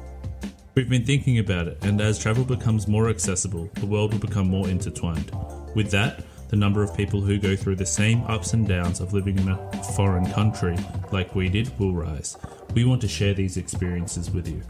We've 0.75 0.87
been 0.87 1.05
thinking 1.05 1.39
about 1.39 1.67
it, 1.67 1.83
and 1.83 1.99
as 1.99 2.19
travel 2.19 2.43
becomes 2.43 2.87
more 2.87 3.09
accessible, 3.09 3.67
the 3.73 3.87
world 3.87 4.13
will 4.13 4.19
become 4.19 4.47
more 4.47 4.69
intertwined. 4.69 5.31
With 5.73 5.89
that, 5.89 6.23
the 6.49 6.55
number 6.55 6.83
of 6.83 6.95
people 6.95 7.19
who 7.19 7.39
go 7.39 7.55
through 7.55 7.77
the 7.77 7.85
same 7.85 8.23
ups 8.27 8.53
and 8.53 8.67
downs 8.67 8.99
of 8.99 9.11
living 9.11 9.39
in 9.39 9.49
a 9.49 9.83
foreign 9.95 10.31
country, 10.31 10.77
like 11.11 11.33
we 11.33 11.49
did, 11.49 11.77
will 11.79 11.93
rise. 11.93 12.37
We 12.75 12.85
want 12.85 13.01
to 13.01 13.07
share 13.07 13.33
these 13.33 13.57
experiences 13.57 14.29
with 14.29 14.47
you. 14.47 14.61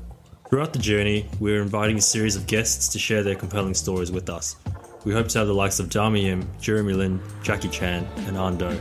Throughout 0.50 0.72
the 0.72 0.80
journey, 0.80 1.28
we're 1.42 1.62
inviting 1.62 1.98
a 1.98 2.02
series 2.02 2.38
of 2.38 2.48
guests 2.48 2.88
to 2.90 3.00
share 3.00 3.22
their 3.22 3.36
compelling 3.36 3.74
stories 3.74 4.14
with 4.14 4.30
us. 4.30 4.56
We 5.04 5.12
hope 5.12 5.28
to 5.30 5.40
have 5.40 5.48
the 5.48 5.54
likes 5.54 5.80
of 5.80 5.90
Dami 5.90 6.24
Im, 6.24 6.50
Jeremy 6.62 6.94
Lin, 6.94 7.22
Jackie 7.44 7.68
Chan, 7.68 8.08
and 8.28 8.38
Ando, 8.38 8.72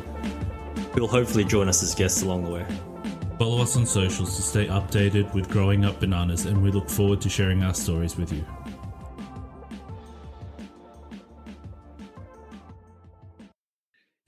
who 0.93 1.01
will 1.01 1.09
hopefully 1.09 1.43
join 1.43 1.69
us 1.69 1.83
as 1.83 1.93
guests 1.93 2.23
along 2.23 2.45
the 2.45 2.53
way. 2.53 2.67
Follow 3.37 3.61
us 3.61 3.77
on 3.77 3.85
socials 3.85 4.37
to 4.37 4.43
stay 4.43 4.69
updated 4.69 5.35
with 5.35 5.49
Growing 5.51 5.85
Up 5.85 5.99
Bananas, 5.99 6.47
and 6.47 6.63
we 6.63 6.71
look 6.71 6.89
forward 6.89 7.21
to 7.23 7.29
sharing 7.29 7.65
our 7.65 7.75
stories 7.75 8.17
with 8.17 8.33
you. 8.33 8.45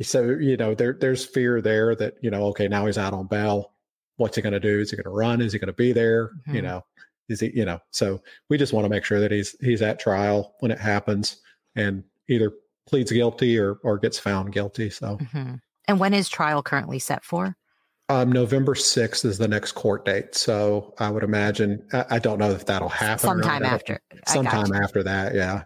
So, 0.03 0.24
you 0.24 0.57
know, 0.57 0.74
there, 0.74 0.97
there's 1.01 1.24
fear 1.24 1.61
there 1.61 1.95
that, 1.95 2.14
you 2.20 2.32
know, 2.32 2.47
okay, 2.47 2.66
now 2.66 2.86
he's 2.86 2.99
out 2.99 3.12
on 3.12 3.28
bail. 3.28 3.74
What's 4.16 4.34
he 4.34 4.43
going 4.43 4.55
to 4.55 4.61
do? 4.61 4.80
Is 4.80 4.91
he 4.91 4.97
going 4.97 5.05
to 5.05 5.11
run? 5.11 5.41
Is 5.41 5.53
he 5.53 5.61
going 5.61 5.68
to 5.68 5.72
be 5.72 5.93
there? 5.93 6.30
Mm-hmm. 6.30 6.55
You 6.57 6.62
know, 6.62 6.84
is 7.29 7.41
he 7.41 7.51
you 7.55 7.64
know 7.64 7.79
so 7.91 8.20
we 8.49 8.59
just 8.59 8.72
want 8.72 8.85
to 8.85 8.89
make 8.89 9.05
sure 9.05 9.20
that 9.20 9.31
he's 9.31 9.57
he's 9.61 9.83
at 9.83 9.99
trial 9.99 10.55
when 10.61 10.70
it 10.70 10.79
happens 10.79 11.41
and 11.76 12.03
either 12.29 12.53
pleads 12.87 13.12
guilty 13.12 13.59
or 13.59 13.79
or 13.85 13.99
gets 13.99 14.18
found 14.18 14.53
guilty 14.53 14.91
so 14.91 15.16
mm-hmm. 15.18 15.55
and 15.87 16.01
when 16.01 16.14
is 16.14 16.29
trial 16.29 16.62
currently 16.62 16.99
set 16.99 17.24
for 17.24 17.57
Um, 18.11 18.33
November 18.33 18.74
6th 18.74 19.26
is 19.26 19.37
the 19.37 19.49
next 19.49 19.72
court 19.72 20.07
date. 20.07 20.35
So 20.35 20.95
I 20.99 21.11
would 21.11 21.22
imagine, 21.22 21.87
I, 21.93 22.05
I 22.12 22.18
don't 22.18 22.39
know 22.39 22.51
if 22.51 22.64
that'll 22.64 22.89
happen. 22.89 23.18
Sometime 23.18 23.62
after. 23.62 24.01
Sometime 24.26 24.72
after 24.72 25.03
that. 25.03 25.35
Yeah. 25.35 25.64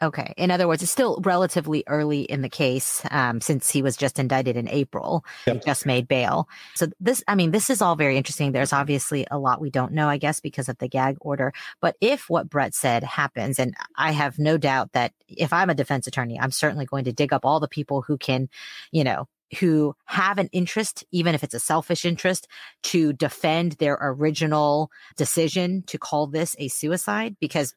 Okay. 0.00 0.32
In 0.36 0.52
other 0.52 0.68
words, 0.68 0.82
it's 0.82 0.92
still 0.92 1.20
relatively 1.24 1.82
early 1.88 2.20
in 2.20 2.42
the 2.42 2.48
case 2.48 3.02
um, 3.10 3.40
since 3.40 3.68
he 3.68 3.82
was 3.82 3.96
just 3.96 4.18
indicted 4.18 4.56
in 4.56 4.68
April. 4.68 5.24
Yep. 5.46 5.64
Just 5.64 5.86
made 5.86 6.06
bail. 6.06 6.48
So 6.74 6.86
this, 7.00 7.24
I 7.26 7.34
mean, 7.34 7.50
this 7.50 7.68
is 7.68 7.82
all 7.82 7.96
very 7.96 8.16
interesting. 8.16 8.52
There's 8.52 8.72
obviously 8.72 9.26
a 9.30 9.38
lot 9.38 9.60
we 9.60 9.70
don't 9.70 9.92
know, 9.92 10.08
I 10.08 10.18
guess, 10.18 10.38
because 10.38 10.68
of 10.68 10.78
the 10.78 10.88
gag 10.88 11.16
order. 11.20 11.52
But 11.80 11.96
if 12.00 12.30
what 12.30 12.48
Brett 12.48 12.74
said 12.74 13.02
happens, 13.02 13.58
and 13.58 13.74
I 13.96 14.12
have 14.12 14.38
no 14.38 14.56
doubt 14.56 14.92
that 14.92 15.12
if 15.26 15.52
I'm 15.52 15.70
a 15.70 15.74
defense 15.74 16.06
attorney, 16.06 16.38
I'm 16.38 16.52
certainly 16.52 16.86
going 16.86 17.04
to 17.04 17.12
dig 17.12 17.32
up 17.32 17.44
all 17.44 17.58
the 17.58 17.66
people 17.66 18.02
who 18.02 18.18
can, 18.18 18.48
you 18.92 19.02
know, 19.02 19.26
who 19.58 19.96
have 20.04 20.38
an 20.38 20.48
interest, 20.52 21.04
even 21.10 21.34
if 21.34 21.42
it's 21.42 21.54
a 21.54 21.60
selfish 21.60 22.04
interest, 22.04 22.46
to 22.84 23.12
defend 23.14 23.72
their 23.72 23.98
original 24.00 24.90
decision 25.16 25.82
to 25.86 25.98
call 25.98 26.26
this 26.26 26.54
a 26.58 26.68
suicide 26.68 27.36
because 27.40 27.74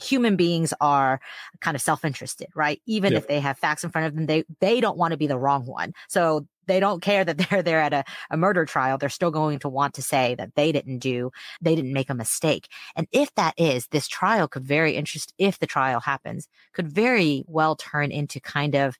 human 0.00 0.36
beings 0.36 0.74
are 0.80 1.20
kind 1.60 1.74
of 1.74 1.80
self-interested, 1.80 2.48
right? 2.54 2.80
Even 2.86 3.12
yep. 3.12 3.22
if 3.22 3.28
they 3.28 3.40
have 3.40 3.58
facts 3.58 3.84
in 3.84 3.90
front 3.90 4.06
of 4.06 4.14
them, 4.14 4.26
they 4.26 4.44
they 4.60 4.80
don't 4.80 4.98
want 4.98 5.12
to 5.12 5.18
be 5.18 5.26
the 5.26 5.38
wrong 5.38 5.66
one. 5.66 5.92
So 6.08 6.46
they 6.66 6.80
don't 6.80 7.02
care 7.02 7.24
that 7.24 7.38
they're 7.50 7.62
there 7.62 7.80
at 7.80 7.92
a, 7.92 8.04
a 8.30 8.36
murder 8.36 8.64
trial. 8.64 8.98
They're 8.98 9.08
still 9.08 9.30
going 9.30 9.58
to 9.60 9.68
want 9.68 9.94
to 9.94 10.02
say 10.02 10.34
that 10.36 10.54
they 10.54 10.72
didn't 10.72 10.98
do, 10.98 11.30
they 11.60 11.74
didn't 11.74 11.92
make 11.92 12.10
a 12.10 12.14
mistake. 12.14 12.68
And 12.96 13.06
if 13.12 13.34
that 13.34 13.54
is, 13.56 13.86
this 13.88 14.08
trial 14.08 14.48
could 14.48 14.64
very 14.64 14.96
interest, 14.96 15.32
if 15.38 15.58
the 15.58 15.66
trial 15.66 16.00
happens, 16.00 16.48
could 16.72 16.88
very 16.88 17.44
well 17.46 17.76
turn 17.76 18.10
into 18.10 18.40
kind 18.40 18.74
of 18.74 18.96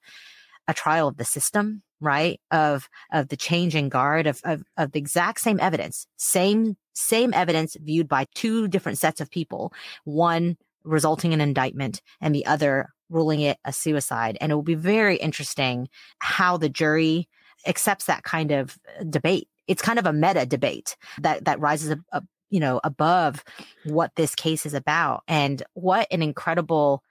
a 0.67 0.75
trial 0.75 1.09
of 1.09 1.17
the 1.17 1.25
system, 1.25 1.83
right? 2.01 2.41
Of, 2.51 2.89
of 3.13 3.29
the 3.29 3.37
changing 3.37 3.89
guard 3.89 4.27
of, 4.27 4.41
of, 4.45 4.63
of 4.77 4.93
the 4.93 4.99
exact 4.99 5.41
same 5.41 5.61
evidence, 5.61 6.07
same, 6.17 6.77
same 6.95 7.35
evidence 7.35 7.77
viewed 7.81 8.09
by 8.09 8.27
two 8.35 8.69
different 8.69 8.99
sets 8.99 9.21
of 9.21 9.31
people. 9.31 9.73
One 10.05 10.57
resulting 10.85 11.33
in 11.33 11.41
indictment 11.41 12.01
and 12.21 12.35
the 12.35 12.47
other 12.47 12.91
ruling 13.09 13.41
it 13.41 13.59
a 13.65 13.73
suicide. 13.73 14.39
And 14.41 14.51
it 14.51 14.55
will 14.55 14.63
be 14.63 14.75
very 14.75 15.17
interesting 15.17 15.89
how 16.19 16.57
the 16.57 16.69
jury 16.69 17.29
accepts 17.67 18.07
that 18.07 18.25
kind 18.25 18.51
of 18.51 18.79
uh, 19.01 19.05
debate. 19.05 19.49
It's 19.67 19.83
kind 19.83 19.99
of 19.99 20.07
a 20.07 20.13
meta 20.13 20.47
debate 20.47 20.97
that, 21.21 21.45
that 21.47 21.61
rises 21.61 21.91
up, 21.93 21.99
up 22.13 22.25
you 22.51 22.61
know, 22.61 22.81
above 22.85 23.43
what 23.85 24.13
this 24.17 24.35
case 24.35 24.67
is 24.67 24.75
about. 24.75 25.23
And 25.27 25.63
what 25.73 26.07
an 26.11 26.23
incredible 26.23 27.03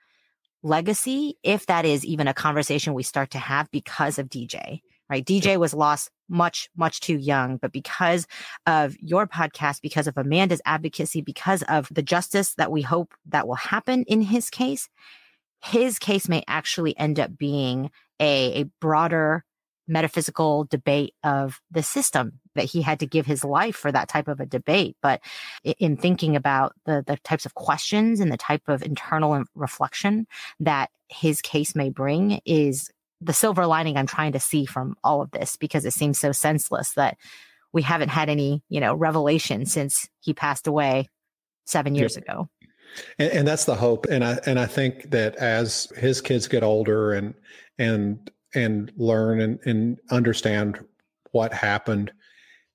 legacy, 0.62 1.36
if 1.42 1.66
that 1.66 1.84
is 1.84 2.04
even 2.04 2.28
a 2.28 2.34
conversation 2.34 2.94
we 2.94 3.02
start 3.02 3.30
to 3.32 3.38
have 3.38 3.70
because 3.70 4.18
of 4.18 4.28
DJ, 4.28 4.80
right? 5.10 5.24
DJ 5.24 5.58
was 5.58 5.74
lost 5.74 6.10
much, 6.28 6.68
much 6.76 7.00
too 7.00 7.16
young, 7.16 7.56
but 7.56 7.72
because 7.72 8.26
of 8.66 8.96
your 9.00 9.26
podcast, 9.26 9.80
because 9.80 10.06
of 10.06 10.16
Amanda's 10.16 10.62
advocacy, 10.64 11.20
because 11.20 11.62
of 11.64 11.88
the 11.90 12.02
justice 12.02 12.54
that 12.54 12.72
we 12.72 12.82
hope 12.82 13.14
that 13.26 13.46
will 13.46 13.54
happen 13.54 14.04
in 14.04 14.22
his 14.22 14.50
case, 14.50 14.88
his 15.62 15.98
case 15.98 16.28
may 16.28 16.42
actually 16.46 16.96
end 16.98 17.18
up 17.18 17.36
being 17.36 17.90
a, 18.20 18.60
a 18.60 18.64
broader 18.80 19.44
metaphysical 19.86 20.64
debate 20.64 21.14
of 21.22 21.60
the 21.70 21.82
system 21.82 22.40
that 22.54 22.64
he 22.64 22.82
had 22.82 23.00
to 23.00 23.06
give 23.06 23.26
his 23.26 23.44
life 23.44 23.76
for 23.76 23.92
that 23.92 24.08
type 24.08 24.28
of 24.28 24.40
a 24.40 24.46
debate. 24.46 24.96
But 25.02 25.20
in 25.78 25.96
thinking 25.96 26.36
about 26.36 26.74
the, 26.86 27.04
the 27.06 27.18
types 27.18 27.44
of 27.44 27.54
questions 27.54 28.20
and 28.20 28.32
the 28.32 28.36
type 28.36 28.62
of 28.68 28.82
internal 28.82 29.44
reflection 29.54 30.26
that 30.60 30.90
his 31.08 31.42
case 31.42 31.74
may 31.74 31.90
bring 31.90 32.40
is 32.46 32.90
the 33.24 33.32
silver 33.32 33.66
lining 33.66 33.96
I'm 33.96 34.06
trying 34.06 34.32
to 34.32 34.40
see 34.40 34.66
from 34.66 34.96
all 35.02 35.22
of 35.22 35.30
this 35.30 35.56
because 35.56 35.84
it 35.84 35.92
seems 35.92 36.18
so 36.18 36.32
senseless 36.32 36.92
that 36.92 37.16
we 37.72 37.82
haven't 37.82 38.10
had 38.10 38.28
any, 38.28 38.62
you 38.68 38.80
know, 38.80 38.94
revelation 38.94 39.66
since 39.66 40.08
he 40.20 40.32
passed 40.32 40.66
away 40.66 41.08
seven 41.66 41.94
years 41.94 42.16
yep. 42.16 42.24
ago. 42.24 42.48
And, 43.18 43.32
and, 43.32 43.48
that's 43.48 43.64
the 43.64 43.74
hope. 43.74 44.06
And 44.08 44.22
I 44.22 44.38
and 44.46 44.60
I 44.60 44.66
think 44.66 45.10
that 45.10 45.34
as 45.36 45.92
his 45.96 46.20
kids 46.20 46.46
get 46.46 46.62
older 46.62 47.12
and 47.12 47.34
and 47.78 48.30
and 48.54 48.92
learn 48.96 49.40
and, 49.40 49.58
and 49.64 49.98
understand 50.10 50.78
what 51.32 51.52
happened, 51.52 52.12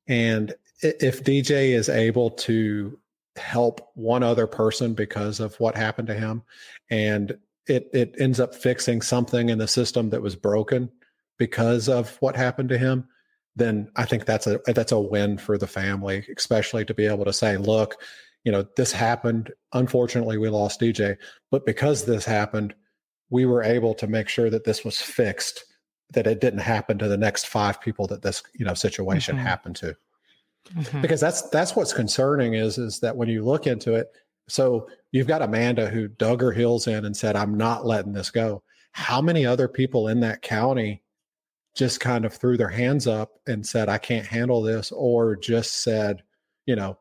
and 0.07 0.53
if 0.81 1.23
DJ 1.23 1.69
is 1.69 1.87
able 1.87 2.31
to 2.31 2.99
help 3.37 3.89
one 3.95 4.23
other 4.23 4.47
person 4.47 4.93
because 4.93 5.39
of 5.39 5.57
what 5.61 5.77
happened 5.77 6.09
to 6.09 6.13
him, 6.13 6.43
and 6.89 7.37
it 7.69 7.89
it 7.93 8.15
ends 8.19 8.39
up 8.39 8.55
fixing 8.55 9.01
something 9.01 9.49
in 9.49 9.57
the 9.57 9.67
system 9.67 10.09
that 10.09 10.21
was 10.21 10.35
broken 10.35 10.89
because 11.37 11.87
of 11.87 12.17
what 12.19 12.35
happened 12.35 12.69
to 12.69 12.77
him, 12.77 13.07
then 13.55 13.89
I 13.95 14.05
think 14.05 14.25
that's 14.25 14.47
a 14.47 14.59
that's 14.65 14.91
a 14.91 14.99
win 14.99 15.37
for 15.37 15.57
the 15.57 15.67
family, 15.67 16.25
especially 16.37 16.85
to 16.85 16.93
be 16.93 17.05
able 17.05 17.25
to 17.25 17.33
say, 17.33 17.57
look, 17.57 17.95
you 18.43 18.51
know, 18.51 18.65
this 18.75 18.91
happened. 18.91 19.51
Unfortunately, 19.73 20.37
we 20.37 20.49
lost 20.49 20.81
DJ, 20.81 21.17
but 21.51 21.65
because 21.65 22.05
this 22.05 22.25
happened, 22.25 22.73
we 23.29 23.45
were 23.45 23.63
able 23.63 23.93
to 23.95 24.07
make 24.07 24.29
sure 24.29 24.49
that 24.49 24.63
this 24.65 24.83
was 24.83 25.01
fixed, 25.01 25.65
that 26.11 26.27
it 26.27 26.41
didn't 26.41 26.59
happen 26.59 26.97
to 26.99 27.07
the 27.07 27.17
next 27.17 27.47
five 27.47 27.79
people 27.81 28.07
that 28.07 28.21
this, 28.21 28.43
you 28.53 28.65
know, 28.65 28.73
situation 28.73 29.35
mm-hmm. 29.35 29.45
happened 29.45 29.75
to. 29.77 29.95
Mm-hmm. 30.75 31.01
Because 31.01 31.21
that's 31.21 31.49
that's 31.49 31.75
what's 31.75 31.93
concerning 31.93 32.53
is 32.53 32.77
is 32.77 32.99
that 32.99 33.15
when 33.15 33.29
you 33.29 33.43
look 33.43 33.67
into 33.67 33.95
it, 33.95 34.07
so 34.49 34.89
you've 35.11 35.27
got 35.27 35.41
Amanda 35.41 35.89
who 35.89 36.07
dug 36.07 36.41
her 36.41 36.51
heels 36.51 36.87
in 36.87 37.05
and 37.05 37.15
said, 37.15 37.35
I'm 37.35 37.55
not 37.55 37.85
letting 37.85 38.13
this 38.13 38.31
go. 38.31 38.63
How 38.91 39.21
many 39.21 39.45
other 39.45 39.67
people 39.67 40.07
in 40.07 40.19
that 40.21 40.41
county 40.41 41.03
just 41.75 41.99
kind 41.99 42.25
of 42.25 42.33
threw 42.33 42.57
their 42.57 42.69
hands 42.69 43.07
up 43.07 43.39
and 43.47 43.65
said, 43.65 43.89
I 43.89 43.97
can't 43.97 44.25
handle 44.25 44.61
this, 44.61 44.91
or 44.91 45.35
just 45.35 45.83
said, 45.83 46.23
you 46.65 46.75
know, 46.75 46.97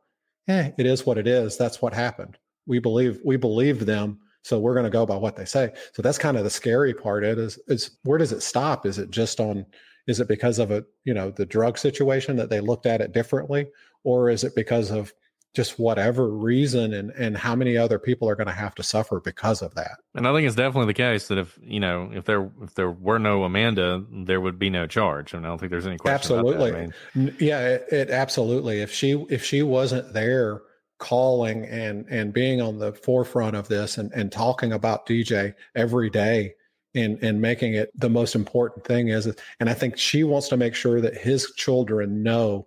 eh, 0.46 0.70
it 0.78 0.86
is 0.86 1.06
what 1.06 1.18
it 1.18 1.26
is. 1.26 1.56
That's 1.56 1.82
what 1.82 1.94
happened. 1.94 2.38
We 2.66 2.78
believe 2.78 3.18
we 3.24 3.36
believed 3.36 3.82
them. 3.82 4.20
So 4.42 4.58
we're 4.58 4.74
going 4.74 4.84
to 4.84 4.90
go 4.90 5.04
by 5.04 5.16
what 5.16 5.36
they 5.36 5.44
say. 5.44 5.72
So 5.94 6.00
that's 6.00 6.18
kind 6.18 6.36
of 6.36 6.44
the 6.44 6.50
scary 6.50 6.94
part. 6.94 7.24
It 7.24 7.38
is 7.38 7.58
is 7.66 7.98
where 8.04 8.18
does 8.18 8.32
it 8.32 8.42
stop? 8.42 8.86
Is 8.86 8.98
it 8.98 9.10
just 9.10 9.40
on 9.40 9.66
is 10.06 10.20
it 10.20 10.28
because 10.28 10.58
of 10.58 10.70
a, 10.70 10.84
you 11.04 11.12
know, 11.12 11.30
the 11.30 11.44
drug 11.44 11.76
situation 11.76 12.36
that 12.36 12.48
they 12.48 12.60
looked 12.60 12.86
at 12.86 13.00
it 13.00 13.12
differently? 13.12 13.68
Or 14.04 14.30
is 14.30 14.42
it 14.42 14.54
because 14.54 14.90
of 14.90 15.12
just 15.54 15.78
whatever 15.78 16.28
reason 16.28 16.92
and 16.92 17.10
and 17.12 17.36
how 17.36 17.54
many 17.54 17.76
other 17.76 17.98
people 17.98 18.28
are 18.28 18.36
going 18.36 18.46
to 18.46 18.52
have 18.52 18.74
to 18.74 18.82
suffer 18.82 19.20
because 19.20 19.62
of 19.62 19.74
that. 19.74 19.98
And 20.14 20.26
i 20.26 20.32
think 20.32 20.46
it's 20.46 20.56
definitely 20.56 20.86
the 20.86 20.94
case 20.94 21.28
that 21.28 21.38
if 21.38 21.58
you 21.62 21.80
know 21.80 22.10
if 22.12 22.24
there 22.24 22.50
if 22.62 22.74
there 22.74 22.90
were 22.90 23.18
no 23.18 23.44
amanda 23.44 24.04
there 24.10 24.40
would 24.40 24.58
be 24.58 24.70
no 24.70 24.86
charge. 24.86 25.34
And 25.34 25.46
i 25.46 25.48
don't 25.48 25.58
think 25.58 25.70
there's 25.70 25.86
any 25.86 25.98
question 25.98 26.36
absolutely 26.36 26.72
I 26.72 26.90
mean, 27.14 27.36
yeah 27.38 27.60
it, 27.60 27.86
it 27.90 28.10
absolutely. 28.10 28.80
If 28.80 28.92
she 28.92 29.12
if 29.30 29.44
she 29.44 29.62
wasn't 29.62 30.12
there 30.12 30.62
calling 30.98 31.64
and 31.66 32.06
and 32.10 32.32
being 32.32 32.60
on 32.60 32.78
the 32.78 32.92
forefront 32.92 33.56
of 33.56 33.68
this 33.68 33.98
and 33.98 34.12
and 34.12 34.32
talking 34.32 34.72
about 34.72 35.06
dj 35.06 35.54
every 35.76 36.10
day 36.10 36.52
and 36.94 37.22
and 37.22 37.40
making 37.40 37.74
it 37.74 37.88
the 37.94 38.10
most 38.10 38.34
important 38.34 38.84
thing 38.84 39.06
is 39.06 39.32
and 39.60 39.70
i 39.70 39.74
think 39.74 39.96
she 39.96 40.24
wants 40.24 40.48
to 40.48 40.56
make 40.56 40.74
sure 40.74 41.00
that 41.00 41.16
his 41.16 41.52
children 41.56 42.24
know 42.24 42.66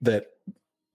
that 0.00 0.26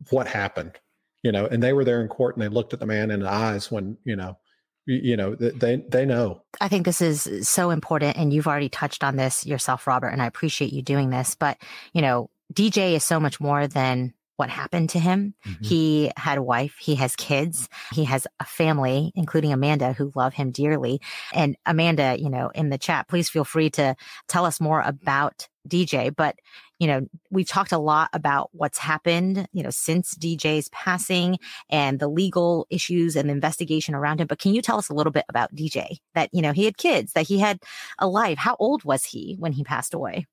what 0.09 0.27
happened 0.27 0.77
you 1.25 1.31
know, 1.31 1.47
and 1.47 1.63
they 1.63 1.73
were 1.73 1.83
there 1.83 2.01
in 2.01 2.07
court 2.07 2.35
and 2.35 2.43
they 2.43 2.49
looked 2.49 2.71
at 2.71 2.79
the 2.79 2.85
man 2.85 3.09
in 3.09 3.21
the 3.21 3.31
eyes 3.31 3.71
when, 3.71 3.97
you 4.03 4.15
know, 4.15 4.37
you 4.85 5.17
know, 5.17 5.33
they 5.33 5.77
they 5.77 6.05
know. 6.05 6.43
I 6.61 6.67
think 6.67 6.85
this 6.85 7.01
is 7.01 7.49
so 7.49 7.71
important 7.71 8.15
and 8.15 8.31
you've 8.31 8.45
already 8.45 8.69
touched 8.69 9.03
on 9.03 9.15
this 9.15 9.43
yourself 9.43 9.87
Robert 9.87 10.09
and 10.09 10.21
I 10.21 10.27
appreciate 10.27 10.71
you 10.71 10.83
doing 10.83 11.09
this, 11.09 11.33
but 11.33 11.57
you 11.93 12.03
know, 12.03 12.29
DJ 12.53 12.93
is 12.93 13.03
so 13.03 13.19
much 13.19 13.39
more 13.39 13.65
than 13.65 14.13
what 14.35 14.51
happened 14.51 14.91
to 14.91 14.99
him. 14.99 15.33
Mm-hmm. 15.47 15.63
He 15.63 16.11
had 16.15 16.37
a 16.37 16.43
wife, 16.43 16.75
he 16.79 16.93
has 16.95 17.15
kids, 17.15 17.67
he 17.91 18.03
has 18.03 18.27
a 18.39 18.45
family, 18.45 19.11
including 19.15 19.51
Amanda, 19.51 19.93
who 19.93 20.11
love 20.13 20.35
him 20.35 20.51
dearly. 20.51 21.01
And 21.33 21.57
Amanda, 21.65 22.17
you 22.19 22.29
know, 22.29 22.51
in 22.53 22.69
the 22.69 22.77
chat, 22.77 23.07
please 23.07 23.29
feel 23.29 23.45
free 23.45 23.71
to 23.71 23.95
tell 24.27 24.45
us 24.45 24.61
more 24.61 24.81
about 24.81 25.47
DJ. 25.67 26.15
But, 26.15 26.35
you 26.79 26.87
know, 26.87 27.07
we've 27.29 27.47
talked 27.47 27.71
a 27.71 27.77
lot 27.77 28.09
about 28.13 28.49
what's 28.53 28.77
happened, 28.77 29.47
you 29.53 29.63
know, 29.63 29.69
since 29.69 30.15
DJ's 30.15 30.69
passing 30.69 31.37
and 31.69 31.99
the 31.99 32.07
legal 32.07 32.67
issues 32.69 33.15
and 33.15 33.29
the 33.29 33.33
investigation 33.33 33.95
around 33.95 34.21
him. 34.21 34.27
But 34.27 34.39
can 34.39 34.53
you 34.53 34.61
tell 34.61 34.77
us 34.77 34.89
a 34.89 34.93
little 34.93 35.11
bit 35.11 35.25
about 35.29 35.55
DJ 35.55 35.97
that, 36.13 36.29
you 36.33 36.41
know, 36.41 36.51
he 36.51 36.65
had 36.65 36.77
kids, 36.77 37.13
that 37.13 37.27
he 37.27 37.39
had 37.39 37.59
a 37.99 38.07
life? 38.07 38.37
How 38.37 38.55
old 38.59 38.83
was 38.83 39.05
he 39.05 39.35
when 39.39 39.53
he 39.53 39.63
passed 39.63 39.93
away? 39.93 40.27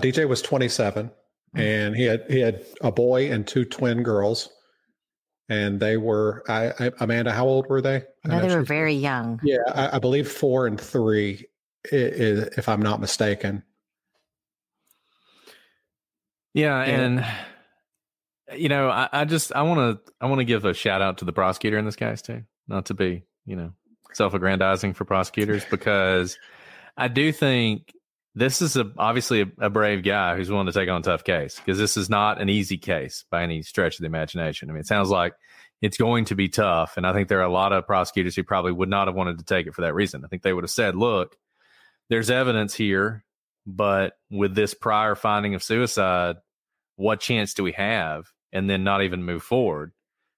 DJ 0.00 0.28
was 0.28 0.42
27 0.42 1.10
mm. 1.56 1.60
and 1.60 1.94
he 1.94 2.04
had 2.04 2.24
he 2.30 2.40
had 2.40 2.64
a 2.80 2.90
boy 2.90 3.30
and 3.30 3.46
two 3.46 3.66
twin 3.66 4.02
girls 4.02 4.48
and 5.50 5.80
they 5.80 5.96
were 5.96 6.42
I, 6.48 6.72
I, 6.78 6.92
Amanda. 7.00 7.32
How 7.32 7.44
old 7.44 7.68
were 7.68 7.82
they? 7.82 8.04
I 8.24 8.28
know 8.28 8.40
they 8.40 8.54
were 8.54 8.62
very 8.62 8.94
young. 8.94 9.40
Yeah, 9.42 9.58
I, 9.74 9.96
I, 9.96 9.98
believe 9.98 10.30
four 10.30 10.66
and 10.66 10.80
three, 10.80 11.44
if 11.90 12.68
I'm 12.68 12.80
not 12.80 13.00
mistaken. 13.00 13.64
Yeah, 16.54 16.80
and 16.80 17.24
you 18.56 18.68
know, 18.68 18.88
I, 18.88 19.08
I 19.12 19.24
just 19.24 19.52
I 19.54 19.62
want 19.62 20.04
to 20.04 20.12
I 20.20 20.26
want 20.26 20.40
to 20.40 20.44
give 20.44 20.64
a 20.64 20.74
shout 20.74 21.02
out 21.02 21.18
to 21.18 21.24
the 21.24 21.32
prosecutor 21.32 21.78
in 21.78 21.84
this 21.84 21.96
case 21.96 22.22
too, 22.22 22.42
not 22.68 22.86
to 22.86 22.94
be 22.94 23.24
you 23.46 23.56
know 23.56 23.72
self-aggrandizing 24.12 24.94
for 24.94 25.04
prosecutors 25.04 25.64
because 25.70 26.36
I 26.96 27.08
do 27.08 27.30
think 27.30 27.92
this 28.34 28.62
is 28.62 28.76
a, 28.76 28.90
obviously 28.98 29.42
a, 29.42 29.46
a, 29.58 29.70
brave 29.70 30.02
guy 30.02 30.36
who's 30.36 30.50
willing 30.50 30.66
to 30.66 30.72
take 30.72 30.88
on 30.88 31.00
a 31.00 31.04
tough 31.04 31.24
case 31.24 31.56
because 31.56 31.78
this 31.78 31.96
is 31.96 32.08
not 32.08 32.40
an 32.40 32.48
easy 32.48 32.78
case 32.78 33.24
by 33.30 33.42
any 33.42 33.62
stretch 33.62 33.94
of 33.96 34.00
the 34.00 34.06
imagination. 34.06 34.70
I 34.70 34.72
mean, 34.72 34.80
it 34.80 34.86
sounds 34.86 35.10
like 35.10 35.34
it's 35.82 35.96
going 35.96 36.26
to 36.26 36.34
be 36.34 36.48
tough. 36.48 36.96
And 36.96 37.06
I 37.06 37.12
think 37.12 37.28
there 37.28 37.40
are 37.40 37.44
a 37.44 37.52
lot 37.52 37.72
of 37.72 37.86
prosecutors 37.86 38.36
who 38.36 38.44
probably 38.44 38.72
would 38.72 38.88
not 38.88 39.08
have 39.08 39.16
wanted 39.16 39.38
to 39.38 39.44
take 39.44 39.66
it 39.66 39.74
for 39.74 39.82
that 39.82 39.94
reason. 39.94 40.24
I 40.24 40.28
think 40.28 40.42
they 40.42 40.52
would 40.52 40.64
have 40.64 40.70
said, 40.70 40.94
look, 40.94 41.36
there's 42.08 42.30
evidence 42.30 42.74
here, 42.74 43.24
but 43.76 44.14
with 44.30 44.54
this 44.54 44.74
prior 44.74 45.14
finding 45.14 45.54
of 45.54 45.62
suicide, 45.62 46.36
what 46.96 47.20
chance 47.20 47.54
do 47.54 47.62
we 47.62 47.72
have? 47.72 48.26
And 48.52 48.68
then 48.68 48.84
not 48.84 49.02
even 49.02 49.22
move 49.22 49.42
forward. 49.42 49.92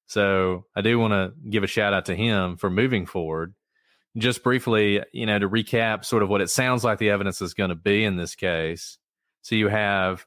So 0.07 0.66
I 0.76 0.83
do 0.83 0.99
want 0.99 1.12
to 1.12 1.33
give 1.49 1.64
a 1.64 1.66
shout 1.66 1.95
out 1.95 2.07
to 2.07 2.14
him 2.14 2.57
for 2.57 2.68
moving 2.68 3.07
forward 3.07 3.55
just 4.16 4.43
briefly, 4.43 5.03
you 5.12 5.26
know, 5.26 5.39
to 5.39 5.49
recap 5.49 6.05
sort 6.05 6.22
of 6.22 6.28
what 6.28 6.43
it 6.43 6.51
sounds 6.51 6.85
like 6.85 6.99
the 6.99 7.11
evidence 7.11 7.41
is 7.41 7.55
going 7.55 7.70
to 7.70 7.74
be 7.76 8.05
in 8.05 8.16
this 8.16 8.35
case. 8.35 8.99
So 9.41 9.55
you 9.55 9.68
have 9.68 10.26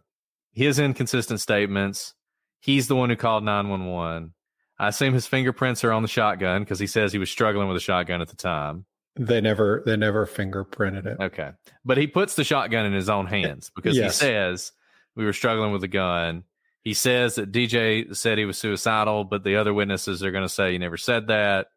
his 0.51 0.79
inconsistent 0.79 1.39
statements. 1.39 2.13
He's 2.59 2.87
the 2.87 2.95
one 2.95 3.09
who 3.09 3.15
called 3.15 3.43
911. 3.43 4.33
I 4.77 4.87
assume 4.87 5.13
his 5.13 5.27
fingerprints 5.27 5.83
are 5.83 5.91
on 5.91 6.01
the 6.01 6.07
shotgun 6.07 6.63
because 6.63 6.79
he 6.79 6.87
says 6.87 7.13
he 7.13 7.19
was 7.19 7.29
struggling 7.29 7.67
with 7.67 7.77
a 7.77 7.81
shotgun 7.81 8.21
at 8.21 8.27
the 8.27 8.35
time. 8.35 8.85
They 9.17 9.39
never 9.39 9.81
they 9.85 9.95
never 9.95 10.25
fingerprinted 10.25 11.05
it. 11.05 11.17
Okay. 11.19 11.51
But 11.85 11.97
he 11.97 12.07
puts 12.07 12.35
the 12.35 12.43
shotgun 12.43 12.85
in 12.85 12.93
his 12.93 13.09
own 13.09 13.27
hands 13.27 13.71
because 13.73 13.95
yes. 13.95 14.19
he 14.19 14.25
says 14.25 14.71
we 15.15 15.23
were 15.23 15.33
struggling 15.33 15.71
with 15.71 15.81
the 15.81 15.87
gun. 15.87 16.43
He 16.81 16.93
says 16.93 17.35
that 17.35 17.51
DJ 17.51 18.15
said 18.15 18.37
he 18.37 18.45
was 18.45 18.57
suicidal, 18.57 19.23
but 19.23 19.43
the 19.43 19.55
other 19.55 19.73
witnesses 19.73 20.21
are 20.21 20.31
going 20.31 20.43
to 20.43 20.49
say 20.49 20.73
he 20.73 20.77
never 20.77 20.97
said 20.97 21.27
that. 21.27 21.67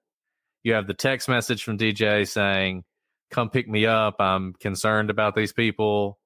You 0.65 0.75
have 0.75 0.87
the 0.87 0.95
text 0.95 1.29
message 1.29 1.63
from 1.63 1.79
DJ 1.79 2.27
saying, 2.29 2.85
"Come 3.31 3.51
pick 3.51 3.69
me 3.69 3.87
up. 3.87 4.17
I'm 4.21 4.53
concerned 4.55 5.09
about 5.09 5.37
these 5.37 5.53
people." 5.53 6.19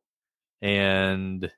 And 0.62 1.50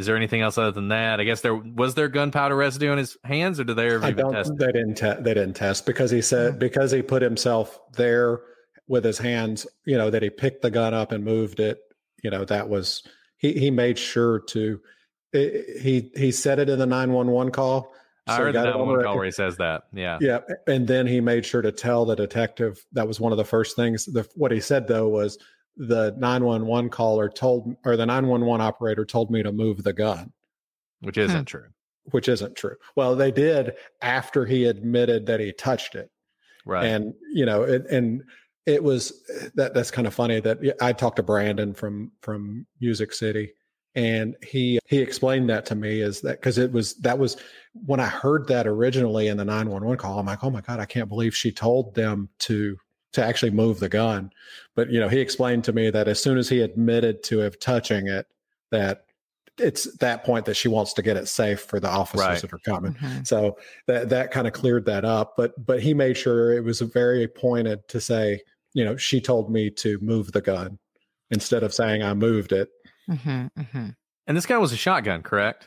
is 0.00 0.06
there 0.06 0.16
anything 0.16 0.40
else 0.40 0.56
other 0.56 0.72
than 0.72 0.88
that? 0.88 1.20
I 1.20 1.24
guess 1.24 1.42
there 1.42 1.54
was 1.54 1.94
there 1.94 2.08
gunpowder 2.08 2.56
residue 2.56 2.90
on 2.90 2.98
his 2.98 3.18
hands, 3.22 3.60
or 3.60 3.64
did 3.64 3.76
they 3.76 3.90
ever 3.94 4.04
I 4.04 4.10
even 4.10 4.32
test? 4.32 4.56
They 4.56 4.66
didn't. 4.66 4.94
Te- 4.94 5.20
they 5.20 5.34
didn't 5.34 5.54
test 5.54 5.86
because 5.86 6.10
he 6.10 6.22
said 6.22 6.52
mm-hmm. 6.52 6.58
because 6.58 6.90
he 6.90 7.02
put 7.02 7.22
himself 7.22 7.78
there 7.92 8.40
with 8.88 9.04
his 9.04 9.18
hands. 9.18 9.66
You 9.84 9.98
know 9.98 10.10
that 10.10 10.22
he 10.22 10.30
picked 10.30 10.62
the 10.62 10.70
gun 10.70 10.94
up 10.94 11.12
and 11.12 11.24
moved 11.24 11.60
it. 11.60 11.78
You 12.24 12.30
know 12.30 12.44
that 12.46 12.68
was 12.68 13.02
he. 13.36 13.52
He 13.52 13.70
made 13.70 13.98
sure 13.98 14.40
to. 14.40 14.80
He 15.32 16.10
he 16.16 16.32
said 16.32 16.58
it 16.58 16.68
in 16.68 16.78
the 16.78 16.86
nine 16.86 17.12
one 17.12 17.30
one 17.30 17.50
call 17.50 17.92
I 18.26 18.36
so 18.36 18.42
heard 18.44 18.54
that 18.54 18.78
one 18.78 19.02
call 19.02 19.16
where 19.16 19.24
he 19.24 19.30
says 19.30 19.56
that. 19.56 19.84
Yeah. 19.92 20.18
Yeah. 20.20 20.40
And 20.66 20.86
then 20.86 21.06
he 21.06 21.20
made 21.20 21.44
sure 21.44 21.62
to 21.62 21.72
tell 21.72 22.04
the 22.04 22.14
detective 22.14 22.84
that 22.92 23.06
was 23.06 23.20
one 23.20 23.32
of 23.32 23.38
the 23.38 23.44
first 23.44 23.76
things. 23.76 24.04
The, 24.06 24.28
what 24.34 24.52
he 24.52 24.60
said 24.60 24.86
though 24.86 25.08
was 25.08 25.38
the 25.80 26.14
911 26.18 26.90
caller 26.90 27.30
told, 27.30 27.74
or 27.84 27.96
the 27.96 28.04
911 28.04 28.60
operator 28.60 29.06
told 29.06 29.30
me 29.30 29.42
to 29.42 29.50
move 29.50 29.82
the 29.82 29.94
gun, 29.94 30.32
which 31.00 31.16
isn't 31.16 31.38
hmm. 31.38 31.44
true. 31.44 31.66
Which 32.10 32.28
isn't 32.28 32.56
true. 32.56 32.76
Well, 32.96 33.16
they 33.16 33.30
did 33.30 33.72
after 34.02 34.44
he 34.44 34.66
admitted 34.66 35.26
that 35.26 35.40
he 35.40 35.52
touched 35.52 35.94
it. 35.94 36.10
Right. 36.66 36.84
And, 36.84 37.14
you 37.32 37.46
know, 37.46 37.62
it, 37.62 37.86
and 37.90 38.22
it 38.66 38.84
was 38.84 39.22
that 39.54 39.72
that's 39.72 39.90
kind 39.90 40.06
of 40.06 40.14
funny 40.14 40.40
that 40.40 40.58
I 40.82 40.92
talked 40.92 41.16
to 41.16 41.22
Brandon 41.22 41.72
from, 41.72 42.12
from 42.20 42.66
Music 42.80 43.12
City 43.12 43.52
and 43.94 44.36
he 44.42 44.78
he 44.86 44.98
explained 44.98 45.50
that 45.50 45.66
to 45.66 45.74
me 45.74 46.00
is 46.00 46.20
that 46.20 46.40
because 46.40 46.58
it 46.58 46.70
was 46.70 46.94
that 46.98 47.18
was 47.18 47.36
when 47.84 47.98
i 47.98 48.06
heard 48.06 48.46
that 48.46 48.64
originally 48.64 49.26
in 49.26 49.36
the 49.36 49.44
911 49.44 49.96
call 49.96 50.20
i'm 50.20 50.26
like 50.26 50.44
oh 50.44 50.50
my 50.50 50.60
god 50.60 50.78
i 50.78 50.84
can't 50.84 51.08
believe 51.08 51.34
she 51.34 51.50
told 51.50 51.92
them 51.94 52.28
to 52.38 52.76
to 53.12 53.24
actually 53.24 53.50
move 53.50 53.80
the 53.80 53.88
gun 53.88 54.30
but 54.74 54.90
you 54.90 55.00
know 55.00 55.08
he 55.08 55.20
explained 55.20 55.64
to 55.64 55.72
me 55.72 55.90
that 55.90 56.08
as 56.08 56.22
soon 56.22 56.38
as 56.38 56.48
he 56.48 56.60
admitted 56.60 57.22
to 57.22 57.38
have 57.38 57.58
touching 57.58 58.08
it 58.08 58.26
that 58.70 59.04
it's 59.58 59.94
that 59.98 60.24
point 60.24 60.46
that 60.46 60.54
she 60.54 60.68
wants 60.68 60.94
to 60.94 61.02
get 61.02 61.16
it 61.16 61.28
safe 61.28 61.60
for 61.60 61.80
the 61.80 61.88
officers 61.88 62.26
right. 62.26 62.40
that 62.40 62.52
are 62.52 62.58
coming 62.58 62.94
mm-hmm. 62.94 63.22
so 63.24 63.56
that 63.86 64.08
that 64.08 64.30
kind 64.30 64.46
of 64.46 64.52
cleared 64.52 64.86
that 64.86 65.04
up 65.04 65.34
but 65.36 65.52
but 65.64 65.82
he 65.82 65.92
made 65.92 66.16
sure 66.16 66.52
it 66.52 66.64
was 66.64 66.80
very 66.80 67.26
pointed 67.26 67.86
to 67.88 68.00
say 68.00 68.40
you 68.74 68.84
know 68.84 68.96
she 68.96 69.20
told 69.20 69.50
me 69.50 69.68
to 69.70 69.98
move 70.00 70.32
the 70.32 70.40
gun 70.40 70.78
instead 71.30 71.62
of 71.62 71.74
saying 71.74 72.02
i 72.02 72.14
moved 72.14 72.52
it 72.52 72.70
Mm-hmm, 73.10 73.60
mm-hmm. 73.60 73.88
And 74.26 74.36
this 74.36 74.46
guy 74.46 74.58
was 74.58 74.72
a 74.72 74.76
shotgun, 74.76 75.22
correct? 75.22 75.66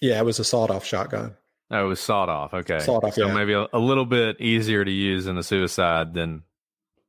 Yeah, 0.00 0.18
it 0.18 0.24
was 0.24 0.38
a 0.38 0.44
sawed-off 0.44 0.84
shotgun. 0.84 1.34
Oh, 1.70 1.84
it 1.84 1.88
was 1.88 2.00
sawed 2.00 2.28
off. 2.28 2.54
Okay, 2.54 2.78
sawed 2.78 3.04
off. 3.04 3.14
So 3.14 3.26
yeah. 3.26 3.34
maybe 3.34 3.52
a, 3.52 3.66
a, 3.72 3.78
little 3.78 4.06
bit 4.06 4.40
easier 4.40 4.84
to 4.84 4.90
use 4.90 5.26
in 5.26 5.36
a 5.36 5.42
suicide 5.42 6.14
than 6.14 6.42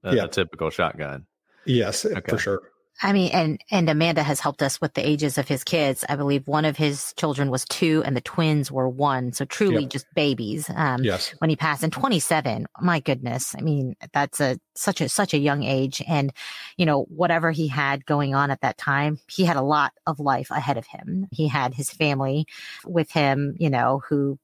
a, 0.04 0.16
yeah. 0.16 0.24
a 0.26 0.28
typical 0.28 0.70
shotgun. 0.70 1.26
Yes, 1.66 2.06
okay. 2.06 2.22
for 2.28 2.38
sure. 2.38 2.62
I 3.02 3.14
mean, 3.14 3.32
and 3.32 3.64
and 3.72 3.90
Amanda 3.90 4.24
has 4.24 4.42
helped 4.42 4.62
us 4.62 4.82
with 4.82 4.94
the 4.94 5.08
ages 5.08 5.38
of 5.38 5.48
his 5.48 5.64
kids. 5.64 6.04
I 6.10 6.18
believe 6.18 6.48
one 6.48 6.66
of 6.66 6.76
his 6.76 7.14
children 7.14 7.50
was 7.50 7.64
two, 7.66 8.04
and 8.06 8.16
the 8.16 8.22
twins 8.22 8.72
were 8.72 8.90
one. 8.90 9.32
So 9.32 9.46
truly, 9.46 9.84
yep. 9.84 9.92
just 9.92 10.06
babies. 10.16 10.70
Um, 10.76 11.04
yes. 11.04 11.34
When 11.38 11.50
he 11.50 11.56
passed 11.56 11.84
in 11.84 11.92
27, 11.92 12.66
my 12.82 13.00
goodness. 13.00 13.56
I 13.58 13.62
mean, 13.62 13.96
that's 14.12 14.42
a 14.42 14.60
such 14.76 15.00
a 15.00 15.08
such 15.08 15.34
a 15.34 15.38
young 15.38 15.64
age, 15.64 16.04
and 16.08 16.34
you 16.76 16.86
know 16.86 17.04
whatever 17.04 17.52
he 17.52 17.70
had 17.70 18.06
going 18.06 18.36
on 18.36 18.52
at 18.52 18.62
that 18.62 18.78
time, 18.78 19.18
he 19.30 19.46
had 19.46 19.56
a 19.56 19.62
lot 19.62 19.94
of 20.06 20.20
life 20.20 20.52
ahead 20.52 20.78
of 20.78 20.86
him. 20.86 21.28
He 21.32 21.48
had 21.48 21.74
his 21.74 21.90
family 21.90 22.48
with 22.86 23.12
him, 23.12 23.56
you 23.60 23.70
know, 23.70 24.02
who 24.10 24.38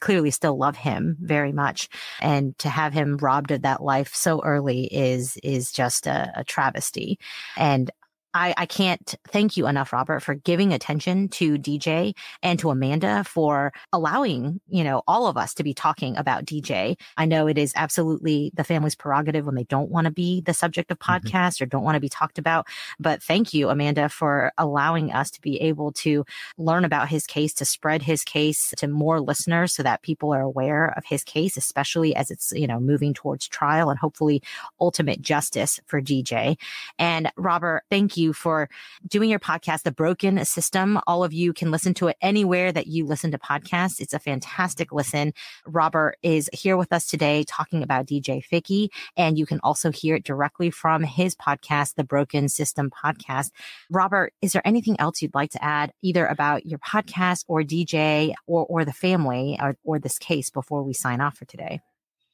clearly 0.00 0.30
still 0.30 0.56
love 0.56 0.76
him 0.76 1.16
very 1.20 1.52
much. 1.52 1.88
And 2.20 2.56
to 2.58 2.68
have 2.68 2.92
him 2.92 3.16
robbed 3.16 3.50
of 3.50 3.62
that 3.62 3.82
life 3.82 4.14
so 4.14 4.42
early 4.42 4.84
is 4.84 5.36
is 5.42 5.72
just 5.72 6.06
a, 6.06 6.32
a 6.36 6.44
travesty. 6.44 7.18
And 7.56 7.90
I, 8.34 8.54
I 8.56 8.66
can't 8.66 9.14
thank 9.28 9.56
you 9.56 9.66
enough, 9.66 9.92
Robert, 9.92 10.20
for 10.20 10.34
giving 10.34 10.72
attention 10.72 11.28
to 11.30 11.58
DJ 11.58 12.14
and 12.42 12.58
to 12.58 12.70
Amanda 12.70 13.24
for 13.24 13.72
allowing, 13.92 14.60
you 14.68 14.82
know, 14.82 15.02
all 15.06 15.26
of 15.26 15.36
us 15.36 15.52
to 15.54 15.62
be 15.62 15.74
talking 15.74 16.16
about 16.16 16.46
DJ. 16.46 16.96
I 17.16 17.26
know 17.26 17.46
it 17.46 17.58
is 17.58 17.72
absolutely 17.76 18.50
the 18.54 18.64
family's 18.64 18.94
prerogative 18.94 19.44
when 19.44 19.54
they 19.54 19.64
don't 19.64 19.90
want 19.90 20.06
to 20.06 20.10
be 20.10 20.40
the 20.40 20.54
subject 20.54 20.90
of 20.90 20.98
mm-hmm. 20.98 21.12
podcasts 21.12 21.56
mm-hmm. 21.56 21.64
or 21.64 21.66
don't 21.66 21.84
want 21.84 21.96
to 21.96 22.00
be 22.00 22.08
talked 22.08 22.38
about. 22.38 22.66
But 22.98 23.22
thank 23.22 23.52
you, 23.52 23.68
Amanda, 23.68 24.08
for 24.08 24.52
allowing 24.56 25.12
us 25.12 25.30
to 25.32 25.40
be 25.40 25.60
able 25.60 25.92
to 25.92 26.24
learn 26.56 26.84
about 26.86 27.08
his 27.08 27.26
case, 27.26 27.52
to 27.54 27.66
spread 27.66 28.02
his 28.02 28.24
case 28.24 28.72
to 28.78 28.88
more 28.88 29.20
listeners 29.20 29.74
so 29.74 29.82
that 29.82 30.02
people 30.02 30.32
are 30.32 30.40
aware 30.40 30.94
of 30.96 31.04
his 31.04 31.22
case, 31.22 31.58
especially 31.58 32.16
as 32.16 32.30
it's, 32.30 32.52
you 32.52 32.66
know, 32.66 32.80
moving 32.80 33.12
towards 33.12 33.46
trial 33.46 33.90
and 33.90 33.98
hopefully 33.98 34.42
ultimate 34.80 35.20
justice 35.20 35.80
for 35.86 36.00
DJ. 36.00 36.56
And 36.98 37.30
Robert, 37.36 37.82
thank 37.90 38.16
you 38.16 38.21
you 38.22 38.32
for 38.32 38.70
doing 39.06 39.28
your 39.28 39.38
podcast, 39.38 39.82
The 39.82 39.92
Broken 39.92 40.42
System. 40.44 40.98
All 41.06 41.24
of 41.24 41.32
you 41.32 41.52
can 41.52 41.70
listen 41.70 41.92
to 41.94 42.08
it 42.08 42.16
anywhere 42.22 42.72
that 42.72 42.86
you 42.86 43.04
listen 43.04 43.30
to 43.32 43.38
podcasts. 43.38 44.00
It's 44.00 44.14
a 44.14 44.18
fantastic 44.18 44.92
listen. 44.92 45.34
Robert 45.66 46.16
is 46.22 46.48
here 46.52 46.76
with 46.76 46.92
us 46.92 47.06
today 47.06 47.44
talking 47.46 47.82
about 47.82 48.06
DJ 48.06 48.42
Ficky, 48.42 48.88
and 49.16 49.38
you 49.38 49.44
can 49.44 49.60
also 49.62 49.90
hear 49.90 50.16
it 50.16 50.24
directly 50.24 50.70
from 50.70 51.02
his 51.02 51.34
podcast, 51.34 51.96
The 51.96 52.04
Broken 52.04 52.48
System 52.48 52.90
Podcast. 52.90 53.50
Robert, 53.90 54.32
is 54.40 54.52
there 54.52 54.66
anything 54.66 54.98
else 54.98 55.20
you'd 55.20 55.34
like 55.34 55.50
to 55.50 55.62
add, 55.62 55.92
either 56.00 56.26
about 56.26 56.64
your 56.64 56.78
podcast 56.78 57.44
or 57.48 57.62
DJ 57.62 58.32
or, 58.46 58.64
or 58.66 58.84
the 58.84 58.92
family 58.92 59.58
or, 59.60 59.76
or 59.84 59.98
this 59.98 60.18
case 60.18 60.48
before 60.48 60.82
we 60.82 60.94
sign 60.94 61.20
off 61.20 61.36
for 61.36 61.44
today? 61.44 61.80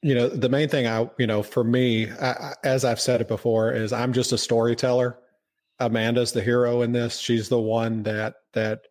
you 0.03 0.15
know 0.15 0.29
the 0.29 0.49
main 0.49 0.69
thing 0.69 0.87
i 0.87 1.09
you 1.19 1.27
know 1.27 1.43
for 1.43 1.65
me 1.65 2.11
I, 2.11 2.55
as 2.65 2.85
i've 2.85 3.01
said 3.01 3.21
it 3.21 3.29
before 3.29 3.73
is 3.73 3.93
i'm 3.93 4.13
just 4.13 4.33
a 4.33 4.39
storyteller 4.39 5.19
Amanda's 5.81 6.33
the 6.33 6.43
hero 6.43 6.83
in 6.83 6.93
this. 6.93 7.19
She's 7.19 7.49
the 7.49 7.61
one 7.61 8.03
that 8.05 8.35
that 8.53 8.83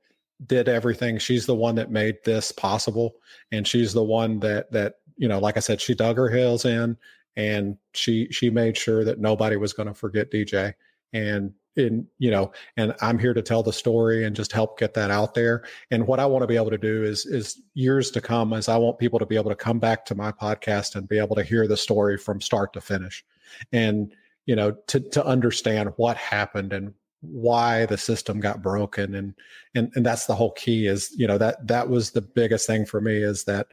did 0.45 0.69
everything. 0.69 1.17
She's 1.17 1.45
the 1.45 1.55
one 1.55 1.75
that 1.75 1.91
made 1.91 2.17
this 2.23 2.51
possible, 2.51 3.15
and 3.51 3.67
she's 3.67 3.93
the 3.93 4.03
one 4.03 4.39
that 4.39 4.71
that 4.71 4.95
you 5.17 5.27
know, 5.27 5.39
like 5.39 5.57
I 5.57 5.61
said, 5.61 5.81
she 5.81 5.95
dug 5.95 6.17
her 6.17 6.29
heels 6.29 6.65
in, 6.65 6.97
and 7.35 7.77
she 7.93 8.27
she 8.31 8.49
made 8.49 8.77
sure 8.77 9.03
that 9.03 9.19
nobody 9.19 9.57
was 9.57 9.73
going 9.73 9.87
to 9.87 9.93
forget 9.93 10.31
DJ. 10.31 10.73
And 11.13 11.53
in 11.75 12.07
you 12.17 12.31
know, 12.31 12.51
and 12.75 12.95
I'm 13.01 13.19
here 13.19 13.33
to 13.33 13.41
tell 13.41 13.63
the 13.63 13.73
story 13.73 14.25
and 14.25 14.35
just 14.35 14.51
help 14.51 14.79
get 14.79 14.93
that 14.95 15.11
out 15.11 15.33
there. 15.33 15.63
And 15.91 16.07
what 16.07 16.19
I 16.19 16.25
want 16.25 16.43
to 16.43 16.47
be 16.47 16.55
able 16.55 16.71
to 16.71 16.77
do 16.77 17.03
is 17.03 17.25
is 17.25 17.61
years 17.73 18.11
to 18.11 18.21
come, 18.21 18.53
is 18.53 18.69
I 18.69 18.77
want 18.77 18.99
people 18.99 19.19
to 19.19 19.25
be 19.25 19.35
able 19.35 19.51
to 19.51 19.55
come 19.55 19.79
back 19.79 20.05
to 20.05 20.15
my 20.15 20.31
podcast 20.31 20.95
and 20.95 21.07
be 21.07 21.19
able 21.19 21.35
to 21.35 21.43
hear 21.43 21.67
the 21.67 21.77
story 21.77 22.17
from 22.17 22.41
start 22.41 22.73
to 22.73 22.81
finish, 22.81 23.23
and 23.71 24.13
you 24.47 24.55
know 24.55 24.71
to 24.87 24.99
to 24.99 25.23
understand 25.23 25.93
what 25.97 26.17
happened 26.17 26.73
and 26.73 26.93
why 27.21 27.85
the 27.85 27.97
system 27.97 28.39
got 28.39 28.63
broken 28.63 29.13
and 29.13 29.35
and 29.75 29.91
and 29.95 30.05
that's 30.05 30.25
the 30.25 30.35
whole 30.35 30.51
key 30.51 30.87
is 30.87 31.13
you 31.15 31.27
know 31.27 31.37
that 31.37 31.65
that 31.67 31.89
was 31.89 32.11
the 32.11 32.21
biggest 32.21 32.65
thing 32.65 32.85
for 32.85 32.99
me 32.99 33.17
is 33.17 33.43
that 33.43 33.67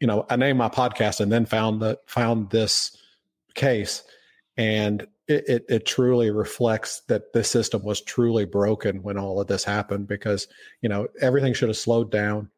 you 0.00 0.06
know 0.06 0.24
I 0.30 0.36
named 0.36 0.58
my 0.58 0.68
podcast 0.70 1.20
and 1.20 1.30
then 1.30 1.44
found 1.44 1.82
that 1.82 1.98
found 2.06 2.50
this 2.50 2.96
case 3.54 4.02
and 4.56 5.06
it, 5.28 5.48
it, 5.48 5.64
it 5.68 5.86
truly 5.86 6.30
reflects 6.30 7.02
that 7.08 7.32
the 7.32 7.44
system 7.44 7.82
was 7.82 8.00
truly 8.00 8.46
broken 8.46 9.02
when 9.02 9.18
all 9.18 9.40
of 9.40 9.46
this 9.46 9.62
happened 9.62 10.08
because 10.08 10.48
you 10.80 10.88
know 10.88 11.06
everything 11.20 11.52
should 11.52 11.68
have 11.68 11.76
slowed 11.76 12.10
down. 12.10 12.50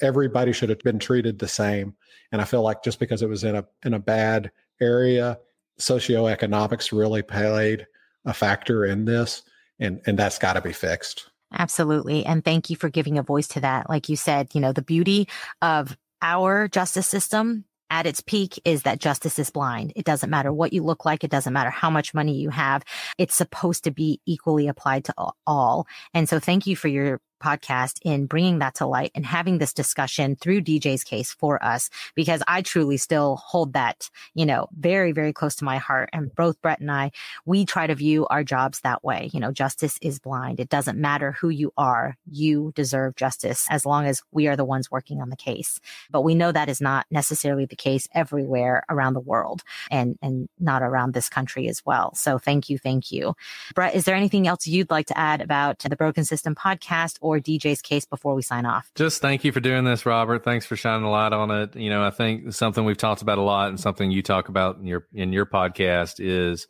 Everybody 0.00 0.52
should 0.52 0.70
have 0.70 0.78
been 0.80 0.98
treated 0.98 1.38
the 1.38 1.48
same. 1.48 1.94
And 2.30 2.40
i 2.40 2.44
feel 2.44 2.62
like 2.62 2.82
just 2.82 2.98
because 3.00 3.22
it 3.22 3.28
was 3.28 3.44
in 3.44 3.56
a 3.56 3.66
in 3.84 3.94
a 3.94 3.98
bad 3.98 4.50
area 4.80 5.38
socioeconomics 5.80 6.96
really 6.96 7.22
played 7.22 7.86
a 8.24 8.34
factor 8.34 8.84
in 8.84 9.04
this, 9.04 9.42
and 9.78 10.00
and 10.06 10.18
that's 10.18 10.38
got 10.38 10.54
to 10.54 10.60
be 10.60 10.72
fixed. 10.72 11.30
Absolutely. 11.52 12.26
And 12.26 12.44
thank 12.44 12.68
you 12.68 12.76
for 12.76 12.90
giving 12.90 13.18
a 13.18 13.22
voice 13.22 13.48
to 13.48 13.60
that. 13.60 13.88
Like 13.88 14.08
you 14.08 14.16
said, 14.16 14.54
you 14.54 14.60
know, 14.60 14.72
the 14.72 14.82
beauty 14.82 15.28
of 15.62 15.96
our 16.20 16.68
justice 16.68 17.08
system 17.08 17.64
at 17.90 18.06
its 18.06 18.20
peak 18.20 18.60
is 18.64 18.82
that 18.82 19.00
justice 19.00 19.38
is 19.38 19.48
blind. 19.48 19.92
It 19.96 20.04
doesn't 20.04 20.28
matter 20.28 20.52
what 20.52 20.74
you 20.74 20.82
look 20.82 21.04
like. 21.04 21.24
It 21.24 21.30
doesn't 21.30 21.52
matter 21.52 21.70
how 21.70 21.88
much 21.88 22.12
money 22.12 22.36
you 22.36 22.50
have. 22.50 22.84
It's 23.16 23.34
supposed 23.34 23.84
to 23.84 23.90
be 23.90 24.20
equally 24.26 24.68
applied 24.68 25.04
to 25.06 25.14
all. 25.46 25.86
And 26.12 26.28
so 26.28 26.38
thank 26.38 26.66
you 26.66 26.76
for 26.76 26.88
your 26.88 27.20
podcast 27.38 27.98
in 28.02 28.26
bringing 28.26 28.58
that 28.58 28.74
to 28.76 28.86
light 28.86 29.12
and 29.14 29.24
having 29.26 29.58
this 29.58 29.72
discussion 29.72 30.36
through 30.36 30.62
DJ's 30.62 31.04
case 31.04 31.32
for 31.32 31.62
us, 31.64 31.90
because 32.14 32.42
I 32.48 32.62
truly 32.62 32.96
still 32.96 33.36
hold 33.36 33.72
that, 33.72 34.10
you 34.34 34.46
know, 34.46 34.68
very, 34.78 35.12
very 35.12 35.32
close 35.32 35.56
to 35.56 35.64
my 35.64 35.78
heart. 35.78 36.10
And 36.12 36.34
both 36.34 36.60
Brett 36.62 36.80
and 36.80 36.90
I, 36.90 37.10
we 37.44 37.64
try 37.64 37.86
to 37.86 37.94
view 37.94 38.26
our 38.28 38.44
jobs 38.44 38.80
that 38.80 39.04
way. 39.04 39.30
You 39.32 39.40
know, 39.40 39.52
justice 39.52 39.98
is 40.02 40.18
blind. 40.18 40.60
It 40.60 40.68
doesn't 40.68 40.98
matter 40.98 41.32
who 41.32 41.48
you 41.48 41.72
are. 41.76 42.16
You 42.30 42.72
deserve 42.74 43.16
justice 43.16 43.66
as 43.70 43.86
long 43.86 44.06
as 44.06 44.22
we 44.32 44.46
are 44.48 44.56
the 44.56 44.64
ones 44.64 44.90
working 44.90 45.20
on 45.20 45.30
the 45.30 45.36
case. 45.36 45.80
But 46.10 46.22
we 46.22 46.34
know 46.34 46.52
that 46.52 46.68
is 46.68 46.80
not 46.80 47.06
necessarily 47.10 47.66
the 47.66 47.76
case 47.76 48.08
everywhere 48.14 48.84
around 48.88 49.14
the 49.14 49.20
world 49.20 49.62
and, 49.90 50.18
and 50.22 50.48
not 50.58 50.82
around 50.82 51.14
this 51.14 51.28
country 51.28 51.68
as 51.68 51.84
well. 51.84 52.14
So 52.14 52.38
thank 52.38 52.68
you. 52.68 52.78
Thank 52.78 53.12
you. 53.12 53.34
Brett, 53.74 53.94
is 53.94 54.04
there 54.04 54.16
anything 54.16 54.46
else 54.46 54.66
you'd 54.66 54.90
like 54.90 55.06
to 55.06 55.18
add 55.18 55.40
about 55.40 55.80
the 55.80 55.96
Broken 55.96 56.24
System 56.24 56.54
podcast 56.54 57.18
or 57.28 57.40
DJ's 57.40 57.82
case 57.82 58.04
before 58.04 58.34
we 58.34 58.42
sign 58.42 58.66
off? 58.66 58.90
Just 58.94 59.20
thank 59.20 59.44
you 59.44 59.52
for 59.52 59.60
doing 59.60 59.84
this, 59.84 60.06
Robert. 60.06 60.44
Thanks 60.44 60.66
for 60.66 60.76
shining 60.76 61.04
a 61.04 61.10
light 61.10 61.32
on 61.32 61.50
it. 61.50 61.76
You 61.76 61.90
know, 61.90 62.04
I 62.04 62.10
think 62.10 62.52
something 62.52 62.84
we've 62.84 62.96
talked 62.96 63.22
about 63.22 63.38
a 63.38 63.42
lot 63.42 63.68
and 63.68 63.78
something 63.78 64.10
you 64.10 64.22
talk 64.22 64.48
about 64.48 64.78
in 64.78 64.86
your 64.86 65.06
in 65.12 65.32
your 65.32 65.46
podcast 65.46 66.16
is 66.18 66.66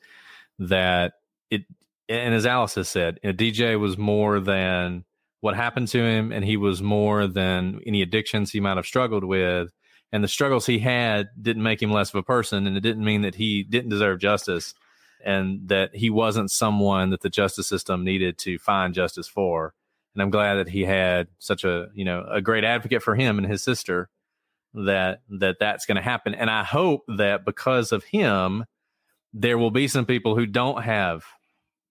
that 0.58 1.14
it 1.50 1.62
and 2.08 2.34
as 2.34 2.46
Alice 2.46 2.74
has 2.76 2.88
said, 2.88 3.18
DJ 3.22 3.78
was 3.78 3.98
more 3.98 4.40
than 4.40 5.04
what 5.40 5.54
happened 5.54 5.88
to 5.88 6.02
him, 6.02 6.32
and 6.32 6.44
he 6.44 6.56
was 6.56 6.82
more 6.82 7.26
than 7.26 7.80
any 7.86 8.02
addictions 8.02 8.50
he 8.50 8.60
might 8.60 8.76
have 8.76 8.86
struggled 8.86 9.24
with. 9.24 9.70
And 10.10 10.24
the 10.24 10.28
struggles 10.28 10.64
he 10.64 10.78
had 10.78 11.28
didn't 11.40 11.62
make 11.62 11.82
him 11.82 11.92
less 11.92 12.08
of 12.08 12.14
a 12.16 12.22
person, 12.22 12.66
and 12.66 12.76
it 12.76 12.80
didn't 12.80 13.04
mean 13.04 13.22
that 13.22 13.34
he 13.34 13.62
didn't 13.62 13.90
deserve 13.90 14.20
justice 14.20 14.74
and 15.24 15.68
that 15.68 15.94
he 15.94 16.10
wasn't 16.10 16.50
someone 16.50 17.10
that 17.10 17.20
the 17.20 17.30
justice 17.30 17.66
system 17.66 18.04
needed 18.04 18.38
to 18.38 18.58
find 18.58 18.94
justice 18.94 19.28
for 19.28 19.74
and 20.18 20.22
I'm 20.24 20.30
glad 20.30 20.56
that 20.56 20.68
he 20.68 20.82
had 20.82 21.28
such 21.38 21.62
a 21.62 21.86
you 21.94 22.04
know 22.04 22.26
a 22.28 22.40
great 22.40 22.64
advocate 22.64 23.04
for 23.04 23.14
him 23.14 23.38
and 23.38 23.46
his 23.46 23.62
sister 23.62 24.08
that 24.74 25.20
that 25.30 25.58
that's 25.60 25.86
going 25.86 25.94
to 25.94 26.02
happen. 26.02 26.34
And 26.34 26.50
I 26.50 26.64
hope 26.64 27.04
that 27.06 27.44
because 27.44 27.92
of 27.92 28.02
him 28.02 28.64
there 29.32 29.58
will 29.58 29.70
be 29.70 29.86
some 29.86 30.06
people 30.06 30.34
who 30.34 30.44
don't 30.44 30.82
have 30.82 31.24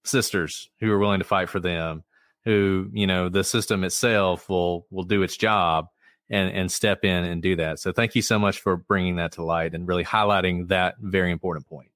sisters 0.04 0.70
who 0.82 0.92
are 0.92 1.00
willing 1.00 1.20
to 1.20 1.26
fight 1.26 1.48
for 1.48 1.62
them 1.62 2.04
who 2.44 2.90
you 2.92 3.08
know 3.08 3.30
the 3.30 3.46
system 3.46 3.86
itself 3.86 4.50
will 4.50 4.86
will 4.92 5.04
do 5.04 5.22
its 5.22 5.38
job 5.38 5.88
and 6.30 6.54
and 6.54 6.70
step 6.70 7.06
in 7.06 7.24
and 7.24 7.42
do 7.42 7.56
that. 7.56 7.80
So 7.80 7.94
thank 7.94 8.14
you 8.14 8.22
so 8.22 8.38
much 8.38 8.60
for 8.60 8.76
bringing 8.76 9.16
that 9.16 9.32
to 9.34 9.44
light 9.44 9.74
and 9.74 9.88
really 9.88 10.04
highlighting 10.04 10.68
that 10.68 10.96
very 11.00 11.32
important 11.32 11.66
point. 11.66 11.92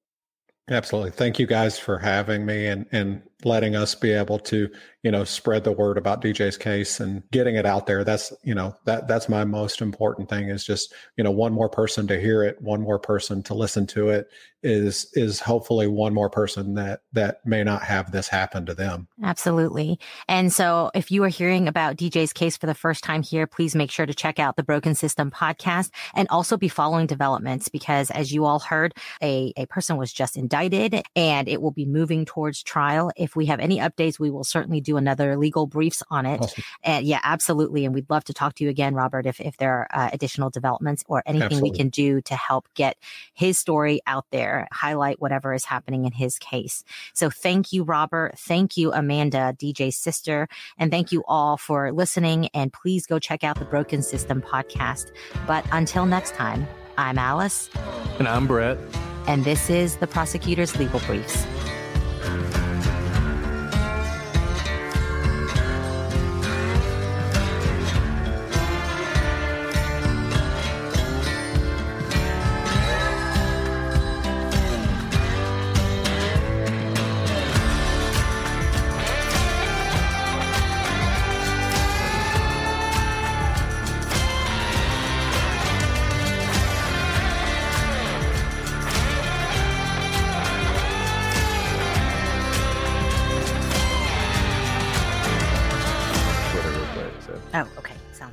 Absolutely. 0.70 1.10
Thank 1.10 1.38
you 1.38 1.46
guys 1.46 1.78
for 1.78 1.98
having 1.98 2.46
me 2.46 2.66
and, 2.68 2.86
and 2.92 3.22
letting 3.44 3.76
us 3.76 3.94
be 3.94 4.12
able 4.12 4.38
to, 4.38 4.70
you 5.02 5.10
know, 5.10 5.24
spread 5.24 5.64
the 5.64 5.72
word 5.72 5.98
about 5.98 6.22
DJ's 6.22 6.56
case 6.56 7.00
and 7.00 7.22
getting 7.30 7.56
it 7.56 7.66
out 7.66 7.86
there. 7.86 8.04
That's, 8.04 8.32
you 8.42 8.54
know, 8.54 8.76
that 8.84 9.08
that's 9.08 9.28
my 9.28 9.44
most 9.44 9.80
important 9.80 10.28
thing 10.28 10.48
is 10.48 10.64
just, 10.64 10.92
you 11.16 11.24
know, 11.24 11.30
one 11.30 11.52
more 11.52 11.68
person 11.68 12.06
to 12.08 12.20
hear 12.20 12.42
it, 12.42 12.60
one 12.60 12.80
more 12.80 12.98
person 12.98 13.42
to 13.44 13.54
listen 13.54 13.86
to 13.88 14.10
it 14.10 14.28
is 14.62 15.10
is 15.14 15.40
hopefully 15.40 15.86
one 15.86 16.14
more 16.14 16.30
person 16.30 16.74
that 16.74 17.00
that 17.12 17.44
may 17.44 17.64
not 17.64 17.82
have 17.82 18.12
this 18.12 18.28
happen 18.28 18.64
to 18.66 18.74
them. 18.74 19.08
Absolutely. 19.22 19.98
And 20.28 20.52
so 20.52 20.90
if 20.94 21.10
you 21.10 21.24
are 21.24 21.28
hearing 21.28 21.66
about 21.66 21.96
DJ's 21.96 22.32
case 22.32 22.56
for 22.56 22.66
the 22.66 22.74
first 22.74 23.02
time 23.02 23.22
here, 23.22 23.46
please 23.46 23.74
make 23.74 23.90
sure 23.90 24.06
to 24.06 24.14
check 24.14 24.38
out 24.38 24.56
the 24.56 24.62
Broken 24.62 24.94
System 24.94 25.30
podcast 25.30 25.90
and 26.14 26.28
also 26.28 26.56
be 26.56 26.68
following 26.68 27.06
developments 27.06 27.68
because 27.68 28.10
as 28.12 28.32
you 28.32 28.44
all 28.44 28.60
heard, 28.60 28.94
a, 29.22 29.52
a 29.56 29.66
person 29.66 29.96
was 29.96 30.12
just 30.12 30.36
indicted 30.36 31.02
and 31.16 31.48
it 31.48 31.60
will 31.60 31.72
be 31.72 31.86
moving 31.86 32.24
towards 32.24 32.62
trial. 32.62 33.10
If 33.16 33.31
we 33.36 33.46
have 33.46 33.60
any 33.60 33.78
updates, 33.78 34.18
we 34.18 34.30
will 34.30 34.44
certainly 34.44 34.80
do 34.80 34.96
another 34.96 35.36
legal 35.36 35.66
briefs 35.66 36.02
on 36.10 36.26
it. 36.26 36.40
Awesome. 36.40 36.64
And 36.82 37.06
yeah, 37.06 37.20
absolutely. 37.22 37.84
And 37.84 37.94
we'd 37.94 38.10
love 38.10 38.24
to 38.24 38.34
talk 38.34 38.54
to 38.56 38.64
you 38.64 38.70
again, 38.70 38.94
Robert, 38.94 39.26
if, 39.26 39.40
if 39.40 39.56
there 39.56 39.72
are 39.72 39.88
uh, 39.92 40.10
additional 40.12 40.50
developments 40.50 41.04
or 41.08 41.22
anything 41.26 41.44
absolutely. 41.44 41.70
we 41.70 41.76
can 41.76 41.88
do 41.88 42.20
to 42.22 42.34
help 42.34 42.68
get 42.74 42.96
his 43.34 43.58
story 43.58 44.00
out 44.06 44.26
there 44.30 44.68
highlight 44.72 45.20
whatever 45.20 45.54
is 45.54 45.64
happening 45.64 46.04
in 46.04 46.12
his 46.12 46.38
case. 46.38 46.84
So 47.14 47.30
thank 47.30 47.72
you, 47.72 47.82
Robert. 47.82 48.38
Thank 48.38 48.76
you, 48.76 48.92
Amanda, 48.92 49.54
DJ's 49.58 49.96
sister. 49.96 50.48
And 50.78 50.90
thank 50.90 51.12
you 51.12 51.22
all 51.26 51.56
for 51.56 51.92
listening. 51.92 52.48
And 52.54 52.72
please 52.72 53.06
go 53.06 53.18
check 53.18 53.44
out 53.44 53.58
the 53.58 53.64
Broken 53.64 54.02
System 54.02 54.42
podcast. 54.42 55.12
But 55.46 55.64
until 55.72 56.06
next 56.06 56.34
time, 56.34 56.66
I'm 56.98 57.18
Alice. 57.18 57.70
And 58.18 58.28
I'm 58.28 58.46
Brett. 58.46 58.78
And 59.26 59.44
this 59.44 59.70
is 59.70 59.96
the 59.96 60.06
Prosecutor's 60.06 60.76
Legal 60.76 61.00
Briefs. 61.00 61.46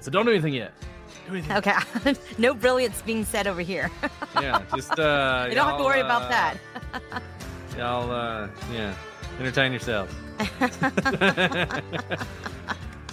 So 0.01 0.11
don't 0.11 0.25
do 0.25 0.31
anything 0.31 0.53
yet. 0.53 0.73
Do 1.27 1.33
anything 1.33 1.57
okay. 1.57 1.73
no 2.37 2.53
brilliance 2.53 3.01
being 3.01 3.25
said 3.25 3.47
over 3.47 3.61
here. 3.61 3.91
yeah, 4.41 4.63
just 4.75 4.97
uh 4.99 5.45
You 5.49 5.55
don't 5.55 5.67
have 5.67 5.77
to 5.77 5.83
worry 5.83 6.01
uh, 6.01 6.05
about 6.05 6.29
that. 6.29 6.57
y'all 7.77 8.11
uh 8.11 8.47
yeah. 8.73 8.93
Entertain 9.39 9.71
yourselves. 9.71 10.13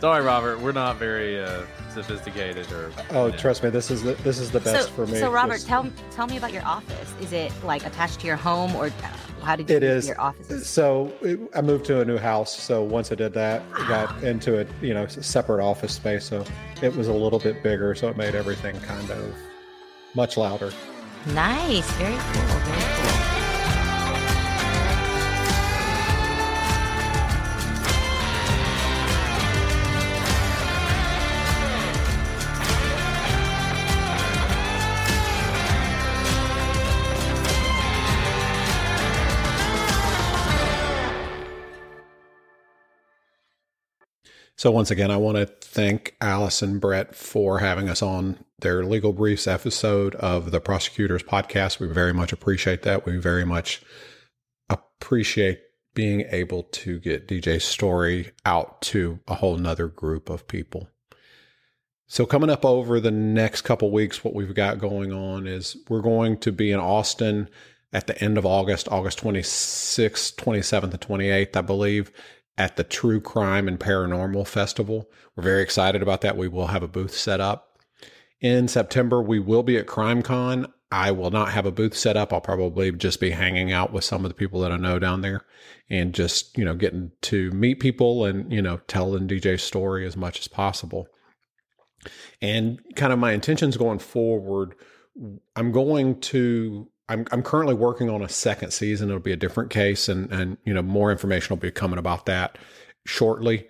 Sorry, 0.00 0.22
Robert. 0.22 0.60
We're 0.60 0.72
not 0.72 0.96
very 0.96 1.40
uh, 1.40 1.62
sophisticated 1.96 2.70
or. 2.70 2.92
Oh, 3.10 3.30
trust 3.30 3.62
me, 3.62 3.70
this 3.70 3.90
is 3.90 4.02
the 4.02 4.14
this 4.22 4.38
is 4.38 4.50
the 4.50 4.60
best 4.60 4.88
so, 4.88 4.92
for 4.92 5.06
me. 5.06 5.18
So, 5.18 5.30
Robert, 5.30 5.60
tell 5.60 5.90
tell 6.10 6.26
me 6.26 6.36
about 6.36 6.52
your 6.52 6.64
office. 6.64 7.14
Is 7.20 7.32
it 7.32 7.52
like 7.64 7.86
attached 7.86 8.20
to 8.20 8.26
your 8.26 8.36
home, 8.36 8.74
or 8.76 8.86
uh, 8.86 8.90
how 9.42 9.56
did 9.56 9.70
you 9.70 9.76
it 9.76 9.82
is 9.82 10.08
your 10.08 10.20
office? 10.20 10.68
So 10.68 11.12
it, 11.22 11.40
I 11.54 11.62
moved 11.62 11.84
to 11.86 12.00
a 12.00 12.04
new 12.04 12.18
house. 12.18 12.58
So 12.58 12.82
once 12.82 13.10
I 13.10 13.14
did 13.14 13.32
that, 13.34 13.62
I 13.74 13.88
got 13.88 14.22
into 14.22 14.60
a 14.60 14.66
you 14.82 14.94
know 14.94 15.06
separate 15.06 15.64
office 15.64 15.94
space. 15.94 16.24
So 16.24 16.44
it 16.82 16.94
was 16.94 17.08
a 17.08 17.14
little 17.14 17.38
bit 17.38 17.62
bigger. 17.62 17.94
So 17.94 18.08
it 18.08 18.16
made 18.16 18.34
everything 18.34 18.78
kind 18.80 19.10
of 19.10 19.34
much 20.14 20.36
louder. 20.36 20.72
Nice. 21.34 21.90
Very 21.92 22.16
cool. 22.16 22.95
So 44.58 44.70
once 44.70 44.90
again, 44.90 45.10
I 45.10 45.18
want 45.18 45.36
to 45.36 45.44
thank 45.44 46.16
Alice 46.18 46.62
and 46.62 46.80
Brett 46.80 47.14
for 47.14 47.58
having 47.58 47.90
us 47.90 48.00
on 48.00 48.38
their 48.60 48.86
legal 48.86 49.12
briefs 49.12 49.46
episode 49.46 50.14
of 50.14 50.50
the 50.50 50.60
prosecutors 50.60 51.22
podcast. 51.22 51.78
We 51.78 51.88
very 51.88 52.14
much 52.14 52.32
appreciate 52.32 52.80
that. 52.82 53.04
We 53.04 53.18
very 53.18 53.44
much 53.44 53.82
appreciate 54.70 55.60
being 55.94 56.22
able 56.30 56.62
to 56.62 56.98
get 57.00 57.28
DJ's 57.28 57.64
story 57.64 58.32
out 58.46 58.80
to 58.80 59.20
a 59.28 59.34
whole 59.34 59.58
nother 59.58 59.88
group 59.88 60.30
of 60.30 60.48
people. 60.48 60.88
So 62.06 62.24
coming 62.24 62.48
up 62.48 62.64
over 62.64 62.98
the 62.98 63.10
next 63.10 63.60
couple 63.60 63.90
weeks, 63.90 64.24
what 64.24 64.34
we've 64.34 64.54
got 64.54 64.78
going 64.78 65.12
on 65.12 65.46
is 65.46 65.76
we're 65.90 66.00
going 66.00 66.38
to 66.38 66.50
be 66.50 66.72
in 66.72 66.80
Austin 66.80 67.50
at 67.92 68.06
the 68.06 68.18
end 68.22 68.38
of 68.38 68.46
August, 68.46 68.88
August 68.90 69.20
26th, 69.22 70.34
27th, 70.36 70.82
and 70.82 71.00
28th, 71.00 71.56
I 71.56 71.60
believe 71.60 72.10
at 72.58 72.76
the 72.76 72.84
True 72.84 73.20
Crime 73.20 73.68
and 73.68 73.78
Paranormal 73.78 74.46
Festival. 74.46 75.10
We're 75.34 75.44
very 75.44 75.62
excited 75.62 76.02
about 76.02 76.22
that. 76.22 76.36
We 76.36 76.48
will 76.48 76.68
have 76.68 76.82
a 76.82 76.88
booth 76.88 77.14
set 77.14 77.40
up. 77.40 77.78
In 78.40 78.68
September, 78.68 79.22
we 79.22 79.38
will 79.38 79.62
be 79.62 79.76
at 79.76 79.86
CrimeCon. 79.86 80.70
I 80.90 81.10
will 81.10 81.30
not 81.30 81.50
have 81.50 81.66
a 81.66 81.72
booth 81.72 81.96
set 81.96 82.16
up. 82.16 82.32
I'll 82.32 82.40
probably 82.40 82.92
just 82.92 83.18
be 83.20 83.30
hanging 83.30 83.72
out 83.72 83.92
with 83.92 84.04
some 84.04 84.24
of 84.24 84.30
the 84.30 84.36
people 84.36 84.60
that 84.60 84.72
I 84.72 84.76
know 84.76 84.98
down 84.98 85.20
there 85.20 85.44
and 85.90 86.14
just, 86.14 86.56
you 86.56 86.64
know, 86.64 86.74
getting 86.74 87.10
to 87.22 87.50
meet 87.50 87.80
people 87.80 88.24
and, 88.24 88.52
you 88.52 88.62
know, 88.62 88.78
telling 88.86 89.26
DJ's 89.26 89.62
story 89.62 90.06
as 90.06 90.16
much 90.16 90.38
as 90.38 90.48
possible. 90.48 91.08
And 92.40 92.80
kind 92.94 93.12
of 93.12 93.18
my 93.18 93.32
intentions 93.32 93.76
going 93.76 93.98
forward, 93.98 94.74
I'm 95.56 95.72
going 95.72 96.20
to 96.20 96.88
I'm 97.08 97.26
I'm 97.30 97.42
currently 97.42 97.74
working 97.74 98.10
on 98.10 98.22
a 98.22 98.28
second 98.28 98.72
season. 98.72 99.08
It'll 99.08 99.20
be 99.20 99.32
a 99.32 99.36
different 99.36 99.70
case 99.70 100.08
and 100.08 100.30
and 100.32 100.58
you 100.64 100.74
know, 100.74 100.82
more 100.82 101.10
information 101.10 101.50
will 101.50 101.60
be 101.60 101.70
coming 101.70 101.98
about 101.98 102.26
that 102.26 102.58
shortly 103.06 103.68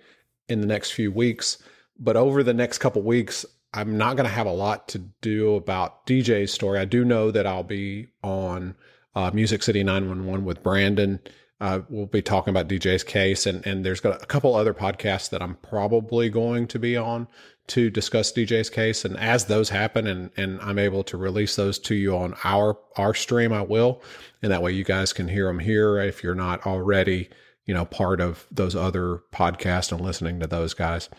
in 0.49 0.61
the 0.61 0.67
next 0.67 0.91
few 0.91 1.11
weeks. 1.11 1.57
But 1.99 2.15
over 2.15 2.43
the 2.43 2.53
next 2.53 2.77
couple 2.79 3.01
weeks, 3.01 3.45
I'm 3.73 3.97
not 3.97 4.15
going 4.15 4.27
to 4.27 4.33
have 4.33 4.47
a 4.47 4.51
lot 4.51 4.87
to 4.89 4.99
do 5.21 5.55
about 5.55 6.05
DJ's 6.07 6.53
story. 6.53 6.79
I 6.79 6.85
do 6.85 7.03
know 7.03 7.31
that 7.31 7.45
I'll 7.45 7.63
be 7.63 8.07
on 8.23 8.75
uh, 9.15 9.31
Music 9.33 9.63
City 9.63 9.83
911 9.83 10.45
with 10.45 10.63
Brandon. 10.63 11.19
Uh, 11.59 11.79
we'll 11.89 12.05
be 12.05 12.21
talking 12.21 12.51
about 12.51 12.67
DJ's 12.67 13.03
case, 13.03 13.47
and 13.47 13.65
and 13.65 13.83
there's 13.83 13.99
got 13.99 14.21
a 14.21 14.25
couple 14.25 14.53
other 14.53 14.73
podcasts 14.73 15.29
that 15.31 15.41
I'm 15.41 15.55
probably 15.55 16.29
going 16.29 16.67
to 16.67 16.77
be 16.77 16.95
on 16.95 17.27
to 17.67 17.89
discuss 17.89 18.31
DJ's 18.31 18.69
case. 18.69 19.03
And 19.03 19.17
as 19.17 19.45
those 19.45 19.69
happen, 19.69 20.05
and 20.05 20.29
and 20.37 20.61
I'm 20.61 20.77
able 20.77 21.03
to 21.05 21.17
release 21.17 21.55
those 21.55 21.79
to 21.79 21.95
you 21.95 22.15
on 22.15 22.35
our 22.43 22.77
our 22.95 23.15
stream, 23.15 23.51
I 23.51 23.63
will, 23.63 24.03
and 24.43 24.51
that 24.51 24.61
way 24.61 24.71
you 24.71 24.83
guys 24.83 25.13
can 25.13 25.27
hear 25.27 25.47
them 25.47 25.59
here 25.59 25.97
if 25.99 26.23
you're 26.23 26.35
not 26.35 26.65
already, 26.67 27.29
you 27.65 27.73
know, 27.73 27.85
part 27.85 28.21
of 28.21 28.45
those 28.51 28.75
other 28.75 29.23
podcasts 29.33 29.91
and 29.91 29.99
listening 29.99 30.39
to 30.41 30.47
those 30.47 30.75
guys. 30.75 31.09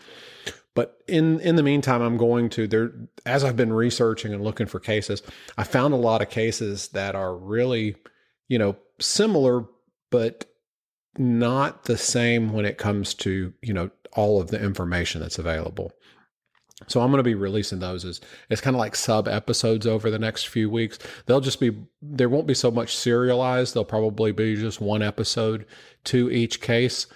But 0.73 1.03
in 1.07 1.41
in 1.41 1.57
the 1.57 1.63
meantime, 1.63 2.01
I'm 2.01 2.15
going 2.15 2.47
to 2.51 2.65
there 2.65 2.93
as 3.25 3.43
I've 3.43 3.57
been 3.57 3.73
researching 3.73 4.33
and 4.33 4.41
looking 4.41 4.67
for 4.67 4.79
cases, 4.79 5.21
I 5.57 5.65
found 5.65 5.93
a 5.93 5.97
lot 5.97 6.21
of 6.21 6.29
cases 6.29 6.87
that 6.89 7.13
are 7.13 7.35
really, 7.35 7.97
you 8.47 8.57
know, 8.57 8.77
similar 8.99 9.65
but 10.09 10.45
not 11.17 11.83
the 11.83 11.97
same 11.97 12.53
when 12.53 12.65
it 12.65 12.77
comes 12.77 13.13
to, 13.13 13.53
you 13.61 13.73
know, 13.73 13.89
all 14.13 14.41
of 14.41 14.49
the 14.49 14.61
information 14.61 15.21
that's 15.21 15.39
available. 15.39 15.91
So 16.87 17.01
I'm 17.01 17.11
going 17.11 17.19
to 17.19 17.23
be 17.23 17.35
releasing 17.35 17.79
those 17.79 18.05
as 18.05 18.21
it's 18.49 18.61
kind 18.61 18.75
of 18.75 18.79
like 18.79 18.95
sub 18.95 19.27
episodes 19.27 19.85
over 19.85 20.09
the 20.09 20.19
next 20.19 20.47
few 20.47 20.69
weeks. 20.69 20.97
They'll 21.25 21.41
just 21.41 21.59
be 21.59 21.77
there 22.01 22.29
won't 22.29 22.47
be 22.47 22.53
so 22.53 22.71
much 22.71 22.95
serialized. 22.95 23.73
They'll 23.73 23.83
probably 23.83 24.31
be 24.31 24.55
just 24.55 24.79
one 24.79 25.01
episode 25.01 25.65
to 26.05 26.31
each 26.31 26.61
case 26.61 27.07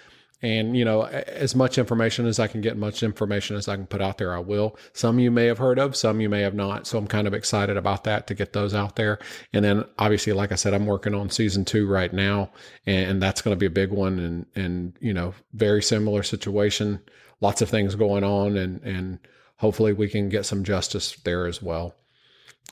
and, 0.44 0.76
you 0.76 0.84
know, 0.84 1.04
as 1.04 1.54
much 1.54 1.78
information 1.78 2.26
as 2.26 2.38
I 2.38 2.48
can 2.48 2.60
get, 2.60 2.76
much 2.76 3.02
information 3.02 3.56
as 3.56 3.66
I 3.66 3.76
can 3.76 3.86
put 3.86 4.02
out 4.02 4.18
there, 4.18 4.34
I 4.34 4.40
will. 4.40 4.76
Some 4.92 5.18
you 5.18 5.30
may 5.30 5.46
have 5.46 5.56
heard 5.56 5.78
of, 5.78 5.96
some 5.96 6.20
you 6.20 6.28
may 6.28 6.42
have 6.42 6.52
not. 6.52 6.86
So 6.86 6.98
I'm 6.98 7.06
kind 7.06 7.26
of 7.26 7.32
excited 7.32 7.78
about 7.78 8.04
that 8.04 8.26
to 8.26 8.34
get 8.34 8.52
those 8.52 8.74
out 8.74 8.96
there. 8.96 9.18
And 9.54 9.64
then 9.64 9.86
obviously, 9.98 10.34
like 10.34 10.52
I 10.52 10.56
said, 10.56 10.74
I'm 10.74 10.84
working 10.84 11.14
on 11.14 11.30
season 11.30 11.64
two 11.64 11.88
right 11.88 12.12
now, 12.12 12.50
and 12.84 13.22
that's 13.22 13.40
going 13.40 13.56
to 13.56 13.58
be 13.58 13.64
a 13.64 13.70
big 13.70 13.90
one. 13.90 14.18
And, 14.18 14.46
and, 14.54 14.92
you 15.00 15.14
know, 15.14 15.32
very 15.54 15.82
similar 15.82 16.22
situation, 16.22 17.00
lots 17.40 17.62
of 17.62 17.70
things 17.70 17.94
going 17.94 18.22
on, 18.22 18.58
and, 18.58 18.82
and 18.82 19.20
hopefully 19.56 19.94
we 19.94 20.10
can 20.10 20.28
get 20.28 20.44
some 20.44 20.62
justice 20.62 21.16
there 21.24 21.46
as 21.46 21.62
well. 21.62 21.94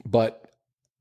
But 0.05 0.42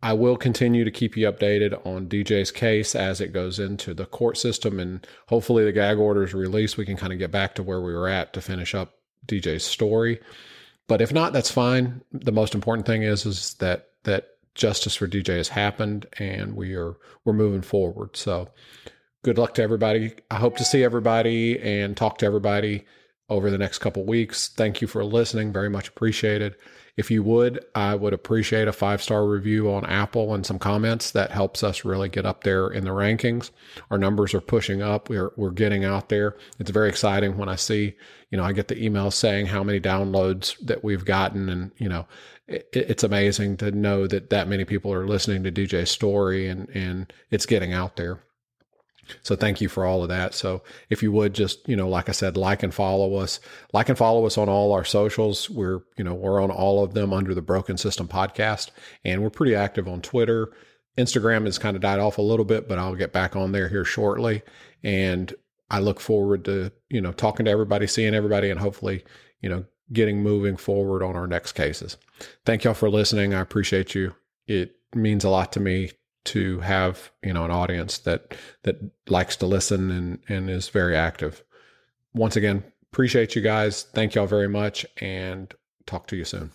I 0.03 0.13
will 0.13 0.35
continue 0.35 0.83
to 0.83 0.91
keep 0.91 1.15
you 1.15 1.31
updated 1.31 1.85
on 1.85 2.07
DJ's 2.07 2.51
case 2.51 2.95
as 2.95 3.21
it 3.21 3.33
goes 3.33 3.59
into 3.59 3.93
the 3.93 4.07
court 4.07 4.37
system, 4.37 4.79
and 4.79 5.05
hopefully 5.27 5.63
the 5.63 5.71
gag 5.71 5.99
order 5.99 6.23
is 6.23 6.33
released. 6.33 6.77
We 6.77 6.85
can 6.85 6.97
kind 6.97 7.13
of 7.13 7.19
get 7.19 7.31
back 7.31 7.53
to 7.55 7.63
where 7.63 7.81
we 7.81 7.93
were 7.93 8.07
at 8.07 8.33
to 8.33 8.41
finish 8.41 8.73
up 8.73 8.95
DJ's 9.27 9.63
story. 9.63 10.19
But 10.87 11.01
if 11.01 11.13
not, 11.13 11.33
that's 11.33 11.51
fine. 11.51 12.01
The 12.11 12.31
most 12.31 12.55
important 12.55 12.87
thing 12.87 13.03
is 13.03 13.25
is 13.25 13.53
that 13.55 13.89
that 14.03 14.29
justice 14.55 14.95
for 14.95 15.07
DJ 15.07 15.37
has 15.37 15.49
happened, 15.49 16.07
and 16.17 16.55
we 16.55 16.73
are 16.75 16.95
we're 17.23 17.33
moving 17.33 17.61
forward. 17.61 18.17
So, 18.17 18.49
good 19.23 19.37
luck 19.37 19.53
to 19.55 19.61
everybody. 19.61 20.13
I 20.31 20.35
hope 20.35 20.57
to 20.57 20.65
see 20.65 20.83
everybody 20.83 21.59
and 21.59 21.95
talk 21.95 22.17
to 22.19 22.25
everybody 22.25 22.85
over 23.29 23.51
the 23.51 23.57
next 23.57 23.77
couple 23.77 24.03
weeks. 24.03 24.49
Thank 24.49 24.81
you 24.81 24.87
for 24.87 25.05
listening. 25.05 25.53
Very 25.53 25.69
much 25.69 25.87
appreciated. 25.87 26.55
If 26.97 27.09
you 27.09 27.23
would, 27.23 27.63
I 27.73 27.95
would 27.95 28.13
appreciate 28.13 28.67
a 28.67 28.73
five 28.73 29.01
star 29.01 29.25
review 29.25 29.71
on 29.71 29.85
Apple 29.85 30.33
and 30.33 30.45
some 30.45 30.59
comments. 30.59 31.11
That 31.11 31.31
helps 31.31 31.63
us 31.63 31.85
really 31.85 32.09
get 32.09 32.25
up 32.25 32.43
there 32.43 32.67
in 32.67 32.83
the 32.83 32.91
rankings. 32.91 33.51
Our 33.89 33.97
numbers 33.97 34.33
are 34.33 34.41
pushing 34.41 34.81
up. 34.81 35.09
We're 35.09 35.31
we're 35.35 35.51
getting 35.51 35.85
out 35.85 36.09
there. 36.09 36.35
It's 36.59 36.71
very 36.71 36.89
exciting 36.89 37.37
when 37.37 37.49
I 37.49 37.55
see, 37.55 37.95
you 38.29 38.37
know, 38.37 38.43
I 38.43 38.53
get 38.53 38.67
the 38.67 38.75
emails 38.75 39.13
saying 39.13 39.47
how 39.47 39.63
many 39.63 39.79
downloads 39.79 40.57
that 40.65 40.83
we've 40.83 41.05
gotten, 41.05 41.49
and 41.49 41.71
you 41.77 41.89
know, 41.89 42.07
it, 42.47 42.67
it's 42.73 43.03
amazing 43.03 43.57
to 43.57 43.71
know 43.71 44.07
that 44.07 44.29
that 44.29 44.47
many 44.47 44.65
people 44.65 44.93
are 44.93 45.07
listening 45.07 45.43
to 45.43 45.51
DJ's 45.51 45.91
story 45.91 46.47
and 46.47 46.69
and 46.69 47.11
it's 47.29 47.45
getting 47.45 47.73
out 47.73 47.95
there. 47.95 48.21
So 49.23 49.35
thank 49.35 49.61
you 49.61 49.69
for 49.69 49.85
all 49.85 50.03
of 50.03 50.09
that. 50.09 50.33
So 50.33 50.63
if 50.89 51.03
you 51.03 51.11
would 51.11 51.33
just, 51.33 51.67
you 51.67 51.75
know, 51.75 51.89
like 51.89 52.09
I 52.09 52.11
said, 52.11 52.37
like 52.37 52.63
and 52.63 52.73
follow 52.73 53.15
us, 53.15 53.39
like 53.73 53.89
and 53.89 53.97
follow 53.97 54.25
us 54.25 54.37
on 54.37 54.49
all 54.49 54.71
our 54.71 54.85
socials. 54.85 55.49
We're, 55.49 55.81
you 55.97 56.03
know, 56.03 56.13
we're 56.13 56.41
on 56.41 56.51
all 56.51 56.83
of 56.83 56.93
them 56.93 57.13
under 57.13 57.33
the 57.33 57.41
Broken 57.41 57.77
System 57.77 58.07
podcast 58.07 58.69
and 59.03 59.21
we're 59.21 59.29
pretty 59.29 59.55
active 59.55 59.87
on 59.87 60.01
Twitter. 60.01 60.51
Instagram 60.97 61.45
has 61.45 61.57
kind 61.57 61.75
of 61.75 61.81
died 61.81 61.99
off 61.99 62.17
a 62.17 62.21
little 62.21 62.45
bit, 62.45 62.67
but 62.67 62.77
I'll 62.77 62.95
get 62.95 63.13
back 63.13 63.35
on 63.35 63.51
there 63.51 63.69
here 63.69 63.85
shortly. 63.85 64.43
And 64.83 65.33
I 65.69 65.79
look 65.79 65.99
forward 65.99 66.45
to, 66.45 66.71
you 66.89 67.01
know, 67.01 67.11
talking 67.11 67.45
to 67.45 67.51
everybody, 67.51 67.87
seeing 67.87 68.13
everybody, 68.13 68.49
and 68.49 68.59
hopefully, 68.59 69.03
you 69.41 69.49
know, 69.49 69.65
getting 69.93 70.21
moving 70.21 70.57
forward 70.57 71.03
on 71.03 71.15
our 71.15 71.27
next 71.27 71.53
cases. 71.53 71.97
Thank 72.45 72.63
y'all 72.63 72.73
for 72.73 72.89
listening. 72.89 73.33
I 73.33 73.39
appreciate 73.39 73.95
you. 73.95 74.15
It 74.47 74.75
means 74.93 75.23
a 75.23 75.29
lot 75.29 75.53
to 75.53 75.59
me 75.59 75.91
to 76.23 76.59
have 76.59 77.11
you 77.23 77.33
know 77.33 77.45
an 77.45 77.51
audience 77.51 77.97
that 77.99 78.35
that 78.63 78.79
likes 79.07 79.35
to 79.37 79.45
listen 79.45 79.91
and 79.91 80.19
and 80.27 80.49
is 80.49 80.69
very 80.69 80.95
active. 80.95 81.43
Once 82.13 82.35
again, 82.35 82.63
appreciate 82.91 83.35
you 83.35 83.41
guys. 83.41 83.83
Thank 83.83 84.15
y'all 84.15 84.27
very 84.27 84.49
much, 84.49 84.85
and 84.97 85.53
talk 85.85 86.07
to 86.07 86.15
you 86.15 86.25
soon. 86.25 86.51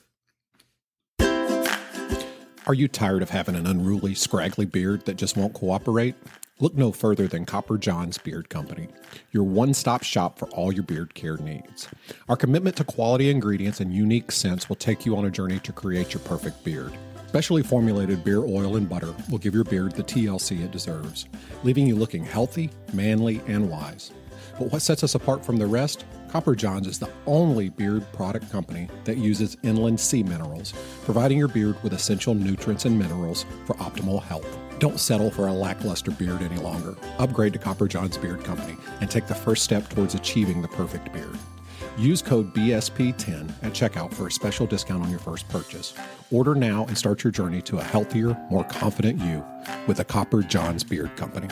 Are 2.66 2.74
you 2.74 2.88
tired 2.88 3.22
of 3.22 3.30
having 3.30 3.54
an 3.54 3.64
unruly, 3.64 4.14
scraggly 4.16 4.66
beard 4.66 5.04
that 5.06 5.16
just 5.16 5.36
won't 5.36 5.54
cooperate? 5.54 6.16
Look 6.58 6.74
no 6.74 6.90
further 6.90 7.28
than 7.28 7.44
Copper 7.44 7.78
John's 7.78 8.18
Beard 8.18 8.48
Company, 8.48 8.88
your 9.30 9.44
one 9.44 9.72
stop 9.72 10.02
shop 10.02 10.36
for 10.38 10.48
all 10.48 10.72
your 10.72 10.82
beard 10.82 11.14
care 11.14 11.36
needs. 11.36 11.86
Our 12.28 12.36
commitment 12.36 12.74
to 12.76 12.84
quality 12.84 13.30
ingredients 13.30 13.80
and 13.80 13.92
unique 13.92 14.32
scents 14.32 14.68
will 14.68 14.76
take 14.76 15.06
you 15.06 15.16
on 15.16 15.26
a 15.26 15.30
journey 15.30 15.60
to 15.60 15.72
create 15.72 16.12
your 16.12 16.22
perfect 16.22 16.64
beard. 16.64 16.92
Specially 17.36 17.62
formulated 17.62 18.24
beer 18.24 18.38
oil 18.38 18.76
and 18.76 18.88
butter 18.88 19.14
will 19.30 19.36
give 19.36 19.52
your 19.52 19.62
beard 19.62 19.92
the 19.92 20.02
TLC 20.02 20.64
it 20.64 20.70
deserves, 20.70 21.26
leaving 21.64 21.86
you 21.86 21.94
looking 21.94 22.24
healthy, 22.24 22.70
manly, 22.94 23.42
and 23.46 23.68
wise. 23.68 24.10
But 24.58 24.72
what 24.72 24.80
sets 24.80 25.04
us 25.04 25.16
apart 25.16 25.44
from 25.44 25.58
the 25.58 25.66
rest? 25.66 26.06
Copper 26.30 26.54
Johns 26.54 26.86
is 26.86 26.98
the 26.98 27.10
only 27.26 27.68
beard 27.68 28.10
product 28.14 28.50
company 28.50 28.88
that 29.04 29.18
uses 29.18 29.58
inland 29.62 30.00
sea 30.00 30.22
minerals, 30.22 30.72
providing 31.04 31.36
your 31.36 31.48
beard 31.48 31.76
with 31.82 31.92
essential 31.92 32.34
nutrients 32.34 32.86
and 32.86 32.98
minerals 32.98 33.44
for 33.66 33.74
optimal 33.74 34.22
health. 34.22 34.48
Don't 34.78 34.98
settle 34.98 35.30
for 35.30 35.48
a 35.48 35.52
lackluster 35.52 36.12
beard 36.12 36.40
any 36.40 36.56
longer. 36.56 36.96
Upgrade 37.18 37.52
to 37.52 37.58
Copper 37.58 37.86
Johns 37.86 38.16
Beard 38.16 38.44
Company 38.44 38.78
and 39.02 39.10
take 39.10 39.26
the 39.26 39.34
first 39.34 39.62
step 39.62 39.90
towards 39.90 40.14
achieving 40.14 40.62
the 40.62 40.68
perfect 40.68 41.12
beard. 41.12 41.36
Use 41.98 42.20
code 42.20 42.52
BSP10 42.52 43.50
at 43.62 43.72
checkout 43.72 44.12
for 44.12 44.26
a 44.26 44.30
special 44.30 44.66
discount 44.66 45.02
on 45.02 45.10
your 45.10 45.18
first 45.18 45.48
purchase. 45.48 45.94
Order 46.30 46.54
now 46.54 46.84
and 46.86 46.96
start 46.96 47.24
your 47.24 47.30
journey 47.30 47.62
to 47.62 47.78
a 47.78 47.82
healthier, 47.82 48.36
more 48.50 48.64
confident 48.64 49.18
you 49.20 49.42
with 49.86 49.96
the 49.96 50.04
Copper 50.04 50.42
Johns 50.42 50.84
Beard 50.84 51.16
Company. 51.16 51.48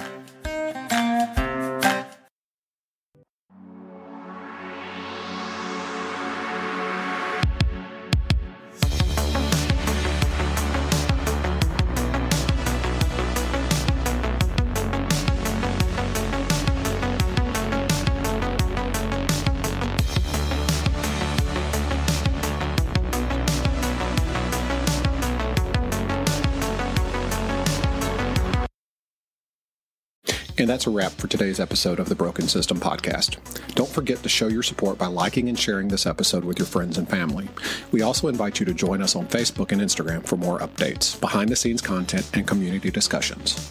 That's 30.74 30.88
a 30.88 30.90
wrap 30.90 31.12
for 31.12 31.28
today's 31.28 31.60
episode 31.60 32.00
of 32.00 32.08
the 32.08 32.16
Broken 32.16 32.48
System 32.48 32.80
Podcast. 32.80 33.36
Don't 33.76 33.88
forget 33.88 34.20
to 34.24 34.28
show 34.28 34.48
your 34.48 34.64
support 34.64 34.98
by 34.98 35.06
liking 35.06 35.48
and 35.48 35.56
sharing 35.56 35.86
this 35.86 36.04
episode 36.04 36.44
with 36.44 36.58
your 36.58 36.66
friends 36.66 36.98
and 36.98 37.08
family. 37.08 37.48
We 37.92 38.02
also 38.02 38.26
invite 38.26 38.58
you 38.58 38.66
to 38.66 38.74
join 38.74 39.00
us 39.00 39.14
on 39.14 39.28
Facebook 39.28 39.70
and 39.70 39.80
Instagram 39.80 40.26
for 40.26 40.36
more 40.36 40.58
updates, 40.58 41.20
behind 41.20 41.50
the 41.50 41.54
scenes 41.54 41.80
content, 41.80 42.28
and 42.34 42.44
community 42.44 42.90
discussions. 42.90 43.70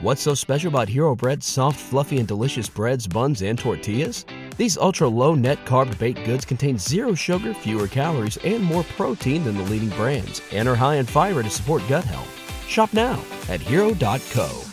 What's 0.00 0.22
so 0.22 0.32
special 0.32 0.68
about 0.68 0.88
Hero 0.88 1.16
Bread's 1.16 1.44
soft, 1.44 1.80
fluffy, 1.80 2.18
and 2.18 2.28
delicious 2.28 2.68
breads, 2.68 3.08
buns, 3.08 3.42
and 3.42 3.58
tortillas? 3.58 4.24
These 4.56 4.78
ultra 4.78 5.08
low 5.08 5.34
net 5.34 5.58
carb 5.64 5.98
baked 5.98 6.24
goods 6.24 6.44
contain 6.44 6.78
zero 6.78 7.14
sugar, 7.14 7.52
fewer 7.52 7.88
calories, 7.88 8.36
and 8.44 8.62
more 8.62 8.84
protein 8.96 9.42
than 9.42 9.56
the 9.56 9.64
leading 9.64 9.90
brands, 9.90 10.40
and 10.52 10.68
are 10.68 10.76
high 10.76 10.96
in 10.96 11.06
fiber 11.06 11.42
to 11.42 11.50
support 11.50 11.82
gut 11.88 12.04
health. 12.04 12.32
Shop 12.68 12.92
now 12.92 13.20
at 13.48 13.60
hero.co. 13.60 14.67